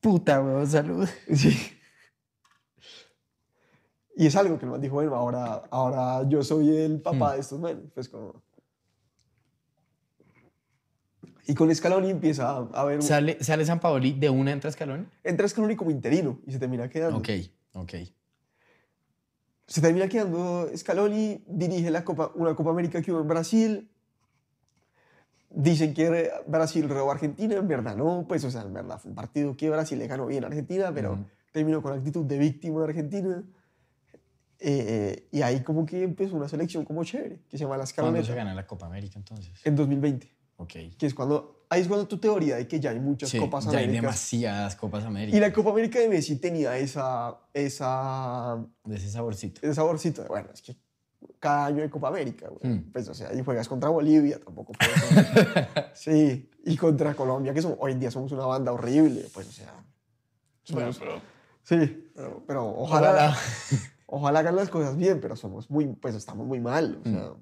Puta, 0.00 0.40
weón, 0.42 0.66
salud. 0.66 1.08
Sí. 1.32 1.56
Y 4.16 4.26
es 4.26 4.36
algo 4.36 4.58
que 4.58 4.64
el 4.66 4.70
man 4.72 4.80
dijo, 4.80 4.94
bueno, 4.96 5.14
ahora, 5.14 5.62
ahora 5.70 6.28
yo 6.28 6.42
soy 6.42 6.68
el 6.76 7.00
papá 7.00 7.30
Mm. 7.30 7.34
de 7.34 7.40
estos 7.40 7.60
manes. 7.60 7.84
Pues 7.94 8.08
como... 8.08 8.42
Y 11.46 11.54
con 11.54 11.74
Scaloni 11.74 12.10
empieza 12.10 12.50
a, 12.50 12.58
a 12.74 12.84
ver... 12.84 13.02
¿Sale, 13.02 13.42
¿Sale 13.42 13.64
San 13.64 13.80
Paoli 13.80 14.12
de 14.12 14.30
una 14.30 14.52
entra 14.52 14.70
Scaloni? 14.70 15.06
Entra 15.24 15.48
Scaloni 15.48 15.74
como 15.74 15.90
interino 15.90 16.38
y 16.46 16.52
se 16.52 16.58
termina 16.58 16.88
quedando. 16.88 17.18
Ok, 17.18 17.28
ok. 17.72 17.92
Se 19.66 19.80
termina 19.80 20.08
quedando 20.08 20.68
Scaloni, 20.76 21.42
dirige 21.46 21.90
la 21.90 22.04
Copa, 22.04 22.30
una 22.34 22.54
Copa 22.54 22.70
América 22.70 23.00
que 23.02 23.10
hubo 23.12 23.20
en 23.20 23.28
Brasil. 23.28 23.90
Dicen 25.52 25.94
que 25.94 26.30
Brasil 26.46 26.88
robó 26.88 27.10
a 27.10 27.14
Argentina, 27.14 27.56
en 27.56 27.66
verdad 27.66 27.96
no, 27.96 28.24
pues, 28.28 28.44
o 28.44 28.50
sea, 28.50 28.62
en 28.62 28.72
verdad 28.72 29.00
fue 29.00 29.10
un 29.10 29.16
partido 29.16 29.56
que 29.56 29.68
Brasil 29.70 29.98
le 29.98 30.06
ganó 30.06 30.26
bien 30.26 30.44
a 30.44 30.46
Argentina, 30.46 30.92
pero 30.94 31.18
terminó 31.52 31.82
con 31.82 31.92
actitud 31.92 32.24
de 32.24 32.38
víctima 32.38 32.78
de 32.80 32.84
Argentina. 32.84 33.42
Eh, 34.62 35.26
y 35.32 35.40
ahí 35.42 35.62
como 35.62 35.86
que 35.86 36.02
empezó 36.02 36.36
una 36.36 36.46
selección 36.48 36.84
como 36.84 37.02
chévere, 37.02 37.40
que 37.48 37.56
se 37.56 37.64
llama 37.64 37.78
la 37.78 37.86
¿Cuándo 37.94 38.22
se 38.22 38.34
gana 38.34 38.54
la 38.54 38.66
Copa 38.66 38.86
América 38.86 39.18
entonces? 39.18 39.52
en 39.64 39.74
2020, 39.74 40.30
Ok. 40.58 40.72
que 40.98 41.06
es 41.06 41.14
cuando, 41.14 41.64
ahí 41.70 41.80
es 41.80 41.88
cuando 41.88 42.06
tu 42.06 42.18
teoría 42.18 42.56
de 42.56 42.68
que 42.68 42.78
ya 42.78 42.90
hay 42.90 43.00
muchas 43.00 43.30
Sí, 43.30 43.38
Copas 43.38 43.64
ya 43.64 43.70
hay 43.78 43.84
Américas. 43.84 44.02
demasiadas 44.02 44.76
Copas 44.76 45.04
América. 45.04 45.34
Y 45.36 45.40
la 45.40 45.50
Copa 45.50 45.70
América 45.70 45.98
de 45.98 46.08
Messi 46.10 46.36
tenía 46.36 46.76
esa, 46.76 47.38
esa, 47.54 48.62
De 48.84 48.96
ese 48.96 49.08
saborcito. 49.10 49.60
ese 49.64 49.74
saborcito. 49.74 50.22
de, 50.22 50.28
Bueno, 50.28 50.48
es 50.52 50.60
que 50.60 50.76
cada 51.38 51.66
año 51.66 51.82
hay 51.82 51.88
Copa 51.88 52.08
América, 52.08 52.48
güey. 52.50 52.74
Mm. 52.74 52.92
Pues, 52.92 53.08
o 53.08 53.14
sea, 53.14 53.32
y 53.34 53.42
juegas 53.42 53.66
contra 53.66 53.88
Bolivia, 53.88 54.38
tampoco 54.44 54.72
puedes. 54.74 54.94
sí, 55.94 56.50
y 56.66 56.76
contra 56.76 57.14
Colombia, 57.14 57.54
que 57.54 57.62
son- 57.62 57.76
hoy 57.78 57.92
en 57.92 58.00
día 58.00 58.10
somos 58.10 58.30
una 58.32 58.44
banda 58.44 58.72
horrible, 58.72 59.26
pues, 59.32 59.48
o 59.48 59.52
sea. 59.52 59.72
somos- 60.64 61.00
sí, 61.62 62.10
pero, 62.14 62.42
pero 62.46 62.68
ojalá, 62.76 63.10
Ojalá. 63.10 63.36
ojalá 64.10 64.40
hagan 64.40 64.56
las 64.56 64.68
cosas 64.68 64.96
bien, 64.96 65.20
pero 65.20 65.36
somos 65.36 65.70
muy, 65.70 65.86
pues 65.86 66.14
estamos 66.14 66.46
muy 66.46 66.60
mal, 66.60 67.00
o 67.04 67.08
Mm. 67.08 67.12
sea. 67.12 67.32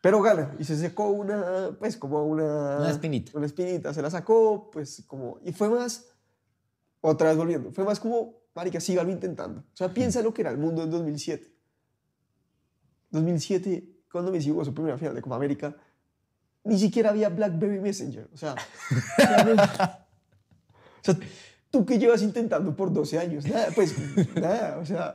Pero 0.00 0.22
gana, 0.22 0.54
y 0.58 0.64
se 0.64 0.76
secó 0.76 1.08
una, 1.10 1.76
pues 1.78 1.96
como 1.96 2.24
una... 2.24 2.76
Una 2.78 2.90
espinita. 2.90 3.32
Una 3.34 3.46
espinita, 3.46 3.92
se 3.92 4.00
la 4.00 4.10
sacó, 4.10 4.70
pues 4.70 5.02
como... 5.08 5.40
Y 5.44 5.52
fue 5.52 5.68
más, 5.68 6.06
otra 7.00 7.28
vez 7.30 7.36
volviendo, 7.36 7.72
fue 7.72 7.84
más 7.84 7.98
como, 7.98 8.36
marica, 8.54 8.78
síganlo 8.80 9.12
intentando. 9.12 9.60
O 9.60 9.76
sea, 9.76 9.92
piensa 9.92 10.22
lo 10.22 10.32
que 10.32 10.42
era 10.42 10.50
el 10.50 10.58
mundo 10.58 10.82
en 10.84 10.90
2007. 10.90 11.52
2007, 13.10 13.88
cuando 14.12 14.30
Messi 14.30 14.50
jugó 14.50 14.64
su 14.64 14.72
primera 14.72 14.96
final 14.98 15.14
de 15.14 15.22
Copa 15.22 15.36
América, 15.36 15.74
ni 16.64 16.78
siquiera 16.78 17.10
había 17.10 17.28
BlackBerry 17.30 17.80
Messenger. 17.80 18.28
O 18.32 18.36
sea, 18.36 18.54
o 21.00 21.02
sea, 21.02 21.18
tú 21.70 21.84
que 21.86 21.98
llevas 21.98 22.22
intentando 22.22 22.74
por 22.76 22.92
12 22.92 23.18
años, 23.18 23.44
nada, 23.46 23.68
pues 23.74 23.94
nada, 24.36 24.78
o 24.78 24.84
sea, 24.86 25.14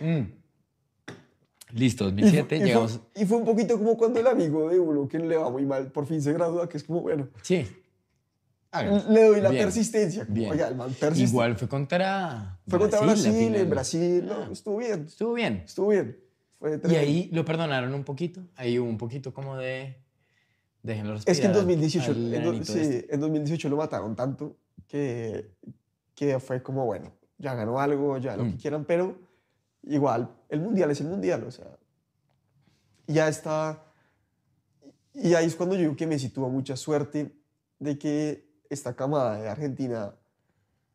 Mm. 0.00 0.32
Listo, 1.74 2.04
y, 2.04 2.10
2007, 2.10 2.44
fue- 2.48 2.56
y 2.58 2.60
llegamos. 2.68 2.92
Fue, 3.14 3.22
y 3.22 3.26
fue 3.26 3.38
un 3.38 3.44
poquito 3.44 3.78
como 3.78 3.96
cuando 3.96 4.20
el 4.20 4.26
amigo 4.26 4.68
de 4.68 4.78
uno 4.78 5.08
que 5.08 5.18
le 5.18 5.36
va 5.36 5.48
muy 5.50 5.64
mal 5.64 5.90
por 5.90 6.06
fin 6.06 6.20
se 6.20 6.32
gradúa, 6.32 6.68
que 6.68 6.76
es 6.76 6.84
como, 6.84 7.00
bueno, 7.00 7.28
Sí. 7.42 7.66
Le 9.10 9.24
doy 9.26 9.40
la 9.42 9.50
Bien, 9.50 9.64
persistencia. 9.64 10.24
Como, 10.24 10.34
bien. 10.34 10.50
Oiga, 10.52 10.66
el 10.68 10.74
man 10.76 10.94
persiste. 10.98 11.28
Igual 11.28 11.56
fue 11.58 11.68
contra. 11.68 12.58
Fue 12.66 12.78
contra 12.78 13.00
la 13.00 13.06
Brasil, 13.06 13.54
en 13.54 13.68
Brasil, 13.70 14.24
no, 14.26 14.50
estuvo 14.50 14.78
bien, 14.78 15.04
Estuvo 15.06 15.34
bien. 15.34 15.62
estuvo 15.66 15.88
bien. 15.88 16.18
Fue 16.58 16.80
Y 16.88 16.94
ahí 16.96 17.28
lo 17.32 17.44
perdonaron 17.44 17.92
un 17.92 18.02
poquito. 18.02 18.40
Ahí 18.56 18.78
hubo 18.78 18.88
un 18.88 18.96
poquito 18.96 19.34
como 19.34 19.56
de. 19.58 20.01
Déjenlo 20.82 21.14
respirar. 21.14 21.32
Es 21.34 21.40
que 21.40 21.46
en 21.46 21.52
2018, 21.52 22.10
al 22.10 22.16
en, 22.16 22.30
do- 22.30 22.36
enanito 22.50 22.72
sí, 22.72 22.78
este. 22.80 23.14
en 23.14 23.20
2018 23.20 23.68
lo 23.68 23.76
mataron 23.76 24.16
tanto 24.16 24.56
que, 24.88 25.54
que 26.14 26.38
fue 26.40 26.62
como, 26.62 26.84
bueno, 26.86 27.12
ya 27.38 27.54
ganó 27.54 27.78
algo, 27.80 28.18
ya 28.18 28.36
lo 28.36 28.44
Mm. 28.44 28.50
que 28.52 28.56
quieran, 28.58 28.84
pero 28.84 29.16
igual, 29.84 30.30
el 30.48 30.60
mundial 30.60 30.90
es 30.90 31.00
el 31.00 31.08
mundial, 31.08 31.44
o 31.44 31.50
sea, 31.50 31.66
ya 33.06 33.28
está. 33.28 33.84
Y 35.14 35.34
ahí 35.34 35.46
es 35.46 35.54
cuando 35.56 35.74
yo 35.74 35.82
digo 35.82 35.96
que 35.96 36.06
Messi 36.06 36.30
tuvo 36.30 36.48
mucha 36.48 36.76
suerte 36.76 37.32
de 37.78 37.98
que 37.98 38.48
esta 38.70 38.94
camada 38.96 39.40
de 39.40 39.48
Argentina 39.48 40.14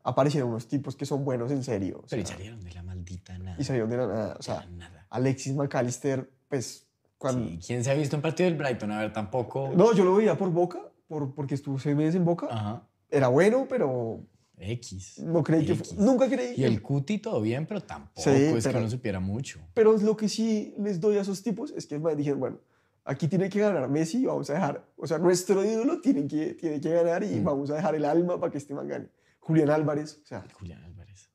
aparecieron 0.02 0.50
unos 0.50 0.66
tipos 0.66 0.96
que 0.96 1.06
son 1.06 1.24
buenos 1.24 1.50
en 1.52 1.62
serio. 1.62 1.98
o 2.02 2.06
Pero 2.08 2.22
y 2.22 2.26
sea, 2.26 2.36
salieron 2.36 2.60
de 2.60 2.72
la 2.72 2.82
maldita 2.82 3.38
nada. 3.38 3.56
y 3.58 3.64
salieron 3.64 3.90
de 3.90 3.96
la 3.96 4.06
nada. 4.06 4.36
O 4.38 4.42
sea, 4.42 4.66
nada. 4.66 5.06
Alexis 5.10 5.54
McAllister, 5.54 6.28
pues, 6.48 6.87
cuando. 7.18 7.44
Sí, 7.48 7.60
¿Quién 7.66 7.84
se 7.84 7.90
ha 7.90 7.94
visto 7.94 8.16
un 8.16 8.22
partido 8.22 8.48
del 8.48 8.58
Brighton? 8.58 8.90
A 8.92 9.00
ver, 9.00 9.12
tampoco. 9.12 9.70
No, 9.76 9.92
yo 9.92 10.04
lo 10.04 10.14
veía 10.14 10.36
por 10.38 10.50
Boca, 10.50 10.80
por, 11.08 11.34
porque 11.34 11.54
estuvo 11.56 11.78
seis 11.78 11.94
meses 11.96 12.14
en 12.14 12.24
Boca. 12.24 12.46
Ajá. 12.50 12.82
Era 13.10 13.28
bueno, 13.28 13.66
pero 13.68 14.20
X. 14.56 15.18
no 15.20 15.42
creí 15.42 15.64
que. 15.66 15.72
X. 15.72 15.94
fu- 15.94 16.02
Nunca 16.02 16.28
creí 16.28 16.52
Y 16.52 16.56
que. 16.56 16.66
el 16.66 16.82
Cuti 16.82 17.18
todo 17.18 17.40
bien, 17.40 17.66
pero 17.66 17.80
tampoco 17.82 18.20
Sí, 18.22 18.30
es 18.30 18.64
que 18.64 18.70
pero- 18.70 18.80
no 18.80 18.90
supiera 18.90 19.20
mucho. 19.20 19.60
Pero 19.74 19.96
lo 19.96 20.16
que 20.16 20.28
sí 20.28 20.74
les 20.78 21.00
doy 21.00 21.16
a 21.16 21.22
esos 21.22 21.42
tipos 21.42 21.72
es 21.72 21.86
que 21.86 21.98
me 21.98 22.14
dijeron, 22.14 22.40
bueno, 22.40 22.58
aquí 23.04 23.26
tiene 23.28 23.48
que 23.48 23.60
ganar 23.60 23.88
Messi, 23.88 24.26
vamos 24.26 24.50
a 24.50 24.54
dejar. 24.54 24.84
O 24.96 25.06
sea, 25.06 25.18
nuestro 25.18 25.64
ídolo 25.64 26.00
tiene 26.00 26.26
que, 26.28 26.54
tiene 26.54 26.80
que 26.80 26.90
ganar 26.92 27.22
y 27.24 27.40
Mm. 27.40 27.44
vamos 27.44 27.70
a 27.70 27.74
dejar 27.76 27.94
el 27.94 28.04
alma 28.04 28.38
para 28.38 28.52
que 28.52 28.58
este 28.58 28.74
man 28.74 28.86
gane. 28.88 29.08
Julián 29.40 29.70
Álvarez, 29.70 30.20
o 30.22 30.26
sea, 30.26 30.44
Julián 30.58 30.84
Álvarez. 30.84 31.30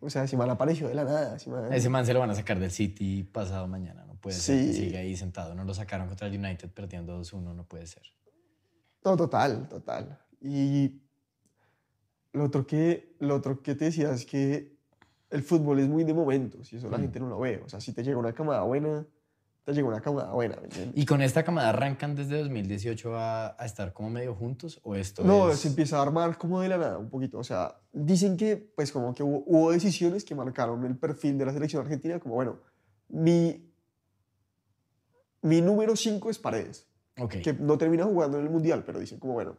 o 0.00 0.08
sea, 0.10 0.22
ese 0.22 0.36
man 0.36 0.48
apareció 0.50 0.86
de 0.86 0.94
la 0.94 1.02
nada. 1.04 1.36
man- 1.48 1.72
A 1.72 1.76
ese 1.76 1.88
man 1.88 2.06
se 2.06 2.12
lo 2.14 2.20
van 2.20 2.30
a 2.30 2.34
sacar 2.36 2.60
del 2.60 2.70
City 2.70 3.24
pasado 3.24 3.66
mañana. 3.66 4.05
Puede 4.26 4.38
ser 4.40 4.66
que 4.66 4.72
Sí. 4.72 4.84
siga 4.86 4.98
ahí 4.98 5.16
sentado. 5.16 5.54
No 5.54 5.62
lo 5.64 5.72
sacaron 5.72 6.08
contra 6.08 6.26
el 6.26 6.36
United 6.36 6.68
perdiendo 6.70 7.16
2-1. 7.16 7.54
No 7.54 7.64
puede 7.64 7.86
ser. 7.86 8.02
No, 9.04 9.16
total, 9.16 9.68
total. 9.68 10.18
Y 10.40 11.00
lo 12.32 12.44
otro 12.44 12.66
que, 12.66 13.14
lo 13.20 13.36
otro 13.36 13.62
que 13.62 13.74
te 13.76 13.84
decía 13.86 14.10
es 14.12 14.26
que 14.26 14.76
el 15.30 15.42
fútbol 15.42 15.78
es 15.78 15.88
muy 15.88 16.02
de 16.04 16.12
momentos 16.12 16.72
y 16.72 16.76
eso 16.76 16.90
la 16.90 16.98
Mm. 16.98 17.02
gente 17.02 17.20
no 17.20 17.28
lo 17.28 17.38
ve. 17.38 17.62
O 17.64 17.68
sea, 17.68 17.80
si 17.80 17.92
te 17.92 18.02
llega 18.02 18.18
una 18.18 18.32
camada 18.32 18.62
buena, 18.62 19.06
te 19.64 19.72
llega 19.72 19.86
una 19.88 20.00
camada 20.00 20.32
buena, 20.32 20.56
¿me? 20.56 20.92
¿Y 20.94 21.04
con 21.06 21.22
esta 21.22 21.44
camada 21.44 21.68
arrancan 21.70 22.14
desde 22.16 22.38
2018 22.38 23.16
a, 23.16 23.54
a 23.60 23.64
estar 23.64 23.92
como 23.92 24.10
medio 24.10 24.34
juntos? 24.34 24.80
¿O 24.84 24.94
esto 24.96 25.22
No, 25.24 25.50
es...? 25.50 25.60
se 25.60 25.68
empieza 25.68 25.98
a 25.98 26.02
armar 26.02 26.36
como 26.38 26.60
de 26.60 26.68
la 26.68 26.78
nada 26.78 26.98
un 26.98 27.10
poquito. 27.10 27.38
O 27.38 27.44
sea, 27.44 27.80
dicen 27.92 28.36
que, 28.36 28.56
pues, 28.56 28.90
como 28.92 29.14
que 29.14 29.22
hubo, 29.22 29.42
hubo 29.46 29.70
decisiones 29.72 30.24
que 30.24 30.34
marcaron 30.34 30.84
el 30.84 30.96
perfil 30.96 31.38
de 31.38 31.46
la 31.46 31.52
selección 31.52 31.82
argentina, 31.82 32.18
como, 32.20 32.34
bueno, 32.34 32.58
mi, 33.08 33.72
mi 35.46 35.60
número 35.60 35.94
5 35.96 36.30
es 36.30 36.38
Paredes, 36.38 36.86
Ok. 37.18 37.36
que 37.42 37.52
no 37.54 37.78
termina 37.78 38.04
jugando 38.04 38.38
en 38.38 38.44
el 38.44 38.50
Mundial, 38.50 38.82
pero 38.84 38.98
dicen 38.98 39.18
como, 39.18 39.34
bueno, 39.34 39.56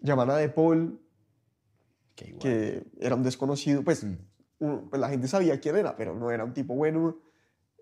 llaman 0.00 0.30
a 0.30 0.36
De 0.36 0.48
Paul, 0.48 1.00
que 2.14 2.28
igual. 2.28 2.40
que 2.40 2.84
era 3.00 3.14
un 3.14 3.22
desconocido, 3.22 3.82
pues, 3.82 4.04
Mm. 4.04 4.16
un- 4.60 4.90
pues, 4.90 5.00
la 5.00 5.08
gente 5.08 5.28
sabía 5.28 5.60
quién 5.60 5.76
era, 5.76 5.96
pero 5.96 6.14
no 6.14 6.30
era 6.30 6.44
un 6.44 6.52
tipo 6.52 6.74
bueno. 6.74 7.16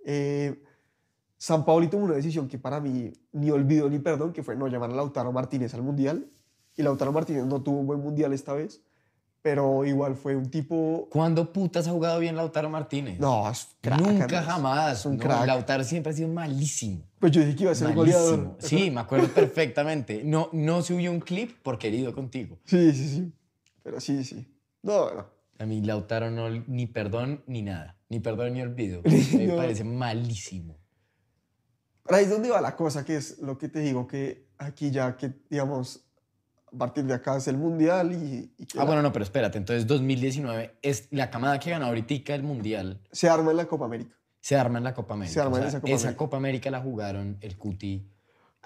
Eh, 0.04 0.62
San 1.36 1.64
Paoli 1.64 1.88
tomó 1.88 2.04
una 2.04 2.14
decisión 2.14 2.48
que 2.48 2.58
para 2.58 2.80
mí 2.80 3.12
ni 3.32 3.50
olvido 3.50 3.88
ni 3.88 3.98
perdón, 3.98 4.32
que 4.32 4.42
fue 4.42 4.56
no 4.56 4.68
llamar 4.68 4.90
a 4.90 4.94
Lautaro 4.94 5.32
Martínez 5.32 5.72
al 5.74 5.82
Mundial. 5.82 6.30
Y 6.76 6.82
Lautaro 6.82 7.12
Martínez 7.12 7.46
no 7.46 7.62
tuvo 7.62 7.80
un 7.80 7.86
buen 7.86 8.00
Mundial 8.00 8.32
esta 8.32 8.52
vez, 8.52 8.82
pero 9.42 9.84
igual 9.84 10.16
fue 10.16 10.36
un 10.36 10.50
tipo... 10.50 11.08
¿Cuándo 11.10 11.52
putas 11.52 11.88
ha 11.88 11.90
jugado 11.92 12.18
bien 12.20 12.36
Lautaro 12.36 12.68
Martínez? 12.68 13.18
No, 13.18 13.48
es 13.50 13.68
crack, 13.80 14.00
Nunca 14.00 14.24
Andrés. 14.24 14.40
jamás. 14.44 14.98
Es 15.00 15.06
un 15.06 15.16
No, 15.16 15.22
crack. 15.22 15.46
Lautaro 15.46 15.82
siempre 15.84 16.12
ha 16.12 16.14
sido 16.14 16.28
malísimo. 16.28 17.02
Pues 17.18 17.32
yo 17.32 17.40
dije 17.40 17.56
que 17.56 17.62
iba 17.64 17.72
a 17.72 17.74
ser 17.74 17.94
Malísimo. 17.94 18.18
goleador. 18.22 18.56
Sí, 18.60 18.90
me 18.92 19.00
acuerdo 19.00 19.28
perfectamente. 19.28 20.22
No, 20.24 20.48
no 20.52 20.82
subió 20.82 21.10
un 21.10 21.20
clip 21.20 21.62
por 21.62 21.78
querido 21.78 22.14
contigo. 22.14 22.58
Sí, 22.64 22.92
sí, 22.92 23.08
sí. 23.08 23.32
Pero 23.82 24.00
sí, 24.00 24.22
sí. 24.24 24.46
No, 24.82 25.14
no. 25.14 25.26
A 25.58 25.66
mí 25.66 25.80
Lautaro 25.82 26.30
no, 26.30 26.48
ni 26.50 26.86
perdón 26.86 27.42
ni 27.46 27.62
nada. 27.62 27.96
Ni 28.08 28.20
perdón 28.20 28.54
ni 28.54 28.62
olvido. 28.62 29.02
Me 29.34 29.46
No. 29.46 29.56
parece 29.56 29.84
malísimo. 29.84 30.78
Pero 32.04 32.16
ahí 32.16 32.24
es 32.24 32.30
donde 32.30 32.50
va 32.50 32.60
la 32.60 32.76
cosa, 32.76 33.04
que 33.04 33.16
es 33.16 33.38
lo 33.38 33.56
que 33.56 33.68
te 33.68 33.80
digo, 33.80 34.06
que 34.06 34.48
aquí 34.58 34.90
ya 34.90 35.16
que, 35.16 35.32
digamos, 35.48 36.04
a 36.72 36.78
partir 36.78 37.04
de 37.04 37.14
acá 37.14 37.36
es 37.36 37.48
el 37.48 37.56
Mundial 37.58 38.12
y, 38.12 38.50
Ah, 38.62 38.66
la- 38.78 38.84
bueno, 38.84 39.02
no, 39.02 39.12
pero 39.12 39.22
espérate. 39.24 39.58
Entonces, 39.58 39.86
2019 39.86 40.76
es 40.82 41.08
la 41.10 41.30
camada 41.30 41.58
que 41.58 41.70
ganó 41.70 41.86
ahorita 41.86 42.34
el 42.34 42.42
Mundial. 42.42 43.00
se 43.12 43.28
arma 43.28 43.50
en 43.50 43.56
la 43.56 43.66
Copa 43.66 43.84
América. 43.86 44.14
Se 44.40 44.56
arma 44.56 44.78
en 44.78 44.84
la 44.84 44.94
Copa 44.94 45.14
América. 45.14 45.34
Se 45.34 45.40
arma 45.40 45.58
en 45.58 45.64
O 45.64 45.66
sea, 45.66 45.68
esa 45.68 45.80
Copa 45.80 45.92
esa 45.94 46.02
América. 46.08 46.18
Copa 46.18 46.36
América 46.36 46.70
la 46.70 46.80
jugaron 46.80 47.36
el 47.40 47.56
Cuti, 47.58 48.06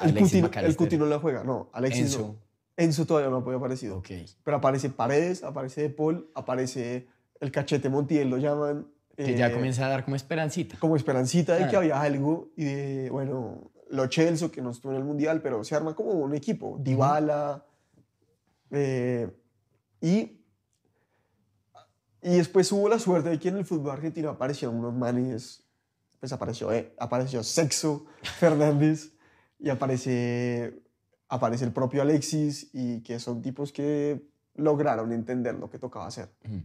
El 0.00 0.11
Alexis 0.11 0.42
Cuti, 0.42 0.59
el 0.59 0.76
Cuti 0.76 0.96
no 0.98 1.07
la 1.07 1.18
juega, 1.18 1.42
no, 1.44 1.70
Alexis 1.72 2.02
Enzo. 2.05 2.18
no. 2.20 2.36
Enzo 2.76 3.07
todavía 3.07 3.30
no 3.30 3.36
ha 3.48 3.57
aparecido. 3.57 3.98
Ok. 3.98 4.09
Pero 4.42 4.57
aparece 4.57 4.90
Paredes, 4.90 5.42
aparece 5.44 5.82
De 5.82 5.90
Paul, 5.90 6.28
aparece 6.34 7.07
el 7.40 7.50
cachete 7.52 7.88
Montiel, 7.88 8.28
lo 8.30 8.38
llaman. 8.38 8.86
Que 9.16 9.36
ya 9.36 9.46
eh, 9.48 9.52
comienza 9.52 9.86
a 9.86 9.88
dar 9.88 10.05
como 10.05 10.16
esperancita. 10.16 10.76
Como 10.80 10.96
esperancita 10.96 11.55
de 11.55 11.68
que 11.68 11.76
Ah. 11.76 11.78
había 11.78 12.00
algo 12.00 12.50
y 12.57 12.64
de, 12.64 13.11
bueno, 13.11 13.70
lo 13.90 14.07
Chelsea 14.09 14.48
que 14.50 14.61
no 14.61 14.70
estuvo 14.70 14.90
en 14.92 14.98
el 14.98 15.05
Mundial, 15.05 15.40
pero 15.40 15.62
se 15.62 15.76
arma 15.76 15.94
como 15.94 16.11
un 16.11 16.34
equipo. 16.34 16.76
Dybala. 16.80 17.64
Eh, 18.75 19.31
y, 20.01 20.41
y 22.22 22.37
después 22.37 22.70
hubo 22.72 22.89
la 22.89 22.99
suerte 22.99 23.31
de 23.31 23.39
que 23.39 23.49
en 23.49 23.57
el 23.57 23.64
fútbol 23.64 23.93
argentino 23.93 24.31
aparecieron 24.31 24.77
unos 24.77 24.95
manes. 24.95 25.64
Pues 26.20 26.33
apareció, 26.33 26.72
eh, 26.72 26.95
apareció 26.99 27.43
Sexo 27.43 28.07
Fernández 28.22 29.12
y 29.59 29.68
aparece, 29.68 30.83
aparece 31.29 31.64
el 31.64 31.72
propio 31.72 32.03
Alexis 32.03 32.70
y 32.72 33.03
que 33.03 33.18
son 33.18 33.43
tipos 33.43 33.72
que 33.72 34.27
lograron 34.55 35.12
entender 35.12 35.55
lo 35.55 35.68
que 35.68 35.79
tocaba 35.79 36.07
hacer. 36.07 36.31
Ujú. 36.45 36.62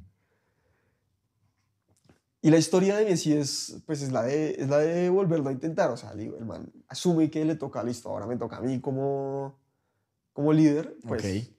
Y 2.42 2.52
la 2.52 2.58
historia 2.58 2.96
de 2.96 3.06
Messi 3.06 3.34
es, 3.34 3.82
pues, 3.86 4.02
es, 4.02 4.12
la 4.12 4.24
de, 4.24 4.52
es 4.52 4.70
la 4.70 4.78
de 4.78 5.10
volverlo 5.10 5.50
a 5.50 5.52
intentar. 5.52 5.92
O 5.92 5.98
sea, 5.98 6.14
digo, 6.14 6.38
el 6.38 6.46
man 6.46 6.72
asume 6.88 7.30
que 7.30 7.44
le 7.44 7.56
toca, 7.56 7.84
listo, 7.84 8.10
ahora 8.10 8.28
me 8.28 8.38
toca 8.38 8.58
a 8.58 8.62
mí 8.62 8.80
como, 8.80 9.60
como 10.32 10.54
líder. 10.54 10.96
Pues. 11.06 11.52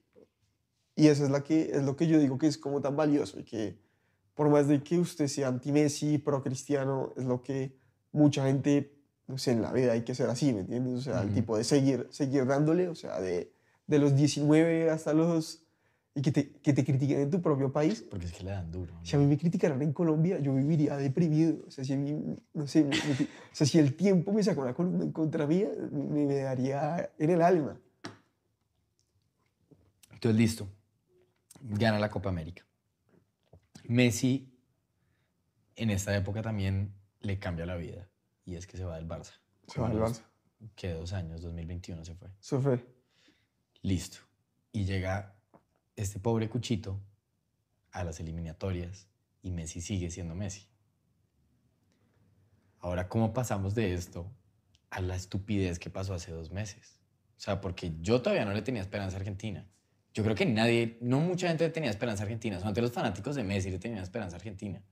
Y 0.97 1.07
eso 1.09 1.24
es, 1.24 1.30
la 1.30 1.43
que, 1.43 1.70
es 1.72 1.82
lo 1.82 1.97
que 1.97 2.07
yo 2.07 2.18
digo 2.18 2.36
que 2.38 2.47
es 2.47 2.59
como 2.59 2.80
tan 2.80 2.97
valioso 2.97 3.38
y 3.41 3.45
que 3.45 3.78
por 4.34 4.49
más 4.49 4.68
de 4.68 4.82
que 4.82 4.99
usted 4.99 5.26
sea 5.28 5.49
anti-Messi, 5.49 6.18
pro-cristiano, 6.18 7.12
es 7.16 7.24
lo 7.24 7.43
que 7.43 7.76
mucha 8.12 8.45
gente, 8.47 8.93
no 9.26 9.38
sé, 9.38 9.53
en 9.53 9.62
la 9.62 9.72
vida 9.72 9.93
hay 9.93 10.03
que 10.03 10.14
ser 10.14 10.28
así, 10.30 10.53
¿me 10.53 10.61
entiendes? 10.61 10.95
O 10.95 11.01
sea, 11.03 11.20
el 11.20 11.26
Ujú. 11.26 11.34
tipo 11.34 11.57
de 11.57 11.64
seguir, 11.64 12.07
seguir 12.11 12.47
dándole, 12.47 12.88
o 12.88 12.95
sea, 12.95 13.20
de, 13.20 13.53
de 13.86 13.99
los 13.99 14.14
19 14.16 14.91
hasta 14.91 15.12
los... 15.12 15.62
y 16.14 16.22
que 16.22 16.32
te, 16.32 16.51
que 16.53 16.72
te 16.72 16.84
critiquen 16.84 17.20
en 17.20 17.30
tu 17.30 17.41
propio 17.41 17.70
país. 17.72 18.03
Porque 18.11 18.26
es 18.26 18.32
que 18.32 18.45
le 18.45 18.51
dan 18.51 18.70
duro. 18.72 18.95
¿no? 18.95 19.05
Si 19.05 19.14
a 19.14 19.18
mí 19.18 19.26
me 19.26 19.36
criticaran 19.38 19.80
en 19.82 19.93
Colombia, 19.93 20.38
yo 20.41 20.55
viviría 20.55 20.97
deprimido. 20.97 21.59
O 21.66 21.70
sea, 21.70 21.84
si, 21.84 21.93
a 21.93 21.97
mí, 21.97 22.12
no 22.55 22.66
sé, 22.66 22.82
me- 22.82 22.88
me- 22.91 22.97
o 22.97 23.55
sea, 23.55 23.66
si 23.66 23.78
el 23.78 23.95
tiempo 23.95 24.32
me 24.32 24.43
saca 24.43 24.61
una 24.61 24.74
columna 24.74 25.05
en 25.05 25.12
contra 25.12 25.47
mía, 25.47 25.68
me, 25.93 26.26
me 26.26 26.34
daría 26.36 27.11
en 27.18 27.30
el 27.30 27.43
alma. 27.43 27.78
Entonces, 30.12 30.38
listo. 30.38 30.68
Gana 31.61 31.99
la 31.99 32.11
Copa 32.11 32.29
América. 32.29 32.67
Messi, 33.85 34.53
en 35.77 35.91
esta 35.91 36.17
época 36.17 36.43
también 36.43 36.95
le 37.21 37.39
cambia 37.39 37.67
la 37.67 37.77
vida. 37.77 38.09
Y 38.45 38.57
es 38.57 38.67
que 38.67 38.77
se 38.77 38.85
va 38.85 38.97
del 38.97 39.07
Barça. 39.07 39.35
Se 39.67 39.81
va 39.81 39.89
del 39.89 39.99
Barça. 39.99 40.23
Que 40.75 40.93
dos 40.93 41.13
años, 41.13 41.43
2021 41.43 42.05
se 42.05 42.15
fue. 42.15 42.29
Eso 42.41 42.61
fue. 42.61 42.85
Listo. 43.83 44.19
Y 44.73 44.85
llega 44.85 45.37
este 45.97 46.19
pobre 46.19 46.49
Cuchito 46.49 47.01
a 47.93 48.05
las 48.05 48.21
eliminatorias 48.21 49.09
y 49.43 49.51
Messi 49.51 49.81
sigue 49.81 50.11
siendo 50.11 50.35
Messi. 50.35 50.69
Ahora, 52.79 53.09
¿cómo 53.09 53.33
pasamos 53.33 53.75
de 53.75 53.95
esto 53.95 54.33
a 54.91 55.01
la 55.01 55.17
estupidez 55.17 55.79
que 55.79 55.91
pasó 55.91 56.15
hace 56.15 56.33
dos 56.33 56.51
meses? 56.51 56.99
O 57.37 57.41
sea, 57.41 57.61
porque 57.61 57.95
yo 58.01 58.23
todavía 58.23 58.45
no 58.45 58.53
le 58.53 58.63
tenía 58.63 58.83
esperanza 58.83 59.17
a 59.17 59.21
Argentina. 59.21 59.67
Yo 60.13 60.25
creo 60.25 60.35
que 60.35 60.47
nadie, 60.47 60.99
no 61.01 61.21
mucha 61.21 61.49
gente 61.49 61.69
tenía 61.71 61.91
esperanza 61.91 62.25
Argentina. 62.25 62.57
Solamente 62.57 62.83
los 62.83 62.93
fanáticos 62.93 63.37
de 63.37 63.45
Messi 63.45 63.71
le 63.71 63.79
tenían 63.79 64.03
esperanza 64.03 64.37
Argentina. 64.37 64.83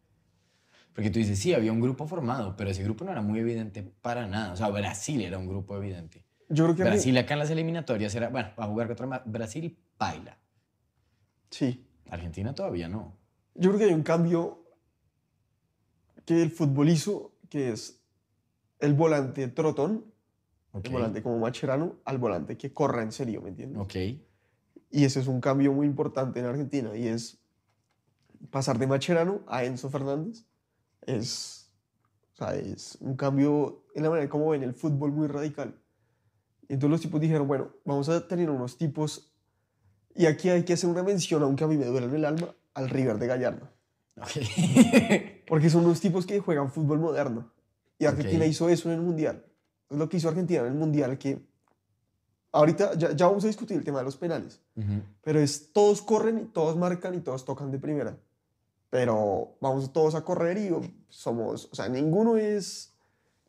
Porque 0.93 1.11
tú 1.11 1.19
dices, 1.19 1.39
sí, 1.39 1.55
había 1.55 1.73
un 1.73 1.81
grupo 1.81 2.07
formado, 2.07 2.57
pero 2.57 2.71
ese 2.71 2.83
grupo 2.83 3.05
no 3.05 3.13
era 3.13 3.23
muy 3.23 3.39
evidente 3.41 3.83
para 3.83 4.27
nada. 4.27 4.53
O 4.53 4.57
sea, 4.57 4.69
Brasil 4.69 5.21
era 5.21 5.39
un 5.39 5.47
grupo 5.49 5.77
evidente. 5.77 6.25
Yo 6.49 6.65
creo 6.65 6.77
que... 6.77 6.83
Brasil 6.83 7.17
acá 7.19 7.35
en 7.35 7.41
las 7.41 7.51
eliminatorias 7.51 8.15
era, 8.15 8.29
bueno, 8.31 8.51
va 8.59 8.65
a 8.65 8.69
jugar 8.69 8.87
contra 8.87 9.23
Brasil, 9.27 9.77
baila. 9.99 10.39
Sí. 11.51 11.87
Argentina 12.11 12.55
todavía 12.55 12.89
no. 12.89 13.17
Yo 13.55 13.71
creo 13.71 13.79
que 13.79 13.85
hay 13.87 13.95
un 13.95 14.03
cambio 14.03 14.65
que 16.25 16.43
el 16.43 16.51
fútbol 16.51 16.89
hizo, 16.89 17.33
que 17.49 17.71
es 17.71 18.01
el 18.79 18.95
volante 18.95 19.49
trotón, 19.49 20.05
Ok. 20.73 20.87
el 20.87 20.93
volante 20.93 21.23
como 21.23 21.39
Macherano, 21.39 21.97
al 22.05 22.19
volante 22.19 22.57
que 22.57 22.73
corra 22.73 23.03
en 23.03 23.13
serio, 23.13 23.41
¿me 23.43 23.51
entiendes? 23.51 23.81
Ok. 23.81 23.95
Y 24.91 25.05
ese 25.05 25.21
es 25.21 25.27
un 25.27 25.41
cambio 25.41 25.73
muy 25.73 25.87
importante 25.87 26.41
en 26.41 26.47
Argentina 26.47 26.97
y 26.97 27.09
es 27.09 27.39
pasar 28.51 28.79
de 28.79 28.87
Macherano 28.87 29.41
a 29.47 29.65
Enzo 29.65 29.91
Fernández. 29.91 30.45
Es, 31.03 31.71
o 32.35 32.37
sea, 32.37 32.55
es 32.55 32.97
un 33.01 33.17
cambio 33.17 33.85
en 33.95 34.03
la 34.03 34.11
manera 34.11 34.29
como 34.29 34.51
ven 34.51 34.63
el 34.63 34.75
fútbol 34.75 35.13
muy 35.13 35.27
radical. 35.27 35.79
Y 36.69 36.75
entonces 36.75 36.91
los 36.91 37.01
tipos 37.01 37.21
dijeron, 37.21 37.49
bueno, 37.49 37.71
vamos 37.85 38.09
a 38.09 38.27
tener 38.29 38.51
unos 38.51 38.77
tipos, 38.77 39.33
y 40.15 40.27
aquí 40.27 40.51
hay 40.51 40.65
que 40.65 40.75
hacer 40.75 40.91
una 40.91 41.03
mención, 41.03 41.43
aunque 41.43 41.65
a 41.65 41.67
mí 41.67 41.77
me 41.77 41.87
duele 41.87 42.07
en 42.07 42.15
el 42.15 42.25
alma, 42.25 42.55
al 42.75 42.91
River 42.91 43.19
de 43.19 43.27
Gallardo. 43.27 43.69
Porque 45.47 45.71
son 45.71 45.85
unos 45.85 46.01
tipos 46.01 46.27
que 46.27 46.41
juegan 46.41 46.71
fútbol 46.71 46.99
moderno. 46.99 47.51
Y 47.99 48.05
Argentina 48.05 48.45
hizo 48.45 48.69
eso 48.69 48.91
en 48.91 48.97
el 48.97 49.03
Mundial. 49.03 49.45
Es 49.89 49.97
lo 49.97 50.09
que 50.09 50.19
hizo 50.19 50.29
Argentina 50.29 50.61
en 50.61 50.67
el 50.67 50.75
Mundial, 50.75 51.19
que 51.19 51.41
ahorita 52.53 52.95
ya, 52.97 53.13
ya 53.13 53.27
vamos 53.27 53.45
a 53.45 53.49
discutir 53.49 53.77
el 53.77 53.85
tema 53.85 53.99
de 53.99 54.05
los 54.05 54.17
penales. 54.17 54.61
Ujú. 54.77 55.03
Pero 55.23 55.41
es 55.41 55.73
todos 55.73 56.03
corren 56.03 56.39
y 56.39 56.45
todos 56.47 56.77
marcan 56.77 57.15
y 57.15 57.21
todos 57.21 57.45
tocan 57.45 57.71
de 57.71 57.79
primera. 57.79 58.17
Pero 58.91 59.57
vamos 59.61 59.93
todos 59.93 60.15
a 60.15 60.23
correr 60.25 60.57
y 60.59 60.71
somos, 61.09 61.69
o 61.71 61.75
sea, 61.75 61.89
ninguno 61.89 62.37
es... 62.37 62.95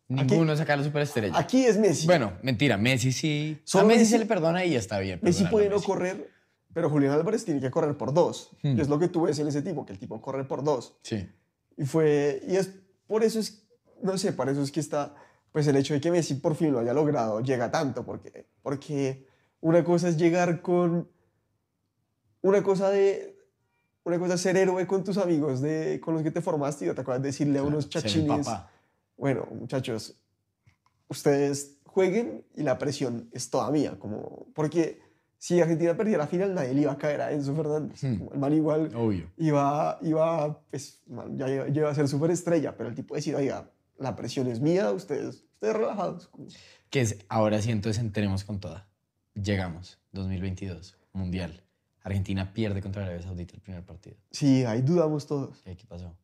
Ninguno 0.09 0.57
saca 0.57 0.75
la 0.75 0.83
superestrella. 0.83 1.37
Aquí 1.37 1.65
es 1.65 1.77
Messi. 1.77 2.07
Bueno, 2.07 2.33
mentira, 2.41 2.77
Messi 2.77 3.11
sí. 3.11 3.61
Solo 3.63 3.85
a 3.85 3.87
Messi, 3.89 4.03
Messi- 4.05 4.09
se 4.09 4.19
le 4.19 4.25
perdona 4.25 4.65
y 4.65 4.75
está 4.75 4.97
bien. 4.99 5.19
Messi 5.21 5.45
puede 5.45 5.69
no 5.69 5.75
Messi. 5.75 5.85
correr, 5.85 6.31
pero 6.73 6.89
Julián 6.89 7.13
Álvarez 7.13 7.45
tiene 7.45 7.61
que 7.61 7.69
correr 7.69 7.95
por 7.95 8.11
dos. 8.13 8.49
Hmm. 8.63 8.75
que 8.75 8.81
es 8.81 8.89
lo 8.89 8.97
que 8.97 9.07
tú 9.07 9.21
ves 9.21 9.37
en 9.37 9.47
ese 9.47 9.61
tipo, 9.61 9.85
que 9.85 9.93
el 9.93 9.99
tipo 9.99 10.19
corre 10.19 10.45
por 10.45 10.63
dos. 10.63 10.97
Sí. 11.03 11.29
Y 11.77 11.85
fue, 11.85 12.41
y 12.47 12.55
es 12.55 12.71
por 13.05 13.23
eso 13.23 13.39
es, 13.39 13.67
no 14.01 14.17
sé, 14.17 14.33
por 14.33 14.49
eso 14.49 14.63
es 14.63 14.71
que 14.71 14.79
está, 14.79 15.13
pues 15.51 15.67
el 15.67 15.75
hecho 15.75 15.93
de 15.93 16.01
que 16.01 16.11
Messi 16.11 16.35
por 16.35 16.55
fin 16.55 16.71
lo 16.71 16.79
haya 16.79 16.93
logrado 16.93 17.41
llega 17.41 17.71
tanto, 17.71 18.05
porque, 18.05 18.47
porque 18.61 19.25
una 19.61 19.83
cosa 19.83 20.09
es 20.09 20.17
llegar 20.17 20.61
con, 20.61 21.09
una 22.41 22.63
cosa 22.63 22.89
de, 22.89 23.37
una 24.03 24.19
cosa 24.19 24.35
es 24.35 24.41
ser 24.41 24.57
héroe 24.57 24.85
con 24.87 25.03
tus 25.03 25.17
amigos, 25.17 25.61
de, 25.61 25.99
con 26.01 26.13
los 26.13 26.23
que 26.23 26.31
te 26.31 26.41
formaste 26.41 26.85
y 26.85 26.89
otra 26.89 27.03
cosa 27.03 27.17
es 27.17 27.23
decirle 27.23 27.59
a 27.59 27.63
unos 27.63 27.89
chachines, 27.89 28.47
bueno, 29.17 29.47
muchachos, 29.51 30.15
ustedes 31.07 31.77
jueguen 31.83 32.45
y 32.55 32.63
la 32.63 32.77
presión 32.77 33.29
es 33.31 33.49
toda 33.49 33.69
mía, 33.71 33.97
como, 33.99 34.47
porque 34.53 35.01
si 35.37 35.59
Argentina 35.59 35.95
perdía 35.95 36.17
la 36.17 36.27
final 36.27 36.53
nadie 36.53 36.73
le 36.73 36.81
iba 36.81 36.91
a 36.91 36.97
caer 36.97 37.21
a 37.21 37.31
Enzo 37.31 37.55
Fernández, 37.55 38.03
Hmm. 38.03 38.27
El 38.31 38.39
man 38.39 38.53
igual 38.53 38.91
Obvio. 38.95 39.31
iba, 39.37 39.97
iba, 40.01 40.61
pues, 40.69 41.01
man, 41.07 41.37
ya 41.37 41.47
ya 41.47 41.67
iba 41.67 41.89
a 41.89 41.95
ser 41.95 42.07
superestrella, 42.07 42.75
pero 42.77 42.89
el 42.89 42.95
tipo 42.95 43.15
decía, 43.15 43.37
oiga, 43.37 43.69
la 43.99 44.15
presión 44.15 44.47
es 44.47 44.59
mía, 44.59 44.91
ustedes, 44.91 45.43
ustedes 45.53 45.75
relajados. 45.75 46.29
Que 46.89 47.01
es, 47.01 47.17
ahora 47.29 47.61
sí, 47.61 47.71
entonces 47.71 48.01
entremos 48.01 48.43
con 48.43 48.59
toda. 48.59 48.87
Llegamos, 49.35 49.99
2022, 50.13 50.97
Mundial. 51.13 51.63
Argentina 52.01 52.53
pierde 52.53 52.81
contra 52.81 53.03
Arabia 53.03 53.21
Saudita 53.21 53.53
el 53.55 53.61
primer 53.61 53.85
partido. 53.85 54.15
Sí, 54.31 54.63
ahí 54.63 54.81
dudamos 54.81 55.27
todos. 55.27 55.61
¿Qué, 55.63 55.75
qué 55.75 55.85
pasó? 55.85 56.15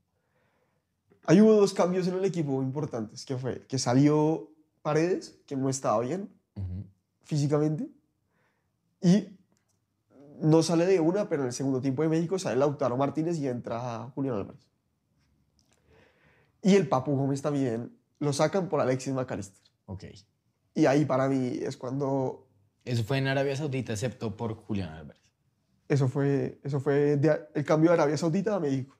Ahí 1.25 1.41
hubo 1.41 1.53
dos 1.53 1.73
cambios 1.73 2.07
en 2.07 2.15
el 2.15 2.25
equipo 2.25 2.61
importantes, 2.61 3.25
que 3.25 3.37
fue 3.37 3.65
que 3.67 3.77
salió 3.77 4.51
Paredes, 4.81 5.37
que 5.45 5.55
no 5.55 5.69
estaba 5.69 5.99
bien 6.01 6.29
Ujú. 6.55 6.85
físicamente, 7.23 7.89
y 9.01 9.27
no 10.39 10.63
sale 10.63 10.85
de 10.85 10.99
una, 10.99 11.27
pero 11.29 11.41
en 11.41 11.47
el 11.47 11.53
segundo 11.53 11.81
tiempo 11.81 12.03
de 12.03 12.09
México 12.09 12.37
sale 12.39 12.55
Lautaro 12.57 12.95
Martínez 12.97 13.37
y 13.39 13.47
entra 13.47 14.11
Julián 14.15 14.35
Álvarez. 14.35 14.67
Y 16.65 16.73
el 16.75 16.87
Papu 16.89 17.15
Gómez 17.15 17.41
también 17.43 17.95
lo 18.17 18.33
sacan 18.33 18.69
por 18.69 18.81
Alexis 18.81 19.13
McAllister. 19.13 19.61
Ok. 19.85 20.05
Y 20.73 20.87
ahí 20.87 21.05
para 21.05 21.29
mí 21.29 21.59
es 21.61 21.77
cuando 21.77 22.47
Eso 22.83 23.03
fue 23.03 23.19
en 23.19 23.27
Arabia 23.27 23.55
Saudita, 23.55 23.93
excepto 23.93 24.35
por 24.35 24.55
Julián 24.55 24.89
Álvarez. 24.89 25.21
Eso 25.87 26.07
fue, 26.07 26.59
eso 26.63 26.79
fue 26.79 27.17
de- 27.17 27.39
el 27.53 27.63
cambio 27.63 27.91
de 27.91 27.95
Arabia 27.97 28.17
Saudita 28.17 28.55
a 28.55 28.59
México. 28.59 28.97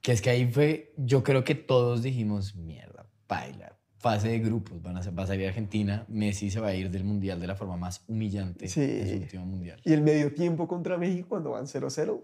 Que 0.00 0.12
es 0.12 0.22
que 0.22 0.30
ahí 0.30 0.50
fue, 0.50 0.94
yo 0.96 1.22
creo 1.24 1.42
que 1.42 1.54
todos 1.56 2.02
dijimos, 2.02 2.54
mierda, 2.54 3.06
baila, 3.28 3.76
fase 3.98 4.28
de 4.28 4.38
grupos, 4.38 4.80
van 4.80 4.96
a, 4.96 5.00
va 5.10 5.24
a 5.24 5.26
salir 5.26 5.48
Argentina, 5.48 6.06
Messi 6.08 6.50
se 6.50 6.60
va 6.60 6.68
a 6.68 6.74
ir 6.74 6.88
del 6.90 7.02
Mundial 7.04 7.40
de 7.40 7.46
la 7.48 7.56
forma 7.56 7.76
más 7.76 8.02
humillante 8.06 8.68
Sí. 8.68 8.80
en 8.80 9.08
su 9.08 9.16
último 9.24 9.46
Mundial. 9.46 9.80
Y 9.84 9.92
el 9.92 10.02
medio 10.02 10.32
tiempo 10.32 10.66
contra 10.68 10.96
México, 10.98 11.28
cuando 11.30 11.50
van 11.50 11.66
0-0, 11.66 12.22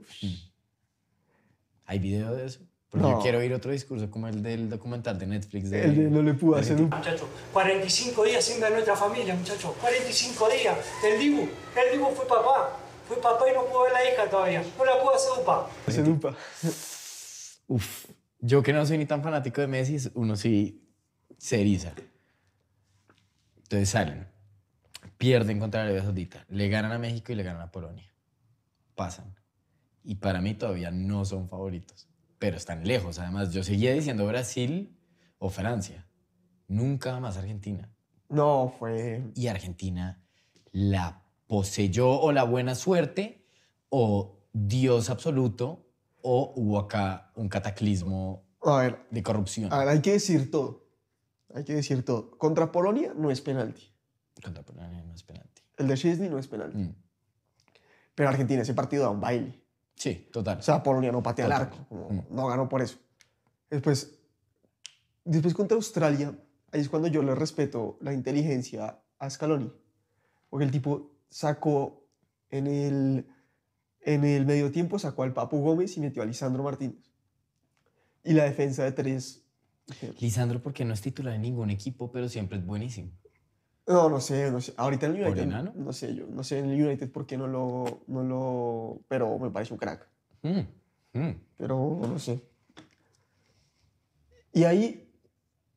¿Hay 1.85 1.99
video 1.99 2.35
de 2.35 2.47
eso? 2.47 2.61
Porque 2.91 3.05
yo 3.07 3.13
No. 3.17 3.21
quiero 3.21 3.39
oír 3.39 3.53
otro 3.53 3.73
discurso 3.73 4.11
como 4.11 4.29
el 4.29 4.43
del 4.43 4.71
documental 4.71 5.19
de 5.19 5.27
Netflix. 5.27 5.71
De, 5.71 5.85
El 5.85 5.97
de 5.97 6.03
no 6.11 6.23
le 6.23 6.35
pudo 6.35 6.55
de 6.57 6.61
hacer 6.63 6.77
un... 6.81 6.85
Muchachos, 6.89 7.29
45 7.53 8.25
días 8.25 8.45
sin 8.45 8.61
ver 8.61 8.73
nuestra 8.73 8.95
familia, 8.97 9.35
muchachos. 9.35 9.75
45 9.81 10.49
días. 10.51 10.79
El 11.05 11.19
Dibu, 11.19 11.43
el 11.43 11.93
Dibu 11.93 12.07
fue 12.15 12.27
papá. 12.29 12.79
Fue 13.09 13.17
papá 13.21 13.45
y 13.51 13.55
no 13.55 13.65
pudo 13.67 13.83
ver 13.83 13.93
la 13.93 14.05
hija 14.13 14.31
todavía. 14.31 14.63
No 14.79 14.85
la 14.85 15.01
pudo 15.01 15.15
hacer 15.15 15.31
upa. 15.43 15.69
hacer 15.87 16.05
un 16.09 16.21
pa- 16.21 16.37
Uf, 17.69 18.07
yo 18.41 18.63
que 18.63 18.73
no 18.73 18.87
soy 18.87 18.99
ni 18.99 19.07
tan 19.07 19.23
fanático 19.23 19.61
de 19.61 19.67
Messi, 19.67 20.09
uno 20.15 20.37
sí 20.37 20.89
se 21.39 21.61
eriza. 21.61 21.93
Entonces 23.59 23.89
salen, 23.89 24.29
pierden 25.19 25.59
contra 25.59 25.83
Arabia 25.83 26.03
Saudita, 26.03 26.45
le 26.49 26.69
ganan 26.69 26.93
a 26.93 26.99
México 26.99 27.33
y 27.33 27.35
le 27.35 27.43
ganan 27.43 27.63
a 27.63 27.73
Polonia. 27.73 28.09
Pasan. 28.95 29.35
Y 30.05 30.15
para 30.17 30.41
mí 30.41 30.55
todavía 30.55 30.93
no 30.93 31.25
son 31.25 31.49
favoritos, 31.49 32.09
pero 32.39 32.57
están 32.57 32.87
lejos. 32.87 33.19
Además, 33.19 33.53
yo 33.53 33.63
seguía 33.63 33.93
diciendo 33.93 34.27
Brasil 34.27 34.97
o 35.39 35.51
Francia, 35.51 36.07
nunca 36.69 37.21
más 37.21 37.37
Argentina. 37.37 37.91
No, 38.29 38.75
fue... 38.79 39.23
Y 39.35 39.47
Argentina 39.47 40.23
la 40.73 41.23
poseyó 41.47 42.21
o 42.21 42.33
la 42.33 42.45
buena 42.45 42.75
suerte 42.75 43.47
o 43.89 44.41
Dios 44.53 45.11
absoluto 45.11 45.87
o 46.23 46.53
hubo 46.57 46.79
acá 46.79 47.31
un 47.37 47.49
cataclismo 47.49 48.45
A 48.63 48.79
ver, 48.79 49.07
de 49.11 49.23
corrupción. 49.23 49.73
a 49.73 49.79
ver, 49.79 49.89
hay 49.89 50.01
que 50.01 50.13
decir 50.13 50.51
todo. 50.51 50.87
Hay 51.55 51.65
que 51.65 51.75
decir 51.75 52.05
todo. 52.05 52.37
Contra 52.37 52.73
Polonia 52.73 53.15
no 53.17 53.31
es 53.31 53.41
penalti. 53.41 53.93
Contra 54.43 54.63
Polonia 54.63 55.03
no 55.05 55.15
es 55.15 55.23
penalti. 55.23 55.63
El 55.77 55.87
de 55.87 55.95
Chesney 55.95 56.29
no 56.29 56.39
es 56.39 56.49
penalti. 56.49 56.79
Mm. 56.79 56.95
Pero 58.15 58.29
Argentina 58.29 58.63
ese 58.63 58.75
partido 58.75 59.05
da 59.05 59.11
un 59.11 59.21
baile. 59.21 59.63
Sí, 59.97 60.29
total. 60.31 60.59
O 60.59 60.63
sea, 60.63 60.83
Polonia 60.83 61.11
no 61.11 61.23
patea 61.23 61.47
Total. 61.47 61.63
arco. 61.63 61.87
Mm. 61.91 62.35
No 62.35 62.47
ganó 62.47 62.69
por 62.69 62.83
eso. 62.83 62.99
Después, 63.71 64.19
después 65.25 65.55
contra 65.55 65.77
Australia, 65.77 66.39
ahí 66.71 66.81
es 66.81 66.89
cuando 66.89 67.09
yo 67.09 67.23
le 67.23 67.35
respeto 67.35 67.99
la 68.01 68.13
inteligencia 68.13 69.01
a 69.19 69.31
Scaloni. 69.31 69.73
Porque 70.51 70.65
el 70.65 70.71
tipo 70.71 71.17
sacó 71.31 72.07
en 72.51 72.67
el, 72.67 73.27
en 74.03 74.25
el 74.25 74.47
medio 74.47 74.71
tiempo, 74.71 74.99
sacó 74.99 75.23
al 75.23 75.33
Papu 75.33 75.61
Gómez 75.61 75.97
y 75.97 76.01
metió 76.01 76.23
a 76.23 76.27
Lisandro 76.27 76.63
Martínez. 76.63 77.11
Y 78.23 78.33
la 78.35 78.45
defensa 78.45 78.85
de 78.85 78.93
tres... 78.93 79.43
Lisandro, 80.19 80.61
porque 80.61 80.85
no 80.85 80.95
es 80.95 81.01
titular 81.01 81.35
en 81.35 81.43
ningún 81.43 81.71
equipo, 81.71 82.11
pero 82.11 82.29
siempre 82.29 82.59
es 82.59 82.67
buenísimo. 82.67 83.13
No, 83.87 84.09
no 84.09 84.21
sé, 84.21 84.51
no 84.51 84.61
sé. 84.61 84.75
Ahorita 84.77 85.07
en 85.07 85.17
el 85.17 85.23
¿Por 85.23 85.39
United, 85.39 85.75
no 85.75 85.93
sé 85.93 86.15
yo, 86.15 86.27
no 86.27 86.43
sé 86.43 86.59
en 86.59 86.71
el 86.71 86.85
United 86.85 87.11
por 87.11 87.25
qué 87.25 87.39
no 87.39 87.47
lo, 87.47 88.03
no 88.09 88.25
lo, 88.25 89.01
pero 89.07 89.39
me 89.39 89.51
parece 89.51 89.73
un 89.73 89.79
crack. 89.79 90.09
Mm, 90.43 91.19
mm. 91.19 91.41
pero 91.57 92.01
no 92.03 92.19
sé. 92.19 92.43
Y 94.53 94.65
ahí, 94.65 95.09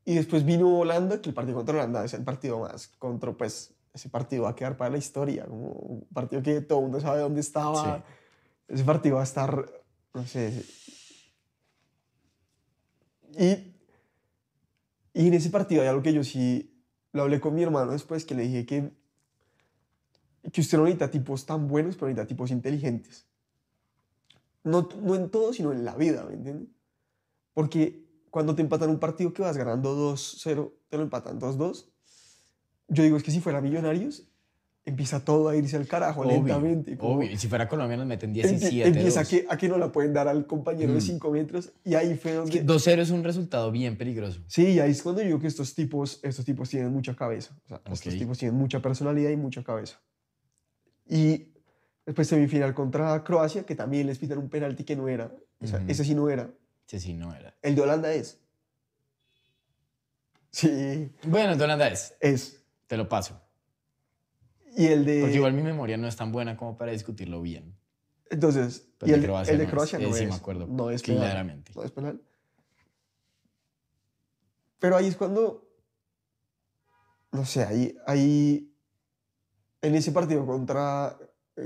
y 0.05 0.16
después 0.16 0.43
vino 0.43 0.80
Holanda, 0.80 1.22
que 1.22 1.30
el 1.30 1.36
partido 1.36 1.57
contra 1.57 1.76
Holanda 1.76 2.03
es 2.03 2.14
el 2.16 2.24
partido 2.24 2.60
más 2.60 2.88
contra, 2.88 3.32
pues, 3.34 3.76
ese 3.93 4.10
partido 4.10 4.43
va 4.43 4.51
a 4.51 4.55
quedar 4.55 4.76
para 4.76 4.89
la 4.89 4.97
historia, 4.97 5.45
como 5.45 5.68
un 5.68 6.07
partido 6.12 6.41
que 6.41 6.62
todo 6.62 6.80
el 6.80 6.84
mundo 6.86 6.99
sabe 6.99 7.20
dónde 7.20 7.41
estaba. 7.41 7.97
Sí. 7.97 8.74
Ese 8.74 8.84
partido 8.84 9.16
va 9.16 9.22
a 9.22 9.26
estar, 9.26 9.66
no 10.14 10.26
sé. 10.26 10.64
Y, 13.38 13.76
y 15.14 15.28
en 15.28 15.34
ese 15.34 15.49
partido 15.49 15.84
hay 15.84 15.89
algo 15.89 16.01
que 16.01 16.14
yo 16.14 16.24
sí 16.24 16.68
lo 17.12 17.24
hablé 17.24 17.39
con 17.39 17.55
mi 17.55 17.64
hermano 17.64 17.91
después, 17.91 18.26
que 18.26 18.36
le 18.36 18.43
dije 18.43 18.66
que, 18.66 18.91
que 20.51 20.62
usted 20.62 20.78
no 20.78 20.84
necesita 20.86 21.12
tipos 21.12 21.45
tan 21.45 21.68
buenos, 21.68 21.95
pero 21.95 22.07
necesita 22.07 22.28
tipos 22.28 22.51
inteligentes. 22.51 23.26
No, 24.64 24.88
no 25.01 25.16
en 25.16 25.30
todo, 25.30 25.53
sino 25.53 25.72
en 25.72 25.86
la 25.86 25.95
vida, 25.95 26.24
¿me? 26.24 26.68
Porque 27.53 28.05
cuando 28.30 28.55
te 28.55 28.62
empatan 28.62 28.89
un 28.89 28.99
partido 28.99 29.34
que 29.34 29.41
vas 29.41 29.57
ganando 29.57 30.14
2-0, 30.14 30.72
te 30.89 30.97
lo 30.97 31.03
empatan 31.03 31.39
2-2. 31.39 31.86
Yo 32.89 33.03
digo, 33.03 33.18
es 33.18 33.24
que 33.24 33.32
si 33.32 33.41
fuera 33.41 33.62
Millonarios, 33.62 34.28
empieza 34.89 35.23
todo 35.23 35.49
a 35.49 35.55
irse 35.55 35.75
al 35.77 35.87
carajo 35.87 36.21
Obvio, 36.21 36.33
lentamente. 36.37 36.97
como- 36.97 37.15
obvio. 37.15 37.31
Y 37.31 37.37
si 37.37 37.47
fuera 37.47 37.67
Colombia 37.67 37.97
nos 37.97 38.05
meten 38.07 38.31
empie- 38.31 38.43
17. 38.43 38.87
empieza 38.89 39.23
que, 39.25 39.45
a 39.49 39.57
que 39.57 39.67
no 39.69 39.77
la 39.77 39.91
pueden 39.91 40.13
dar 40.13 40.27
al 40.27 40.45
compañero 40.47 40.91
de 40.93 40.99
Mm. 40.99 41.01
5 41.01 41.31
metros 41.31 41.71
y 41.85 41.95
ahí 41.95 42.15
fue 42.15 42.31
Es 42.31 42.49
que 42.49 42.59
donde... 42.61 42.63
2-0 42.65 43.01
es 43.01 43.09
un 43.11 43.23
resultado 43.23 43.71
bien 43.71 43.97
peligroso. 43.97 44.41
Sí, 44.47 44.67
y 44.73 44.79
ahí 44.79 44.91
es 44.91 45.01
cuando 45.01 45.21
yo 45.21 45.27
digo 45.27 45.39
que 45.39 45.47
estos 45.47 45.73
tipos, 45.75 46.19
estos 46.23 46.43
tipos 46.45 46.69
tienen 46.69 46.91
mucha 46.91 47.15
cabeza. 47.15 47.55
O 47.65 47.67
sea, 47.67 47.81
estos 47.91 48.13
Ok. 48.13 48.19
tipos 48.19 48.37
tienen 48.37 48.57
mucha 48.57 48.81
personalidad 48.81 49.29
y 49.29 49.37
mucha 49.37 49.63
cabeza. 49.63 49.99
Y 51.07 51.53
después 52.05 52.27
semifinal 52.27 52.73
contra 52.73 53.23
Croacia, 53.23 53.63
que 53.63 53.75
también 53.75 54.07
les 54.07 54.17
pitan 54.17 54.37
un 54.37 54.49
penalti 54.49 54.83
que 54.83 54.95
no 54.95 55.07
era. 55.07 55.31
O 55.61 55.67
sea, 55.67 55.79
Ujú. 55.79 55.89
ese 55.91 56.03
sí 56.03 56.15
no 56.15 56.29
era. 56.29 56.49
Sí, 56.85 56.99
sí, 56.99 57.13
no 57.13 57.33
era. 57.35 57.55
El 57.61 57.75
de 57.75 57.81
Holanda 57.81 58.13
es. 58.13 58.39
Sí, 60.51 61.11
Bueno, 61.23 61.55
de 61.55 61.63
Holanda 61.63 61.87
es. 61.89 62.15
es. 62.19 62.63
Te 62.87 62.97
lo 62.97 63.07
paso. 63.07 63.39
Y 64.76 64.88
el 64.88 65.05
de... 65.05 65.22
Porque 65.22 65.36
igual 65.36 65.53
mi 65.53 65.61
memoria 65.63 65.97
no 65.97 66.07
es 66.07 66.15
tan 66.15 66.32
buena 66.32 66.55
como 66.57 66.78
para 66.78 66.91
discutirlo 66.91 67.41
bien. 67.41 67.76
Entonces, 68.30 68.88
Pero 68.97 69.11
y 69.11 69.13
el, 69.15 69.22
de 69.22 69.28
no 69.28 69.41
es. 69.41 69.70
Croacia 69.70 69.99
no 69.99 70.09
es. 70.09 70.17
sí 70.17 70.26
me 70.26 70.36
acuerdo 70.36 70.67
No 70.67 70.91
es 70.91 71.01
penal. 71.01 71.22
claramente. 71.22 71.72
No 71.76 71.84
es 71.84 71.91
penal. 71.91 72.22
Pero 74.80 74.95
ahí 74.95 75.07
es 75.07 75.15
cuando, 75.17 75.67
no 77.32 77.43
sé, 77.45 77.63
ahí, 77.65 77.97
ahí 78.07 78.74
en 79.82 79.95
ese 79.95 80.11
partido 80.11 80.45
contra, 80.45 81.17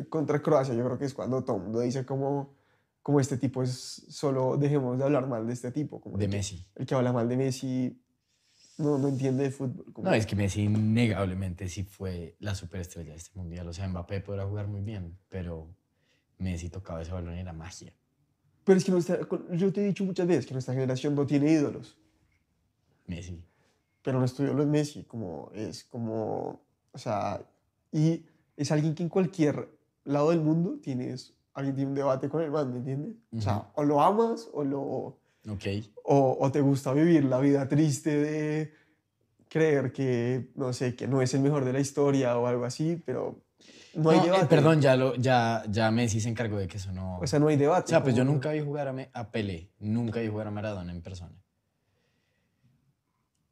contra 0.10 0.42
Croacia, 0.42 0.74
yo 0.74 0.84
creo 0.84 0.98
que 0.98 1.06
es 1.06 1.14
cuando 1.14 1.44
todo 1.44 1.58
el 1.58 1.64
mundo 1.64 1.80
dice 1.82 2.06
como, 2.06 2.56
como 3.04 3.20
este 3.20 3.38
tipo 3.38 3.62
es 3.62 4.06
solo, 4.10 4.58
dejemos 4.58 4.98
de 4.98 5.04
hablar 5.04 5.28
mal 5.28 5.46
de 5.46 5.54
este 5.54 5.72
tipo. 5.72 6.02
Como 6.02 6.18
De 6.18 6.26
el 6.26 6.32
Messi. 6.32 6.66
El 6.76 6.86
que 6.88 6.96
habla 6.96 7.14
mal 7.14 7.28
de 7.30 7.38
Messi 7.38 8.03
no, 8.78 8.98
no 8.98 9.08
entiende 9.08 9.44
de 9.44 9.52
fútbol. 9.52 9.92
como- 9.94 10.10
No, 10.10 10.14
es 10.16 10.26
que 10.26 10.36
Messi 10.36 10.64
innegablemente 10.64 11.68
sí 11.70 11.84
fue 11.84 12.36
la 12.40 12.56
superestrella 12.56 13.12
de 13.12 13.18
este 13.18 13.38
mundial. 13.38 13.68
O 13.68 13.74
sea, 13.74 13.88
Mbappé 13.88 14.22
podrá 14.22 14.46
jugar 14.46 14.68
muy 14.68 14.82
bien, 14.82 15.18
pero 15.30 15.68
Messi 16.40 16.70
tocaba 16.70 17.02
ese 17.02 17.12
balón 17.12 17.36
y 17.36 17.40
era 17.40 17.54
magia. 17.54 17.94
Pero 18.64 18.78
es 18.78 18.84
que 18.86 18.92
nuestra, 18.92 19.20
yo 19.52 19.74
te 19.74 19.82
he 19.82 19.88
dicho 19.88 20.04
muchas 20.06 20.26
veces 20.28 20.46
que 20.46 20.54
nuestra 20.54 20.74
generación 20.74 21.14
no 21.16 21.26
tiene 21.28 21.52
ídolos. 21.52 21.98
Messi. 23.08 23.44
pero 24.02 24.20
nuestro 24.20 24.46
ídolo 24.46 24.64
es 24.64 24.70
Messi, 24.70 25.04
como 25.04 25.50
es 25.54 25.84
como, 25.86 26.62
o 26.92 26.98
sea, 26.98 27.42
y 27.92 28.26
es 28.58 28.72
alguien 28.72 28.96
que 28.96 29.04
en 29.04 29.10
cualquier 29.10 29.70
lado 30.04 30.32
del 30.32 30.42
mundo 30.42 30.78
tienes, 30.82 31.34
alguien 31.54 31.76
tiene 31.76 31.90
un 31.92 31.96
debate 31.96 32.28
con 32.30 32.42
el 32.42 32.52
man, 32.52 32.72
¿me 32.72 32.80
entiendes? 32.80 33.16
O 33.32 33.40
sea, 33.42 33.72
o 33.76 33.84
lo 33.84 34.02
amas 34.02 34.50
o, 34.54 34.64
lo, 34.64 35.18
Ok. 35.50 35.66
o, 36.06 36.38
o 36.40 36.52
te 36.52 36.62
gusta 36.62 36.94
vivir 36.94 37.26
la 37.26 37.40
vida 37.40 37.68
triste 37.68 38.16
de 38.18 38.74
creer 39.50 39.92
que, 39.92 40.52
no 40.56 40.72
sé, 40.74 40.96
que 40.96 41.08
no 41.08 41.22
es 41.22 41.34
el 41.34 41.42
mejor 41.42 41.66
de 41.66 41.74
la 41.74 41.80
historia 41.80 42.38
o 42.38 42.48
algo 42.48 42.66
así, 42.66 43.02
pero 43.06 43.44
no 43.94 44.10
hay 44.10 44.18
No, 44.18 44.24
eh, 44.24 44.28
debate. 44.28 44.48
perdón, 44.48 44.82
ya, 44.82 44.96
lo, 44.96 45.16
ya, 45.16 45.64
ya 45.70 45.92
Messi 45.92 46.20
se 46.22 46.30
encargó 46.30 46.58
de 46.58 46.68
que 46.68 46.78
eso 46.78 46.92
no... 46.92 47.20
O 47.20 47.28
sea, 47.28 47.40
no 47.40 47.48
hay 47.50 47.58
debate. 47.58 47.86
O 47.86 47.88
sea, 47.90 48.02
pues 48.04 48.16
yo 48.16 48.24
nunca 48.24 48.52
vi 48.52 48.62
jugar 48.62 48.88
a, 48.88 48.94
Me- 48.94 49.10
a 49.14 49.30
Pelé, 49.32 49.70
nunca 49.80 50.20
vi 50.22 50.28
jugar 50.28 50.48
a 50.48 50.52
Maradona 50.52 50.92
en 50.92 51.02
persona. 51.02 51.36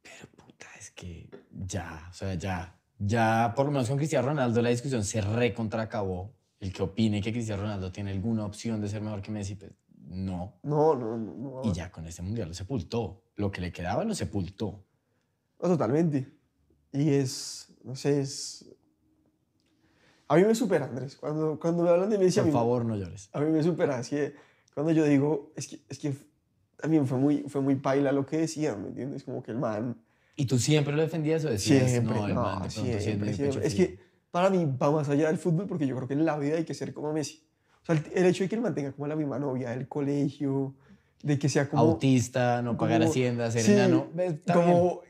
Pero 0.02 0.28
puta, 0.36 0.66
es 0.78 0.90
que 0.90 1.28
ya, 1.50 2.08
o 2.10 2.12
sea, 2.14 2.34
ya, 2.34 2.76
ya, 2.98 3.52
por 3.54 3.66
lo 3.66 3.72
menos 3.72 3.88
con 3.88 3.96
Cristiano 3.98 4.26
Ronaldo 4.28 4.60
la 4.62 4.70
discusión 4.70 5.04
se 5.04 5.20
recontracabó. 5.20 6.32
El 6.58 6.72
que 6.72 6.82
opine 6.82 7.20
que 7.20 7.32
Cristiano 7.32 7.62
Ronaldo 7.62 7.90
tiene 7.90 8.12
alguna 8.12 8.44
opción 8.46 8.80
de 8.80 8.88
ser 8.88 9.02
mejor 9.02 9.20
que 9.20 9.30
Messi, 9.32 9.56
pues 9.56 9.72
no. 10.12 10.58
No, 10.62 10.94
no, 10.94 11.16
no. 11.16 11.34
no. 11.34 11.60
Y 11.64 11.72
ya 11.72 11.90
con 11.90 12.06
este 12.06 12.22
mundial 12.22 12.48
lo 12.48 12.54
sepultó. 12.54 13.24
Lo 13.36 13.50
que 13.50 13.60
le 13.60 13.72
quedaba 13.72 14.04
lo 14.04 14.14
sepultó. 14.14 14.84
No, 15.60 15.68
totalmente. 15.68 16.32
Y 16.92 17.10
es, 17.10 17.74
no 17.84 17.96
sé, 17.96 18.20
es... 18.20 18.68
A 20.28 20.36
mí 20.36 20.44
me 20.44 20.54
supera, 20.54 20.86
Andrés. 20.86 21.16
Cuando, 21.16 21.58
cuando 21.58 21.82
me 21.82 21.90
hablan 21.90 22.10
de 22.10 22.18
Messi, 22.18 22.40
a 22.40 22.42
Por 22.42 22.48
mí, 22.48 22.52
favor, 22.52 22.84
no 22.84 22.96
llores. 22.96 23.28
a 23.32 23.40
mí 23.40 23.50
me 23.50 23.62
supera. 23.62 23.98
Así 23.98 24.16
que 24.16 24.34
cuando 24.74 24.92
yo 24.92 25.04
digo, 25.04 25.52
es 25.56 25.68
que, 25.68 25.80
es 25.88 25.98
que 25.98 26.14
también 26.76 27.06
fue 27.06 27.18
muy, 27.18 27.44
fue 27.48 27.60
muy 27.60 27.76
paila 27.76 28.12
lo 28.12 28.26
que 28.26 28.38
decían, 28.38 28.82
¿me 28.82 28.88
entiendes? 28.88 29.24
Como 29.24 29.42
que 29.42 29.50
el 29.50 29.58
man... 29.58 30.02
¿Y 30.36 30.46
tú 30.46 30.58
siempre 30.58 30.94
lo 30.94 31.02
defendías 31.02 31.44
o 31.44 31.50
decías, 31.50 31.90
Siempre, 31.90 32.16
no, 32.16 32.26
el 32.26 32.34
no, 32.34 32.42
man 32.42 32.62
de 32.62 32.68
pronto 32.70 32.98
siempre, 33.00 33.34
siempre. 33.34 33.66
Es 33.66 33.74
frío"? 33.74 33.86
que 33.88 33.98
para 34.30 34.48
mí 34.48 34.64
va 34.80 34.90
más 34.90 35.08
allá 35.10 35.28
del 35.28 35.36
fútbol 35.36 35.66
porque 35.66 35.86
yo 35.86 35.94
creo 35.96 36.08
que 36.08 36.14
en 36.14 36.24
la 36.24 36.38
vida 36.38 36.56
hay 36.56 36.64
que 36.64 36.74
ser 36.74 36.94
como 36.94 37.12
Messi. 37.12 37.46
O 37.82 37.86
sea, 37.86 37.94
el, 37.96 38.04
el 38.14 38.26
hecho 38.26 38.44
de 38.44 38.48
que 38.48 38.54
él 38.54 38.60
mantenga 38.60 38.92
como 38.92 39.06
la 39.06 39.16
misma 39.16 39.38
novia 39.38 39.70
del 39.70 39.88
colegio, 39.88 40.74
de 41.22 41.38
que 41.38 41.48
sea 41.48 41.68
como... 41.68 41.82
Autista, 41.82 42.62
no 42.62 42.76
pagar 42.76 43.00
como- 43.00 43.10
hacienda, 43.10 43.50
ser 43.50 43.62
sí, 43.62 43.72
enano. 43.72 44.06
Está 44.18 44.54
bien. 44.56 44.66
como 44.72 45.00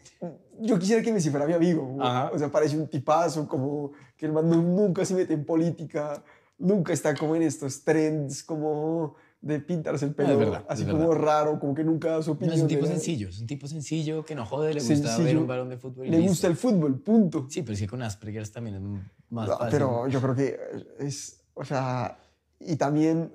yo 0.61 0.79
quisiera 0.79 1.03
que 1.03 1.13
Messi 1.13 1.31
fuera 1.31 1.47
mi 1.47 1.55
amigo 1.55 1.83
como- 1.83 2.05
Ajá. 2.05 2.31
o 2.33 2.39
sea 2.39 2.51
parece 2.51 2.77
un 2.79 2.87
tipazo 2.87 3.49
como 3.49 3.93
que 4.17 4.27
el 4.27 4.33
man 4.33 4.49
nu- 4.49 4.63
nunca 4.63 5.05
se 5.05 5.15
mete 5.15 5.33
en 5.35 5.45
política 5.45 6.23
nunca 6.59 6.93
está 6.93 7.15
como 7.17 7.35
en 7.35 7.43
estos 7.43 7.83
trends 7.83 8.45
como 8.45 9.17
de 9.41 9.59
pintarse 9.59 10.05
el 10.05 10.11
No, 10.17 10.23
es 10.23 10.29
pelo 10.29 10.39
verdad, 10.39 10.65
así 10.69 10.85
como 10.85 11.13
raro 11.15 11.59
como 11.59 11.75
que 11.75 11.83
nunca 11.83 12.11
da 12.11 12.23
su 12.23 12.31
No, 12.31 12.35
opinión 12.37 12.57
es 12.57 12.63
un 12.63 12.69
tipo 12.69 12.87
sencillo, 12.87 13.29
es 13.31 13.41
un 13.41 13.47
tipo 13.49 13.67
sencillo 13.67 14.25
que 14.25 14.35
no 14.37 14.47
jode, 14.47 14.75
le 14.75 14.81
gusta 14.81 14.95
ver 14.95 15.07
Sencillo. 15.09 15.41
un 15.41 15.47
balón 15.49 15.69
de 15.71 15.79
fútbol. 15.79 16.07
y 16.07 16.11
le 16.11 16.19
listo. 16.19 16.31
gusta 16.31 16.47
el 16.47 16.57
fútbol 16.57 17.01
punto 17.01 17.47
Sí, 17.51 17.63
pero 17.63 17.73
es 17.75 17.81
que 17.81 17.89
con 17.89 18.03
Asperger 18.03 18.47
también 18.51 18.77
es 18.77 18.83
más 19.31 19.49
No, 19.49 19.57
fácil. 19.59 19.69
pero 19.73 20.07
yo 20.07 20.21
creo 20.21 20.35
que 20.37 20.57
es 21.01 21.41
o 21.55 21.65
sea 21.65 22.19
y 22.67 22.77
también 22.77 23.33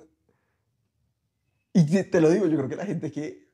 Y 1.73 1.85
te, 1.85 2.03
te 2.03 2.21
lo 2.21 2.29
digo, 2.31 2.47
yo 2.47 2.57
creo 2.57 2.69
que 2.69 2.75
la 2.75 2.85
gente 2.85 3.11
que, 3.11 3.51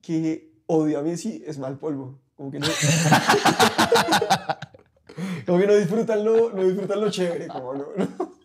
que 0.00 0.62
odia 0.66 1.00
a 1.00 1.02
Messi 1.02 1.42
es 1.46 1.58
mal 1.58 1.78
polvo. 1.78 2.20
Como 2.34 2.50
que 2.50 2.58
no, 2.58 2.66
como 5.46 5.58
que 5.58 5.66
no 5.66 5.74
disfrutan 5.74 6.24
lo, 6.24 6.52
no 6.52 6.64
disfrutan 6.64 7.00
lo 7.00 7.10
chévere. 7.10 7.48
Como 7.48 7.74
no, 7.74 7.86
no. 7.96 8.36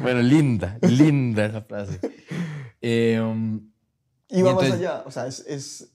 Bueno, 0.00 0.22
linda, 0.22 0.78
linda 0.82 1.46
esa 1.46 1.62
frase. 1.62 2.00
Eh, 2.80 3.20
um, 3.20 3.70
Y 4.28 4.42
va 4.42 4.54
más 4.54 4.70
allá. 4.72 5.02
O 5.06 5.10
sea, 5.10 5.26
es... 5.26 5.40
es 5.46 5.88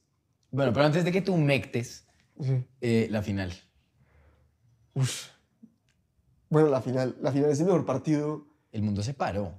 bueno, 0.51 0.71
pero 0.73 0.85
antes 0.85 1.03
de 1.03 1.11
que 1.11 1.21
tú 1.21 1.35
mectes 1.37 2.07
sí. 2.39 2.63
eh, 2.81 3.07
la 3.11 3.21
final. 3.21 3.53
Uf. 4.93 5.27
Bueno, 6.49 6.69
la 6.69 6.81
final, 6.81 7.17
la 7.21 7.31
final 7.31 7.51
es 7.51 7.59
el 7.59 7.65
mejor 7.65 7.85
partido. 7.85 8.47
El 8.77 8.83
mundo 8.83 9.01
se 9.01 9.15
paró. 9.15 9.53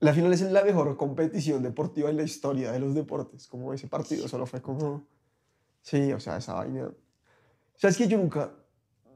La 0.00 0.12
final 0.12 0.30
es 0.30 0.42
la 0.42 0.62
mejor 0.62 0.94
competición 0.98 1.62
deportiva 1.62 2.10
en 2.10 2.18
la 2.18 2.22
historia 2.22 2.70
de 2.70 2.78
los 2.78 2.94
deportes. 2.94 3.46
Como 3.46 3.72
ese 3.72 3.88
partido 3.88 4.28
solo 4.28 4.44
fue 4.44 4.60
como... 4.60 5.06
Sí, 5.80 6.12
o 6.12 6.20
sea, 6.20 6.36
esa 6.36 6.52
vaina... 6.52 6.84
O 6.84 7.78
sea, 7.78 7.88
es 7.88 7.96
que 7.96 8.06
yo 8.06 8.18
nunca, 8.18 8.52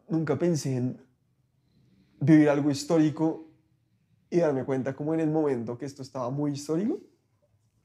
nunca 0.09 0.39
pensé 0.39 0.75
en 0.77 0.99
vivir 2.19 2.49
algo 2.49 2.71
histórico 2.71 3.51
y 4.31 4.39
darme 4.39 4.65
cuenta 4.65 4.97
como 4.97 5.13
en 5.13 5.21
el 5.21 5.31
momento 5.31 5.77
que 5.77 5.85
esto 5.85 6.01
estaba 6.01 6.31
muy 6.31 6.53
histórico. 6.53 6.99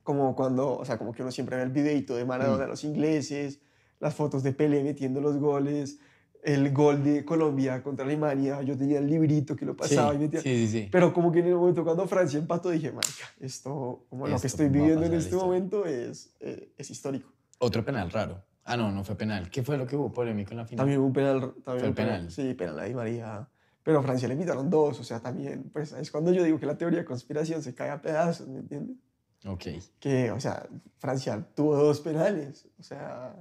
Como 0.03 0.37
cuando, 0.37 0.77
o 0.77 0.85
sea, 0.85 0.97
como 0.97 1.11
que 1.11 1.21
uno 1.21 1.33
siempre 1.33 1.57
ve 1.57 1.63
el 1.63 1.71
videito 1.71 2.15
de 2.15 2.23
Maradona 2.23 2.63
a 2.63 2.67
los 2.67 2.85
ingleses, 2.85 3.59
las 3.99 4.15
fotos 4.15 4.41
de 4.41 4.53
Pelé 4.53 4.85
metiendo 4.85 5.19
los 5.19 5.35
goles, 5.35 5.99
el 6.43 6.71
gol 6.73 7.03
de 7.03 7.25
Colombia 7.25 7.81
contra 7.83 8.05
Alemania. 8.05 8.61
Yo 8.61 8.77
tenía 8.77 8.99
el 8.99 9.07
librito 9.07 9.55
que 9.55 9.65
lo 9.65 9.75
pasaba 9.75 10.13
y 10.13 10.17
sí, 10.17 10.23
metía... 10.23 10.41
sí, 10.41 10.67
sí. 10.67 10.89
Pero 10.91 11.13
como 11.13 11.31
que 11.31 11.39
en 11.39 11.47
el 11.47 11.55
momento 11.55 11.83
cuando 11.83 12.07
Francia 12.07 12.39
empató 12.39 12.69
dije, 12.69 12.91
marica, 12.91 13.25
esto, 13.39 14.05
como 14.09 14.27
lo 14.27 14.35
Esto 14.35 14.41
que 14.41 14.47
estoy 14.47 14.69
viviendo 14.69 15.05
en 15.05 15.13
este 15.13 15.29
historia". 15.29 15.45
momento 15.45 15.85
es, 15.85 16.35
eh, 16.39 16.73
es 16.77 16.89
histórico. 16.89 17.31
Otro 17.59 17.83
penal 17.83 18.11
raro. 18.11 18.43
Ah, 18.63 18.75
no, 18.77 18.91
no 18.91 19.03
fue 19.03 19.15
penal. 19.15 19.49
¿Qué 19.49 19.63
fue 19.63 19.77
lo 19.77 19.87
que 19.87 19.95
hubo 19.95 20.11
polémico 20.11 20.51
en 20.51 20.57
la 20.57 20.65
final? 20.65 20.77
También 20.79 20.99
hubo 20.99 21.07
un 21.07 21.13
penal. 21.13 21.53
También 21.63 21.79
Fue 21.79 21.87
un 21.89 21.95
penal. 21.95 22.31
Sí, 22.31 22.53
penal 22.53 22.79
a 22.79 22.83
Di 22.83 22.93
María. 22.93 23.49
Pero 23.81 23.99
a 23.99 24.03
Francia 24.03 24.27
le 24.27 24.33
invitaron 24.33 24.69
dos, 24.69 24.99
o 24.99 25.03
sea, 25.05 25.21
también, 25.21 25.69
pues 25.71 25.93
es 25.93 26.11
cuando 26.11 26.33
yo 26.33 26.43
digo 26.43 26.59
que 26.59 26.65
la 26.65 26.77
teoría 26.77 26.99
de 26.99 27.05
conspiración 27.05 27.63
se 27.63 27.73
cae 27.73 27.89
a 27.89 28.01
pedazos, 28.01 28.45
¿me 28.49 28.59
entiendes? 28.59 28.97
Ok. 29.45 29.63
Que, 29.97 30.29
o 30.31 30.41
sea, 30.41 30.67
Francia 30.97 31.47
tuvo 31.55 31.77
dos 31.77 32.01
penales, 32.01 32.67
o 32.77 32.83
sea, 32.83 33.33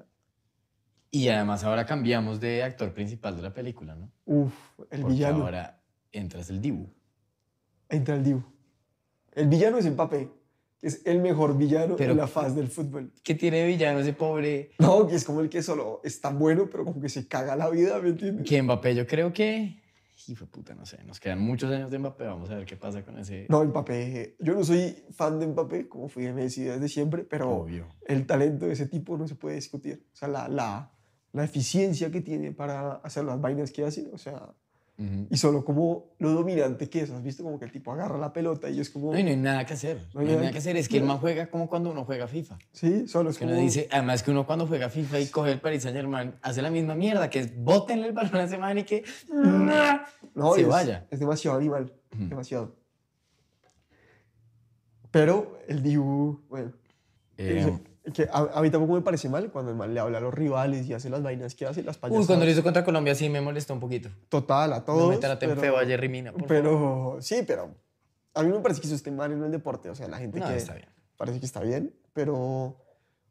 Y 1.11 1.29
además 1.29 1.65
ahora 1.65 1.87
cambiamos 1.87 2.41
de 2.41 2.63
actor 2.63 2.93
principal 2.93 3.37
de 3.37 3.43
la 3.43 3.55
película, 3.55 3.95
¿no? 3.95 4.11
uff, 4.27 4.53
el 4.91 5.01
Porque 5.01 5.15
villano. 5.15 5.45
ahora 5.45 5.81
entras 6.13 6.51
el 6.51 6.61
Dibu. 6.61 6.89
Entra 7.89 8.17
el 8.17 8.25
Dibu. 8.25 8.43
El 9.33 9.49
villano 9.49 9.79
es 9.79 9.91
Mbappé, 9.91 10.29
que 10.79 10.87
es 10.89 11.03
el 11.07 11.21
mejor 11.21 11.57
villano 11.57 11.97
Pero- 11.97 12.13
en 12.13 12.19
la 12.19 12.27
faz 12.27 12.55
del 12.57 12.69
fútbol. 12.69 13.13
¿Qué 13.23 13.35
tiene 13.35 13.59
de 13.59 13.67
villano 13.67 14.01
ese 14.01 14.13
pobre? 14.13 14.71
No, 14.79 15.07
que 15.07 15.15
es 15.15 15.25
como 15.25 15.41
el 15.41 15.49
que 15.49 15.63
solo 15.63 16.01
es 16.05 16.21
tan 16.21 16.39
bueno, 16.39 16.69
pero 16.71 16.85
como 16.85 17.01
que 17.01 17.09
se 17.09 17.29
caga 17.29 17.55
la 17.57 17.69
vida, 17.71 17.99
¿me 18.01 18.11
entiendes? 18.11 18.47
Que 18.49 18.63
Mbappé 18.63 18.95
yo 18.95 19.07
creo 19.07 19.33
que... 19.33 19.81
Hijo 20.29 20.47
de 20.47 20.51
puta, 20.51 20.75
no 20.75 20.87
sé. 20.87 21.05
Nos 21.05 21.21
quedan 21.21 21.39
muchos 21.41 21.71
años 21.71 21.91
de 21.91 21.99
Mbappé. 21.99 22.25
Vamos 22.25 22.49
a 22.51 22.57
ver 22.57 22.65
qué 22.65 22.75
pasa 22.77 23.05
con 23.05 23.19
ese... 23.19 23.47
No, 23.51 23.63
Mbappé, 23.63 24.37
yo 24.41 24.55
no 24.55 24.65
soy 24.65 24.97
fan 25.11 25.39
de 25.39 25.47
Mbappé, 25.47 25.89
como 25.89 26.09
fui 26.09 26.25
de 26.25 26.33
Messi 26.33 26.65
desde 26.65 26.89
siempre, 26.89 27.23
pero 27.25 27.51
Obvio. 27.51 27.87
el 28.07 28.27
talento 28.27 28.67
de 28.67 28.73
ese 28.73 28.87
tipo 28.87 29.17
no 29.19 29.29
se 29.29 29.35
puede 29.35 29.57
discutir. 29.57 30.07
O 30.13 30.17
sea, 30.17 30.29
la, 30.29 30.49
la, 30.49 30.91
la 31.37 31.45
eficiencia 31.45 32.11
que 32.11 32.21
tiene 32.23 32.53
para 32.53 32.95
hacer 32.97 33.25
las 33.25 33.39
vainas 33.41 33.71
que 33.71 33.85
hace, 33.85 34.09
o 34.13 34.17
sea, 34.19 34.55
Ujú. 34.99 35.27
y 35.29 35.37
solo 35.37 35.63
como 35.63 36.07
lo 36.19 36.33
dominante 36.33 36.89
que 36.89 37.03
es. 37.03 37.11
¿Has 37.11 37.23
visto 37.23 37.45
como 37.45 37.59
que 37.59 37.67
el 37.67 37.71
tipo 37.71 37.93
agarra 37.93 38.17
la 38.17 38.33
pelota 38.33 38.71
y 38.71 38.81
es 38.81 38.89
como... 38.89 39.13
No, 39.13 39.19
y 39.19 39.23
no 39.23 39.29
hay 39.29 39.37
nada 39.37 39.67
que 39.67 39.75
hacer. 39.75 40.01
No 40.15 40.21
hay 40.23 40.29
nada 40.29 40.51
que 40.51 40.57
hacer. 40.57 40.75
Es 40.79 40.89
que 40.89 40.97
el 40.97 41.05
man 41.05 41.19
juega 41.19 41.51
como 41.51 41.69
cuando 41.69 41.91
uno 41.91 42.07
juega 42.07 42.27
FIFA. 42.27 42.57
Sí, 42.73 43.07
solo 43.07 43.29
es 43.29 43.37
Que 43.37 43.45
como... 43.45 43.53
uno 43.55 43.61
dice, 43.63 43.87
además 43.93 44.23
que 44.23 44.31
uno 44.31 44.47
cuando 44.47 44.67
juega 44.67 44.89
FIFA 44.89 45.21
y 45.21 45.27
coge 45.27 45.53
el 45.53 45.61
Paris 45.61 45.83
Saint 45.83 45.95
Germain, 45.99 46.35
hace 46.41 46.63
la 46.63 46.71
misma 46.71 46.95
mierda, 46.95 47.29
que 47.29 47.41
es 47.41 47.63
bótenle 47.63 48.07
el 48.07 48.15
balón 48.15 48.37
a 48.37 48.45
ese 48.45 48.57
man 48.57 48.79
y 48.79 48.85
que 48.85 49.05
no, 50.35 50.55
se 50.55 50.63
es, 50.63 50.69
vaya. 50.69 51.07
Es 51.11 51.21
demasiado 51.21 51.59
animal, 51.59 51.93
Ujú. 52.15 52.29
demasiado. 52.31 52.75
Pero 55.11 55.59
el 55.69 55.83
Dibu, 55.83 56.41
bueno, 56.49 56.73
Eh, 57.39 57.79
que 58.15 58.29
a, 58.33 58.49
a 58.55 58.63
mí 58.63 58.71
tampoco 58.71 58.95
me 58.95 59.01
parece 59.01 59.29
mal 59.29 59.51
cuando 59.51 59.71
el 59.73 59.77
man 59.77 59.93
le 59.93 60.01
habla 60.01 60.19
a 60.19 60.21
los 60.21 60.33
rivales 60.33 60.87
y 60.87 60.95
hace 60.95 61.11
las 61.11 61.23
vainas 61.23 61.55
que 61.55 61.67
hace, 61.67 61.83
las 61.83 61.99
payasadas. 61.99 62.23
uy, 62.23 62.27
cuando 62.27 62.45
lo 62.45 62.51
hizo 62.51 62.63
contra 62.63 62.85
Colombia 62.85 63.15
sí 63.15 63.29
me 63.29 63.41
molestó 63.41 63.75
un 63.75 63.81
poquito. 63.81 64.09
Total, 64.29 64.73
a 64.73 64.85
todos. 64.85 65.01
No 65.03 65.09
me 65.09 65.17
traten 65.19 65.49
pero- 65.51 65.61
feo 65.61 65.77
a 65.79 65.85
Jerry 65.85 66.09
Mina, 66.09 66.33
por 66.33 66.43
favor. 66.43 66.49
Pero 66.63 67.17
sí, 67.21 67.43
pero 67.47 67.75
a 68.35 68.43
mí 68.43 68.51
me 68.53 68.61
parece 68.61 68.81
que 68.81 68.87
eso 68.87 68.97
esté 68.97 69.11
mal 69.11 69.33
en 69.33 69.43
el 69.43 69.51
deporte. 69.51 69.91
O 69.91 69.95
sea, 69.95 70.09
la 70.09 70.19
gente 70.19 70.39
No, 70.41 70.47
que 70.49 70.57
está 70.57 70.75
bien. 70.75 70.89
parece 71.17 71.41
que 71.41 71.47
está 71.47 71.61
bien, 71.61 71.95
pero, 72.13 72.77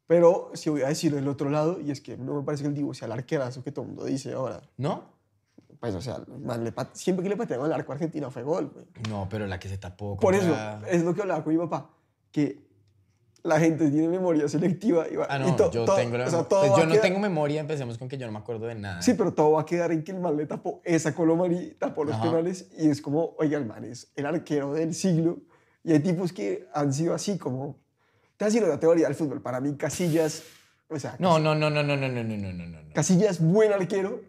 pero 0.08 0.52
si 0.56 0.70
voy 0.70 0.82
a 0.82 0.88
decirlo 0.88 1.18
del 1.18 1.28
otro 1.28 1.50
lado, 1.50 1.80
y 1.80 1.92
es 1.92 2.02
que 2.02 2.18
no 2.18 2.34
me 2.36 2.44
parece 2.44 2.64
que 2.64 2.70
el 2.70 2.76
Dibu 2.76 2.94
sea 2.94 3.06
el 3.06 3.12
arquerazo 3.14 3.64
que 3.64 3.72
todo 3.72 3.84
el 3.84 3.90
mundo 3.90 4.06
dice 4.06 4.34
ahora. 4.34 4.62
¿No? 4.78 5.16
Pues, 5.80 5.94
o 5.94 6.02
sea, 6.02 6.16
el 6.28 6.40
man 6.40 6.64
le 6.64 6.74
siempre 6.94 7.22
que 7.24 7.30
le 7.30 7.38
patearon 7.38 7.66
al 7.68 7.74
arco 7.74 7.92
a 7.92 7.96
Argentina 7.96 8.30
fue 8.32 8.44
gol. 8.44 8.72
güey. 8.74 8.86
No, 9.10 9.28
pero 9.30 9.46
la 9.46 9.60
que 9.60 9.70
se 9.70 9.78
tapó 9.78 10.18
Por 10.18 10.34
eso, 10.34 10.56
es 10.90 11.04
lo 11.04 11.14
que 11.14 11.22
hablaba 11.22 11.44
con 11.44 11.54
mi 11.54 11.60
papá, 11.60 11.90
que 12.32 12.65
la 13.46 13.60
gente 13.60 13.90
tiene 13.92 14.08
memoria 14.10 14.48
selectiva. 14.50 15.06
Y, 15.10 15.16
va- 15.16 15.28
Ah, 15.30 15.38
y 15.38 15.52
no, 15.52 15.56
to- 15.56 15.72
yo 15.72 15.86
to- 15.86 15.96
tengo 15.96 16.18
la 16.18 16.26
o 16.26 16.30
sea, 16.30 16.44
todo 16.44 16.62
Pues 16.62 16.72
yo 16.78 16.86
no 16.86 16.92
quedar- 16.94 17.02
tengo 17.04 17.20
memoria, 17.20 17.62
empecemos 17.62 17.98
con 17.98 18.10
que 18.10 18.18
yo 18.18 18.26
no 18.26 18.32
me 18.34 18.40
acuerdo 18.40 18.66
de 18.66 18.76
nada. 18.76 19.02
Sí, 19.02 19.14
pero 19.14 19.34
todo 19.34 19.52
va 19.52 19.62
a 19.62 19.66
quedar 19.66 19.92
en 19.92 20.04
que 20.04 20.12
el 20.12 20.20
man 20.20 20.36
le 20.36 20.46
tapó 20.46 20.82
esa 20.84 21.14
Colomani, 21.14 21.72
tapó 21.80 22.04
los 22.04 22.16
Ajá. 22.16 22.24
penales 22.24 22.68
y 22.78 22.90
es 22.90 23.02
como, 23.02 23.36
oiga, 23.38 23.58
el 23.58 23.66
man 23.66 23.84
es 23.84 24.12
el 24.16 24.26
arquero 24.26 24.74
del 24.74 24.94
siglo. 24.94 25.38
Y 25.84 25.92
hay 25.94 26.00
tipos 26.00 26.34
que 26.34 26.68
han 26.74 26.92
sido 26.92 27.14
así 27.14 27.38
como... 27.38 27.78
Te 28.38 28.50
sido 28.52 28.68
la 28.68 28.80
teoría 28.80 29.06
del 29.06 29.16
fútbol. 29.16 29.42
Para 29.42 29.62
mí, 29.62 29.76
Casillas, 29.78 30.44
o 30.90 31.00
sea, 31.00 31.16
No, 31.20 31.40
no, 31.40 31.54
no, 31.56 31.70
no, 31.70 31.84
no, 31.84 31.96
no, 31.96 32.10
no, 32.10 32.24
no, 32.24 32.38
no, 32.38 32.52
no, 32.54 32.66
no. 32.68 32.94
Casillas 32.94 33.40
buen 33.40 33.72
arquero, 33.72 34.22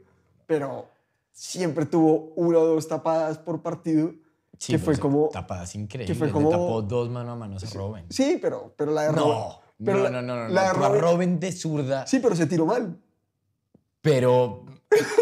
pero 0.47 0.89
siempre 1.33 1.87
tuvo 1.87 2.33
una 2.37 2.59
o 2.59 2.67
dos 2.67 2.87
tapadas 2.87 3.39
por 3.39 3.63
partido. 3.63 4.13
Sí, 4.59 4.73
que 4.73 4.79
fue 4.79 4.99
como... 4.99 5.29
Tapadas 5.31 5.75
increíbles. 5.75 6.17
fue 6.19 6.27
le 6.29 6.33
como- 6.33 6.51
tapó 6.51 6.83
dos 6.83 7.09
mano 7.11 7.33
a 7.33 7.37
mano 7.37 7.57
a 7.57 7.75
Robin. 7.75 8.07
Sí, 8.11 8.39
pero, 8.41 8.75
pero 8.77 8.93
la 8.93 9.03
de 9.03 9.09
Robben- 9.11 9.17
No, 9.17 9.61
pero 9.85 9.99
no, 9.99 10.05
la- 10.05 10.11
no, 10.11 10.23
no, 10.23 10.37
no. 10.37 10.49
la 10.49 10.69
no, 10.69 10.73
pero 10.75 10.85
a 10.85 10.89
Robben- 10.91 11.01
Robin 11.01 11.41
de 11.41 11.53
zurda. 11.53 12.07
Sí, 12.07 12.19
pero 12.21 12.35
se 12.37 12.47
tiró 12.47 12.67
mal. 12.67 12.99
Pero. 14.01 14.65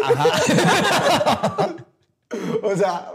Ajá. 0.03 1.75
O 2.63 2.75
sea, 2.75 3.11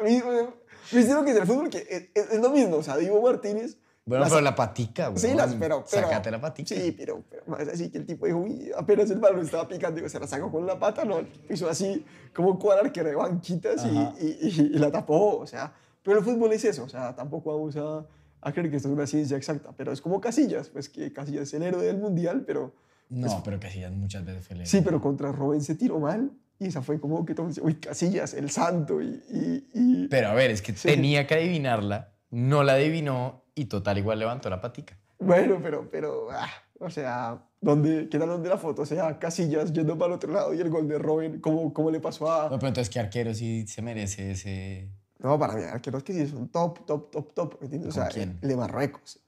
¿viste 0.92 1.12
lo 1.12 1.24
que 1.24 1.30
es 1.32 1.36
el 1.36 1.46
fútbol? 1.46 1.68
Que 1.68 2.10
es, 2.14 2.30
es- 2.32 2.40
lo 2.40 2.50
mismo. 2.50 2.76
O 2.76 2.82
sea, 2.82 2.96
Diego 2.96 3.20
Martínez... 3.20 3.76
Bueno, 4.06 4.24
las- 4.24 4.30
pero 4.32 4.42
la 4.42 4.54
patica, 4.54 5.08
güey. 5.08 5.18
Sí, 5.20 5.34
las, 5.34 5.54
pero, 5.54 5.84
pero... 5.88 6.02
Sácate 6.08 6.30
la 6.30 6.40
patica. 6.40 6.74
Sí, 6.74 6.92
pero, 6.92 7.22
pero 7.28 7.42
más 7.46 7.60
así 7.68 7.90
que 7.90 7.98
el 7.98 8.06
tipo 8.06 8.26
dijo, 8.26 8.38
uy, 8.38 8.70
apenas 8.76 9.10
el 9.10 9.18
balón 9.18 9.44
estaba 9.44 9.68
picando, 9.68 9.96
digo, 9.96 10.08
se 10.08 10.18
la 10.18 10.26
sacó 10.26 10.50
con 10.50 10.66
la 10.66 10.78
pata, 10.78 11.04
no, 11.04 11.20
hizo 11.48 11.68
así 11.68 12.04
como 12.34 12.58
cual 12.58 12.78
arquero 12.80 13.08
de 13.08 13.14
banquitas 13.14 13.84
y, 13.84 13.88
y, 14.24 14.38
y- 14.40 14.70
y 14.74 14.78
la 14.78 14.90
tapó, 14.90 15.38
o 15.38 15.46
sea, 15.46 15.72
pero 16.03 16.18
el 16.18 16.24
fútbol 16.24 16.53
es 16.53 16.64
eso, 16.64 16.84
o 16.84 16.88
sea, 16.88 17.14
tampoco 17.14 17.53
vamos 17.57 17.76
a, 17.76 18.07
a 18.40 18.53
creer 18.53 18.70
que 18.70 18.76
esto 18.76 18.88
es 18.88 18.94
una 18.94 19.07
ciencia 19.07 19.36
exacta, 19.36 19.72
pero 19.76 19.92
es 19.92 20.01
como 20.01 20.20
Casillas, 20.20 20.68
pues 20.68 20.88
que 20.88 21.12
Casillas 21.12 21.42
es 21.44 21.55
el 21.55 21.62
héroe 21.62 21.84
del 21.84 21.98
mundial, 21.98 22.44
pero 22.46 22.74
No, 23.09 23.42
pero 23.44 23.59
Casillas 23.61 23.92
muchas 23.92 24.24
veces 24.24 24.46
fue 24.46 24.57
el 24.57 24.66
sí, 24.66 24.80
pero 24.82 25.01
contra 25.01 25.32
Robben 25.32 25.61
se 25.62 25.74
tiró 25.74 25.98
mal 26.01 26.30
y 26.59 26.66
esa 26.66 26.82
fue 26.82 27.01
como 27.01 27.24
que 27.24 27.34
todo, 27.34 27.46
el 27.46 27.53
mundo 27.55 27.62
decía, 27.62 27.66
uy, 27.66 27.80
Casillas, 27.80 28.34
el 28.34 28.51
santo 28.51 29.01
y... 29.01 29.22
y- 29.30 29.68
y- 29.74 30.09
Pero 30.09 30.28
a 30.28 30.34
ver, 30.34 30.51
es 30.51 30.61
que 30.62 30.74
Sí. 30.74 30.88
tenía 30.88 31.26
que 31.26 31.34
adivinarla, 31.34 32.12
no 32.30 32.62
la 32.62 32.74
adivinó 32.74 33.44
y 33.55 33.64
total 33.66 33.98
igual 33.98 34.18
levantó 34.18 34.48
la 34.51 34.61
patica. 34.61 34.96
Bueno, 35.18 35.59
pero, 35.62 35.88
pero, 35.90 36.28
ah, 36.30 36.48
o 36.78 36.88
sea, 36.88 37.42
¿dónde, 37.61 38.09
¿qué 38.11 38.18
tal 38.18 38.28
donde 38.28 38.48
la 38.48 38.57
foto? 38.59 38.82
O 38.82 38.86
sea, 38.86 39.18
Casillas 39.18 39.72
yendo 39.72 39.98
para 39.98 40.12
el 40.12 40.16
otro 40.16 40.32
lado 40.32 40.55
y 40.55 40.61
el 40.61 40.70
gol 40.70 40.86
de 40.88 40.98
Robben, 40.98 41.40
¿cómo, 41.40 41.72
cómo 41.74 41.90
le 41.90 42.01
pasó 42.01 42.30
a...? 42.30 42.44
No, 42.48 42.59
pero 42.59 42.68
entonces, 42.68 42.88
¿qué 42.90 43.01
arquero 43.01 43.34
sí 43.34 43.66
se 43.66 43.82
merece 43.82 44.30
ese...? 44.30 44.88
No, 45.22 45.38
para 45.38 45.54
mí, 45.54 45.62
arqueros 45.62 46.02
que 46.02 46.12
sí 46.14 46.26
son 46.26 46.48
top, 46.48 46.84
top, 46.86 47.10
top, 47.10 47.32
top. 47.34 47.62
¿entiendes? 47.62 47.96
O 47.96 48.00
¿Con 48.00 48.04
sea, 48.10 48.12
quién? 48.12 48.38
el 48.42 48.48
de 48.48 48.56
Marruecos. 48.56 49.20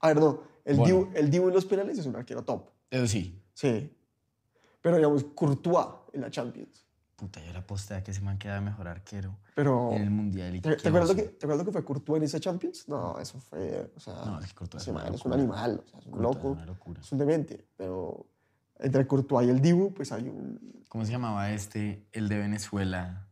A 0.00 0.08
ver, 0.08 0.16
no, 0.20 0.40
el, 0.64 0.76
Bueno. 0.76 0.98
Dibu, 1.04 1.10
el 1.14 1.30
Dibu 1.30 1.48
en 1.48 1.54
los 1.54 1.64
penales 1.66 1.98
es 1.98 2.06
un 2.06 2.16
arquero 2.16 2.42
top. 2.44 2.68
Eso 2.90 3.06
sí. 3.06 3.42
Sí. 3.54 3.90
Pero 4.80 4.96
digamos, 4.96 5.24
Courtois 5.34 5.86
en 6.12 6.20
la 6.22 6.30
Champions. 6.30 6.84
Puta, 7.16 7.42
yo 7.44 7.52
la 7.52 7.60
aposté 7.60 7.94
a 7.94 8.02
que 8.02 8.10
ese 8.10 8.20
man 8.22 8.38
quedaba 8.38 8.60
mejor 8.60 8.88
arquero 8.88 9.38
Pero. 9.54 9.92
en 9.92 10.02
el 10.02 10.10
Mundial. 10.10 10.56
y 10.56 10.60
¿Te, 10.60 10.76
te 10.76 10.88
acuerdas 10.88 11.14
que, 11.14 11.22
¿Te 11.22 11.46
acuerdas 11.46 11.64
que 11.66 11.72
fue 11.72 11.84
Courtois 11.84 12.18
en 12.18 12.24
esa 12.24 12.40
Champions? 12.40 12.88
No, 12.88 13.18
eso 13.20 13.38
fue. 13.38 13.92
O 13.96 14.00
sea, 14.00 14.14
No, 14.26 14.40
es 14.40 14.48
que 14.48 14.54
Courtois 14.54 14.82
es 14.82 14.88
una 14.88 15.06
es 15.08 15.24
un 15.24 15.32
animal, 15.32 15.80
o 15.84 15.88
sea, 15.88 16.00
es 16.00 16.06
un 16.06 16.12
Courtois 16.12 16.34
loco. 16.36 16.48
es 16.50 16.56
una 16.56 16.66
locura. 16.66 17.00
Es 17.00 17.12
un 17.12 17.18
demente. 17.18 17.64
Pero 17.76 18.26
entre 18.78 19.06
Courtois 19.06 19.46
y 19.46 19.50
el 19.50 19.60
Dibu, 19.60 19.94
pues 19.94 20.10
hay 20.12 20.28
un. 20.28 20.84
¿Cómo 20.88 21.04
se 21.04 21.12
llamaba 21.12 21.50
este? 21.52 22.04
El 22.12 22.28
de 22.28 22.38
Venezuela, 22.38 23.28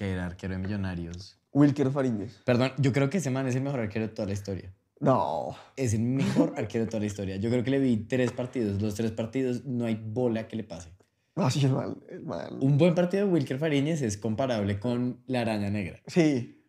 que 0.00 0.10
era 0.10 0.24
arquero 0.24 0.54
de 0.54 0.60
Millonarios. 0.60 1.38
Wilker 1.52 1.90
Fariñez. 1.90 2.40
Perdón, 2.46 2.72
yo 2.78 2.90
creo 2.90 3.10
que 3.10 3.18
ese 3.18 3.28
man 3.28 3.46
es 3.46 3.54
el 3.54 3.60
mejor 3.60 3.80
arquero 3.80 4.08
de 4.08 4.14
toda 4.14 4.24
la 4.28 4.32
historia. 4.32 4.72
No. 4.98 5.54
Es 5.76 5.92
el 5.92 6.00
mejor 6.00 6.54
arquero 6.56 6.86
de 6.86 6.90
toda 6.90 7.00
la 7.00 7.06
historia. 7.06 7.36
Yo 7.36 7.50
creo 7.50 7.62
que 7.62 7.70
le 7.70 7.78
vi 7.80 7.98
tres 7.98 8.32
partidos. 8.32 8.80
Los 8.80 8.94
tres 8.94 9.10
partidos 9.10 9.66
no 9.66 9.84
hay 9.84 9.96
bola 10.02 10.48
que 10.48 10.56
le 10.56 10.64
pase. 10.64 10.88
No, 11.36 11.50
sí, 11.50 11.66
es 11.66 11.70
mal. 11.70 11.98
Es 12.08 12.22
mal. 12.22 12.56
Un 12.62 12.78
buen 12.78 12.94
partido 12.94 13.26
de 13.26 13.30
Wilker 13.30 13.58
Fariñez 13.58 14.00
es 14.00 14.16
comparable 14.16 14.80
con 14.80 15.22
la 15.26 15.42
araña 15.42 15.68
negra. 15.68 16.00
Sí. 16.06 16.64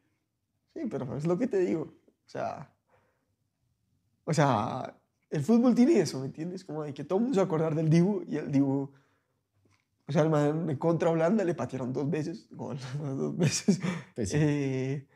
Sí, 0.74 0.82
pero 0.90 1.16
es 1.16 1.26
lo 1.26 1.38
que 1.38 1.48
te 1.48 1.60
digo. 1.60 1.84
O 1.84 2.30
sea, 2.30 2.70
O 4.26 4.34
sea, 4.34 4.94
el 5.30 5.42
fútbol 5.42 5.74
tiene 5.74 6.02
eso, 6.02 6.20
¿me 6.20 6.26
entiendes? 6.26 6.66
Como 6.66 6.84
de 6.84 6.94
que 6.94 7.06
todo 7.06 7.20
el 7.20 7.24
mundo 7.24 7.36
se 7.36 7.40
va 7.40 7.44
a 7.44 7.46
acordar 7.46 7.76
del 7.76 7.90
Dibu 7.90 8.26
y 8.28 8.36
el 8.36 8.52
Dibu... 8.52 8.92
O 10.12 10.14
sea, 10.14 10.24
el 10.24 10.30
man 10.30 10.76
contra 10.76 11.10
Holanda 11.10 11.46
le 11.46 11.56
patearon 11.56 11.94
dos 11.94 12.10
veces, 12.10 12.50
gol, 12.52 12.78
dos 13.00 13.38
veces. 13.38 13.80
Pues 14.14 14.30
sí. 14.30 14.38
Eh, 14.38 15.08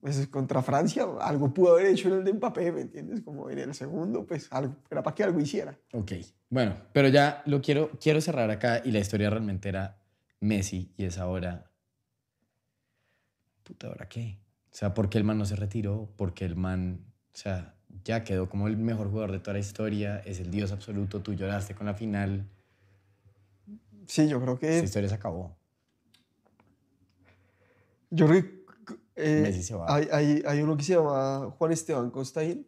pues 0.00 0.26
contra 0.28 0.62
Francia, 0.62 1.06
algo 1.20 1.52
pudo 1.52 1.74
haber 1.74 1.88
hecho 1.88 2.08
en 2.08 2.14
el 2.14 2.24
de 2.24 2.32
Mbappé, 2.32 2.72
¿me 2.72 2.80
entiendes? 2.80 3.20
Como 3.20 3.50
en 3.50 3.58
el 3.58 3.74
segundo, 3.74 4.26
pues 4.26 4.50
algo, 4.50 4.74
era 4.90 5.02
para 5.02 5.14
que 5.14 5.22
algo 5.22 5.38
hiciera. 5.38 5.78
Ok, 5.92 6.12
bueno, 6.48 6.76
pero 6.94 7.08
ya 7.08 7.42
lo 7.44 7.60
quiero, 7.60 7.90
quiero 8.00 8.22
cerrar 8.22 8.50
acá 8.50 8.80
y 8.82 8.90
la 8.90 9.00
historia 9.00 9.28
realmente 9.28 9.68
era 9.68 10.00
Messi 10.40 10.94
y 10.96 11.04
es 11.04 11.18
ahora... 11.18 11.70
Puta, 13.64 13.88
¿ahora 13.88 14.08
qué? 14.08 14.38
O 14.72 14.76
sea, 14.76 14.94
¿por 14.94 15.10
qué 15.10 15.18
el 15.18 15.24
man 15.24 15.36
no 15.36 15.44
se 15.44 15.56
retiró? 15.56 16.10
Porque 16.16 16.46
el 16.46 16.56
man, 16.56 17.04
o 17.34 17.36
sea, 17.36 17.74
ya 18.02 18.24
quedó 18.24 18.48
como 18.48 18.66
el 18.66 18.78
mejor 18.78 19.10
jugador 19.10 19.32
de 19.32 19.40
toda 19.40 19.54
la 19.54 19.60
historia, 19.60 20.22
es 20.24 20.40
el 20.40 20.50
dios 20.50 20.72
absoluto, 20.72 21.20
tú 21.20 21.34
lloraste 21.34 21.74
con 21.74 21.84
la 21.84 21.92
final, 21.92 22.48
Sí, 24.06 24.28
yo 24.28 24.40
creo 24.40 24.58
que... 24.58 24.76
esa 24.76 24.84
historia 24.84 25.08
se 25.08 25.14
acabó. 25.14 25.56
Yo 28.10 28.26
creo 28.26 28.42
que 28.42 28.64
eh, 29.16 29.40
Messi 29.42 29.62
se 29.62 29.74
va. 29.74 29.92
hay, 29.92 30.08
hay, 30.12 30.42
hay 30.46 30.62
uno 30.62 30.76
que 30.76 30.84
se 30.84 30.94
llama 30.94 31.50
Juan 31.58 31.72
Esteban 31.72 32.10
Costaín, 32.10 32.66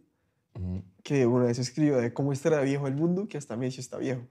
Ujú. 0.55 0.83
que 1.05 1.27
una 1.27 1.45
vez 1.45 1.59
escribió 1.59 1.99
de 1.99 2.13
cómo 2.13 2.33
estará 2.33 2.61
viejo 2.63 2.89
el 2.89 2.97
mundo, 2.97 3.29
que 3.29 3.39
hasta 3.39 3.57
Messi 3.57 3.81
está 3.81 3.99
viejo. 3.99 4.27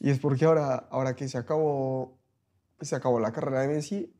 Y 0.00 0.10
es 0.10 0.18
porque 0.18 0.44
ahora, 0.46 0.74
ahora 0.90 1.14
que 1.14 1.28
se 1.28 1.38
acabó, 1.38 2.18
se 2.80 2.96
acabó 2.96 3.20
la 3.20 3.32
carrera 3.32 3.60
de 3.62 3.68
Messi, 3.68 4.12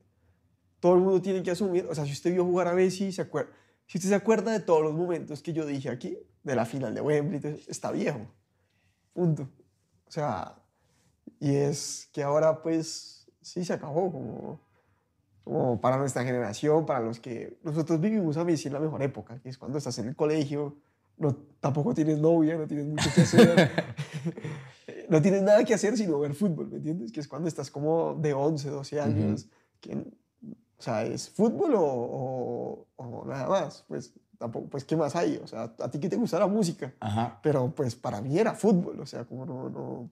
todo 0.78 0.94
el 0.94 1.00
mundo 1.00 1.20
tiene 1.20 1.42
que 1.42 1.50
asumir, 1.50 1.86
o 1.86 1.94
sea, 1.94 2.04
si 2.04 2.12
usted 2.12 2.32
vio 2.32 2.44
jugar 2.44 2.68
a 2.68 2.74
Messi, 2.74 3.12
se 3.12 3.22
acuerda, 3.22 3.50
si 3.86 3.98
usted 3.98 4.10
se 4.10 4.14
acuerda 4.14 4.52
de 4.52 4.60
todos 4.60 4.82
los 4.82 4.94
momentos 4.94 5.42
que 5.42 5.52
yo 5.52 5.66
dije 5.66 5.88
aquí, 5.88 6.16
de 6.42 6.54
la 6.54 6.64
final 6.64 6.94
de 6.94 7.00
Wembley, 7.00 7.64
está 7.66 7.90
viejo. 7.90 8.26
Punto. 9.12 9.48
O 10.06 10.10
sea, 10.10 10.56
y 11.40 11.54
es 11.56 12.08
que 12.12 12.22
ahora 12.22 12.62
pues 12.62 13.26
sí 13.40 13.64
se 13.64 13.72
acabó 13.72 14.12
como, 14.12 14.60
como 15.42 15.80
para 15.80 15.96
nuestra 15.96 16.22
generación, 16.22 16.86
para 16.86 17.00
los 17.00 17.18
que 17.18 17.58
nosotros 17.64 18.00
vivimos 18.00 18.36
a 18.36 18.44
Messi 18.44 18.68
en 18.68 18.74
la 18.74 18.80
mejor 18.80 19.02
época, 19.02 19.40
que 19.40 19.48
es 19.48 19.58
cuando 19.58 19.78
estás 19.78 19.98
en 19.98 20.08
el 20.08 20.14
colegio, 20.14 20.76
no, 21.16 21.34
tampoco 21.60 21.92
tienes 21.94 22.18
novia, 22.18 22.56
no 22.56 22.66
tienes 22.66 22.86
mucho 22.86 23.10
que 23.14 23.22
hacer, 23.22 23.70
no 25.08 25.20
tienes 25.20 25.42
nada 25.42 25.64
que 25.64 25.74
hacer 25.74 25.96
sino 25.96 26.18
ver 26.20 26.34
fútbol, 26.34 26.68
¿me 26.68 26.76
entiendes? 26.76 27.12
Que 27.12 27.20
es 27.20 27.28
cuando 27.28 27.48
estás 27.48 27.70
como 27.70 28.14
de 28.14 28.32
11, 28.32 28.70
12 28.70 29.00
años, 29.00 29.48
que, 29.80 29.94
o 29.96 30.82
sea, 30.82 31.04
¿es 31.04 31.28
fútbol 31.30 31.74
o, 31.74 31.82
o- 31.84 32.86
o 32.96 33.24
nada 33.26 33.48
más? 33.48 33.84
Pues 33.88 34.12
tampoco, 34.38 34.68
pues 34.68 34.84
¿qué 34.84 34.96
más 34.96 35.14
hay? 35.16 35.38
O 35.42 35.46
sea, 35.46 35.74
¿a 35.78 35.90
ti 35.90 35.98
qué 36.00 36.08
te 36.08 36.16
gusta 36.16 36.38
la 36.38 36.46
música? 36.46 36.94
Ajá. 37.00 37.38
Pero 37.42 37.70
pues 37.74 37.94
para 37.96 38.20
mí 38.22 38.38
era 38.38 38.54
fútbol, 38.54 38.98
o 39.00 39.06
sea, 39.06 39.24
como 39.24 39.44
no... 39.46 39.68
no... 39.68 40.10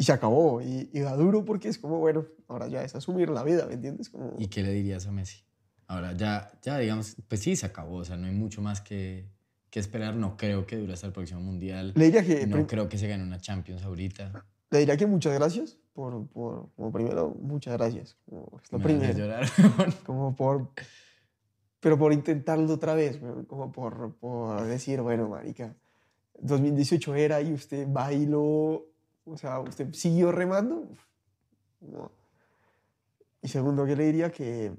Y 0.00 0.04
se 0.04 0.12
acabó, 0.12 0.62
y, 0.62 0.88
y 0.92 1.00
da 1.00 1.16
duro 1.16 1.44
porque 1.44 1.68
es 1.68 1.76
como, 1.76 1.98
bueno, 1.98 2.24
ahora 2.46 2.68
ya 2.68 2.84
es 2.84 2.94
asumir 2.94 3.30
la 3.30 3.42
vida, 3.42 3.66
¿me 3.66 3.74
entiendes? 3.74 4.08
Como, 4.08 4.32
¿Y 4.38 4.46
qué 4.46 4.62
le 4.62 4.72
dirías 4.72 5.08
a 5.08 5.10
Messi? 5.10 5.42
Ahora 5.88 6.12
ya, 6.12 6.52
ya 6.62 6.78
digamos, 6.78 7.16
pues 7.26 7.40
sí, 7.40 7.56
se 7.56 7.66
acabó, 7.66 7.96
o 7.96 8.04
sea, 8.04 8.16
no 8.16 8.28
hay 8.28 8.32
mucho 8.32 8.62
más 8.62 8.80
que, 8.80 9.28
que 9.70 9.80
esperar, 9.80 10.14
no 10.14 10.36
creo 10.36 10.66
que 10.66 10.76
dure 10.76 10.92
hasta 10.92 11.08
el 11.08 11.12
próximo 11.12 11.40
Mundial, 11.40 11.94
le, 11.96 12.04
diría 12.04 12.24
que, 12.24 12.46
no 12.46 12.64
creo 12.68 12.88
que 12.88 12.96
se 12.96 13.08
gane 13.08 13.24
una 13.24 13.40
Champions 13.40 13.82
ahorita. 13.82 14.44
le 14.70 14.78
diría 14.78 14.96
que 14.96 15.06
muchas 15.06 15.34
gracias, 15.34 15.78
por, 15.92 16.28
por, 16.28 16.70
como 16.76 16.92
primero, 16.92 17.36
muchas 17.40 17.76
gracias, 17.76 18.16
como 18.24 18.60
es 18.62 18.70
lo 18.70 18.78
Me 18.78 18.84
primero, 18.84 19.18
llorar. 19.18 19.46
como 20.06 20.36
por... 20.36 20.70
Pero 21.80 21.96
por 21.96 22.12
intentarlo 22.12 22.72
otra 22.72 22.94
vez, 22.94 23.20
como 23.46 23.72
por, 23.72 24.16
por 24.16 24.64
decir, 24.64 25.00
bueno, 25.00 25.28
marica, 25.28 25.76
2018 26.40 27.14
era 27.14 27.40
y 27.40 27.52
usted 27.52 27.86
bailó, 27.88 28.84
o 29.30 29.36
sea, 29.36 29.60
usted 29.60 29.92
siguió 29.92 30.32
remando. 30.32 30.88
no. 31.80 32.10
Y 33.40 33.48
segundo, 33.48 33.86
que 33.86 33.94
le 33.94 34.04
diría 34.04 34.32
que, 34.32 34.72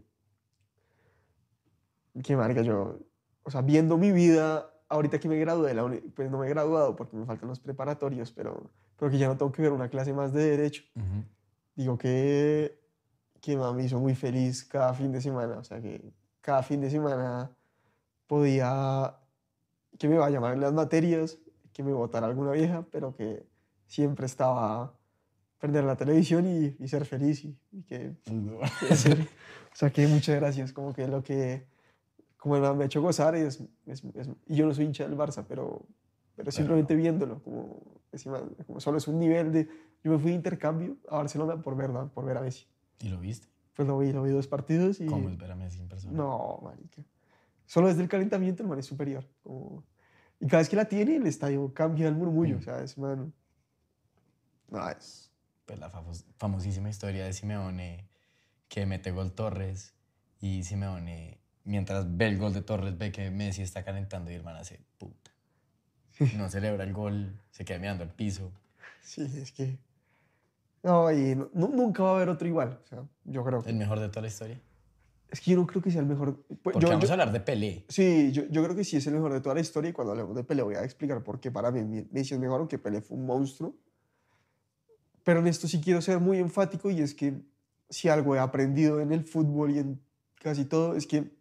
que 2.22 2.36
marica, 2.36 2.62
yo, 2.62 3.00
o 3.44 3.52
sea, 3.52 3.62
viendo 3.62 3.98
mi 3.98 4.12
vida, 4.12 4.70
ahorita 4.90 5.20
que 5.20 5.30
me 5.30 5.38
gradué, 5.38 5.74
la 5.74 5.90
pues 6.14 6.30
no 6.30 6.40
me 6.40 6.48
he 6.48 6.50
graduado 6.50 6.96
porque 6.96 7.16
me 7.16 7.26
faltan 7.26 7.48
los 7.48 7.60
preparatorios, 7.60 8.32
pero, 8.32 8.70
pero 8.98 9.10
que 9.10 9.18
ya 9.18 9.28
no 9.28 9.38
tengo 9.38 9.52
que 9.52 9.62
ver 9.62 9.72
una 9.72 9.90
clase 9.90 10.14
más 10.14 10.34
de 10.34 10.44
derecho 10.44 10.84
Ujú. 10.96 11.24
digo 11.76 11.98
que, 11.98 12.80
que 13.40 13.56
me 13.56 13.84
hizo 13.84 14.00
muy 14.00 14.16
feliz 14.16 14.66
cada 14.66 14.94
fin 14.94 15.12
de 15.12 15.22
semana. 15.22 15.58
O 15.60 15.64
sea, 15.64 15.82
que 15.82 16.12
cada 16.42 16.62
fin 16.62 16.82
de 16.82 16.90
semana 16.90 17.56
podía, 18.28 19.16
que 19.98 20.08
me 20.10 20.16
iba 20.16 20.26
a 20.26 20.30
llamar 20.30 20.54
en 20.54 20.62
las 20.62 20.74
materias, 20.74 21.38
que 21.72 21.84
me 21.84 21.94
votara 21.94 22.28
alguna 22.28 22.52
vieja, 22.52 22.86
pero 22.92 23.16
que 23.16 23.48
siempre 23.90 24.26
estaba 24.28 24.94
prender 25.58 25.84
la 25.84 25.98
televisión 25.98 26.46
y, 26.48 26.76
y 26.80 26.88
ser 26.88 27.04
feliz 27.06 27.44
y, 27.44 27.58
y 27.74 27.82
que, 27.84 28.16
que 28.88 28.96
ser- 28.96 29.20
o 29.22 29.76
sea, 29.76 29.90
que 29.92 30.08
muchas 30.08 30.36
gracias, 30.40 30.72
como 30.72 30.94
que 30.94 31.06
lo 31.08 31.22
que, 31.22 31.66
como 32.38 32.58
me 32.76 32.84
ha 32.84 32.86
hecho 32.86 33.02
gozar 33.02 33.36
es, 33.36 33.60
es- 33.86 34.04
es- 34.16 34.30
y 34.48 34.56
yo 34.56 34.66
no 34.66 34.74
soy 34.74 34.86
hincha 34.86 35.04
del 35.08 35.18
Barça, 35.18 35.44
pero, 35.48 35.86
pero 36.36 36.50
simplemente 36.52 36.96
viéndolo, 36.96 37.44
como, 37.44 37.82
encima, 38.14 38.42
como 38.68 38.80
solo 38.80 38.98
es 39.00 39.08
un 39.10 39.20
nivel 39.20 39.52
de, 39.52 39.68
yo 40.04 40.12
me 40.12 40.20
fui 40.20 40.32
de 40.32 40.38
intercambio 40.38 40.96
a 41.10 41.18
Barcelona 41.18 41.62
por 41.62 41.76
ver, 41.76 41.92
por 42.14 42.24
ver 42.26 42.38
a 42.38 42.42
Messi. 42.42 42.66
¿Y 43.02 43.10
lo 43.10 43.20
viste? 43.20 43.48
Pues 43.76 43.86
lo 43.88 43.98
vi, 44.00 44.14
lo 44.14 44.24
vi 44.24 44.32
dos 44.32 44.48
partidos 44.48 45.02
y... 45.02 45.08
¿Cómo 45.08 45.30
es 45.30 45.38
ver 45.38 45.52
a 45.52 45.56
Messi 45.56 45.80
en 45.82 45.90
persona? 45.90 46.16
No, 46.16 46.60
marica. 46.64 47.02
Solo 47.66 47.88
desde 47.88 48.02
el 48.02 48.08
calentamiento 48.10 48.64
el 48.64 48.70
man 48.70 48.80
es 48.80 48.86
superior. 48.86 49.26
como- 49.44 49.84
Y 50.40 50.48
cada 50.48 50.60
vez 50.62 50.70
que 50.70 50.76
la 50.78 50.86
tiene, 50.86 51.18
el 51.18 51.28
estadio 51.28 51.74
cambia 51.74 52.08
el 52.08 52.16
murmullo. 52.16 52.56
Mm. 52.56 52.60
O 52.60 52.62
sea, 52.62 52.82
es 52.84 52.98
man... 52.98 53.34
Es... 54.98 55.32
Pues 55.66 55.80
la 55.80 55.90
famos- 55.90 56.26
famosísima 56.38 56.90
historia 56.90 57.26
de 57.26 57.34
Simeone 57.34 58.08
que 58.68 58.86
mete 58.86 59.12
gol 59.12 59.32
Torres 59.34 59.94
y 60.42 60.64
Simeone, 60.64 61.40
mientras 61.64 62.06
ve 62.18 62.28
el 62.28 62.38
gol 62.38 62.54
de 62.54 62.62
Torres, 62.62 62.98
ve 62.98 63.12
que 63.12 63.30
Messi 63.32 63.62
está 63.62 63.84
calentando 63.84 64.32
y 64.32 64.36
el 64.36 64.44
man 64.44 64.56
hace 64.56 64.80
puta. 64.98 65.32
No 66.38 66.50
celebra 66.50 66.84
el 66.84 66.94
gol, 66.94 67.40
se 67.52 67.66
queda 67.66 67.80
mirando 67.80 68.04
al 68.04 68.12
piso. 68.14 68.52
Sí, 69.02 69.22
es 69.42 69.52
que... 69.52 69.78
No, 70.84 71.12
y 71.12 71.36
no- 71.36 71.50
nu- 71.54 71.70
nunca 71.76 72.04
va 72.04 72.12
a 72.12 72.16
haber 72.16 72.30
otro 72.30 72.48
igual. 72.48 72.80
O 72.84 72.88
sea, 72.88 73.04
yo 73.26 73.44
creo 73.44 73.62
que... 73.64 73.70
El 73.70 73.76
mejor 73.76 74.00
de 74.00 74.10
toda 74.10 74.22
la 74.22 74.28
historia. 74.28 74.62
Es 75.30 75.42
que 75.42 75.52
yo 75.52 75.58
no 75.58 75.68
creo 75.68 75.82
que 75.82 75.92
sea 75.92 76.02
el 76.02 76.08
mejor... 76.08 76.44
pues, 76.48 76.60
Porque 76.64 76.80
yo- 76.80 76.88
vamos 76.90 77.04
yo- 77.04 77.10
a 77.10 77.14
hablar 77.14 77.32
de 77.32 77.40
Pelé. 77.42 77.86
Sí, 77.90 78.32
yo, 78.32 78.44
yo 78.50 78.64
creo 78.64 78.76
que 78.76 78.84
sí 78.84 78.98
es 78.98 79.06
el 79.08 79.14
mejor 79.16 79.34
de 79.34 79.42
toda 79.42 79.56
la 79.56 79.62
historia 79.62 79.90
y 79.90 79.94
cuando 79.94 80.12
hablemos 80.12 80.36
de 80.36 80.44
Pelé 80.44 80.62
voy 80.64 80.76
a 80.76 80.84
explicar 80.84 81.24
por 81.24 81.40
qué 81.40 81.52
para 81.52 81.70
mí 81.72 82.08
Messi 82.12 82.34
es 82.36 82.40
mejor, 82.40 82.60
aunque 82.60 82.78
Pelé 82.80 83.02
fue 83.02 83.18
un 83.18 83.26
monstruo. 83.26 83.76
Pero 85.24 85.40
en 85.40 85.48
esto 85.48 85.68
sí 85.68 85.82
quiero 85.82 86.02
ser 86.02 86.20
muy 86.20 86.38
enfático 86.40 86.90
y 86.90 87.02
es 87.02 87.14
que 87.14 87.42
si 87.90 88.10
algo 88.10 88.36
he 88.36 88.40
aprendido 88.40 89.00
en 89.00 89.12
el 89.12 89.24
fútbol 89.24 89.72
y 89.72 89.80
en 89.80 90.00
casi 90.42 90.66
todo 90.66 90.96
es 90.96 91.06
que 91.08 91.32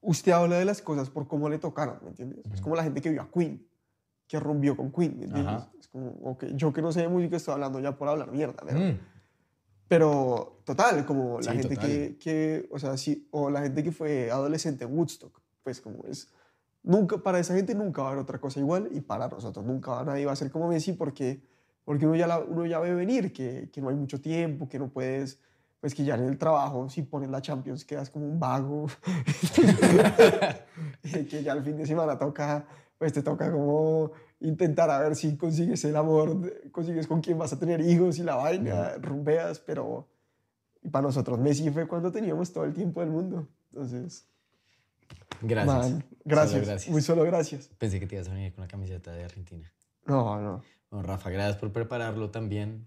usted 0.00 0.32
habla 0.32 0.58
de 0.58 0.64
las 0.64 0.82
cosas 0.82 1.08
por 1.10 1.26
cómo 1.26 1.48
le 1.48 1.58
tocaron, 1.58 1.98
¿me 2.02 2.08
entiendes? 2.10 2.44
Es 2.52 2.60
como 2.60 2.76
la 2.76 2.82
gente 2.82 3.00
que 3.00 3.10
vio 3.10 3.22
a 3.22 3.30
Queen, 3.30 3.66
que 4.28 4.38
rompió 4.38 4.76
con 4.76 4.92
Queen, 4.92 5.18
¿me 5.18 5.24
entiendes? 5.24 5.62
Ajá. 5.62 5.70
Es 5.78 5.88
como, 5.88 6.08
ok, 6.24 6.44
yo 6.54 6.72
que 6.72 6.82
no 6.82 6.92
sé 6.92 7.00
de 7.00 7.08
música 7.08 7.36
estoy 7.36 7.54
hablando 7.54 7.80
ya 7.80 7.96
por 7.96 8.08
hablar 8.08 8.30
mierda, 8.30 8.62
¿verdad? 8.64 8.80
Mm. 8.92 8.98
Pero 9.88 10.60
total, 10.64 11.04
como 11.06 11.40
la 11.40 11.52
Sí, 11.52 11.58
gente 11.58 11.74
total. 11.76 11.90
que, 11.90 12.16
que, 12.18 12.68
o 12.70 12.78
sea, 12.78 12.96
sí, 12.96 13.28
o 13.30 13.50
la 13.50 13.62
gente 13.62 13.82
que 13.82 13.92
fue 13.92 14.30
adolescente 14.30 14.84
en 14.84 14.96
Woodstock, 14.96 15.40
pues 15.62 15.80
como 15.80 16.04
es, 16.04 16.28
nunca, 16.82 17.18
para 17.18 17.38
esa 17.38 17.54
gente 17.54 17.74
nunca 17.74 18.02
va 18.02 18.08
a 18.08 18.10
haber 18.12 18.22
otra 18.22 18.38
cosa 18.40 18.60
igual 18.60 18.88
y 18.92 19.00
para 19.00 19.28
nosotros 19.28 19.64
nunca 19.64 19.90
va- 19.92 20.04
nadie 20.04 20.26
va 20.26 20.32
a 20.32 20.36
ser 20.36 20.50
como 20.50 20.68
Messi 20.68 20.92
porque, 20.94 21.42
porque 21.84 22.06
uno, 22.06 22.16
ya 22.16 22.26
la- 22.26 22.38
uno 22.40 22.66
ya 22.66 22.78
ve 22.80 22.94
venir 22.94 23.32
que, 23.32 23.70
que 23.72 23.80
no 23.80 23.88
hay 23.90 23.96
mucho 23.96 24.20
tiempo, 24.20 24.68
que 24.68 24.78
no 24.78 24.88
puedes, 24.88 25.38
pues 25.80 25.94
que 25.94 26.04
ya 26.04 26.14
en 26.14 26.24
el 26.24 26.38
trabajo 26.38 26.88
si 26.88 27.02
pones 27.02 27.28
la 27.30 27.42
Champions 27.42 27.84
quedas 27.84 28.08
como 28.10 28.26
un 28.26 28.38
vago, 28.40 28.86
que 31.30 31.42
ya 31.42 31.52
el 31.52 31.62
fin 31.62 31.76
de 31.76 31.86
semana 31.86 32.18
toca, 32.18 32.66
pues 32.98 33.12
te 33.12 33.22
toca 33.22 33.50
como 33.52 34.12
intentar 34.40 34.90
a 34.90 34.98
ver 35.00 35.16
si 35.16 35.36
consigues 35.36 35.84
el 35.84 35.96
amor, 35.96 36.70
consigues 36.72 37.06
con 37.06 37.20
quién 37.20 37.38
vas 37.38 37.52
a 37.52 37.58
tener 37.58 37.80
hijos 37.80 38.18
y 38.18 38.22
la 38.22 38.34
vaina, 38.36 38.94
rumbeas, 39.00 39.58
pero 39.60 40.08
para 40.90 41.02
nosotros 41.06 41.38
Messi 41.38 41.70
fue 41.70 41.86
cuando 41.88 42.10
teníamos 42.12 42.52
todo 42.52 42.64
el 42.64 42.74
tiempo 42.74 43.00
del 43.00 43.10
mundo. 43.10 43.48
Entonces, 43.72 44.26
Gracias. 45.42 45.66
man, 45.76 45.90
Solo 46.00 46.04
gracias, 46.24 46.66
gracias. 46.66 46.90
muy 46.92 47.02
solo 47.02 47.24
gracias. 47.24 47.68
Pensé 47.78 48.00
que 48.00 48.06
te 48.06 48.14
ibas 48.16 48.28
a 48.28 48.32
venir 48.34 48.52
con 48.54 48.62
la 48.62 48.68
camiseta 48.68 49.12
de 49.12 49.24
Argentina. 49.24 49.70
No, 50.06 50.40
no. 50.40 50.62
Bueno, 50.94 51.08
Rafa, 51.08 51.28
gracias 51.28 51.56
por 51.56 51.72
prepararlo 51.72 52.30
también. 52.30 52.86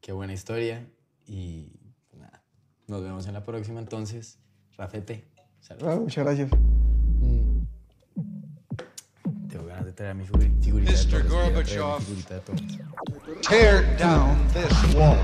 Qué 0.00 0.10
buena 0.10 0.32
historia. 0.32 0.88
Y 1.24 1.70
pues, 2.10 2.20
nada, 2.20 2.42
nos 2.88 3.00
vemos 3.00 3.28
en 3.28 3.32
la 3.32 3.44
próxima 3.44 3.78
entonces. 3.78 4.40
Rafete, 4.76 5.30
saludos. 5.60 5.88
Ah, 5.88 6.00
muchas 6.00 6.24
gracias. 6.24 6.50
Mm. 7.20 7.60
Tengo 9.48 9.66
ganas 9.66 9.84
de 9.84 9.92
traer 9.92 10.10
a 10.10 10.14
mi 10.14 10.24
figu- 10.26 10.60
figurita 10.64 10.90
Mr. 10.90 11.28
Gorbachev. 11.28 12.04
Tear 13.48 13.96
down 13.98 14.36
this 14.52 14.94
wall. 14.96 15.16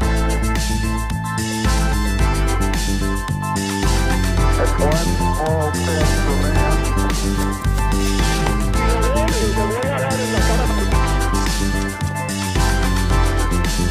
One 4.79 5.05
small 5.17 5.73
step 5.75 7.70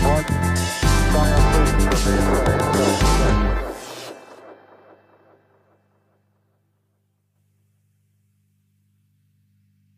What? 0.01 0.58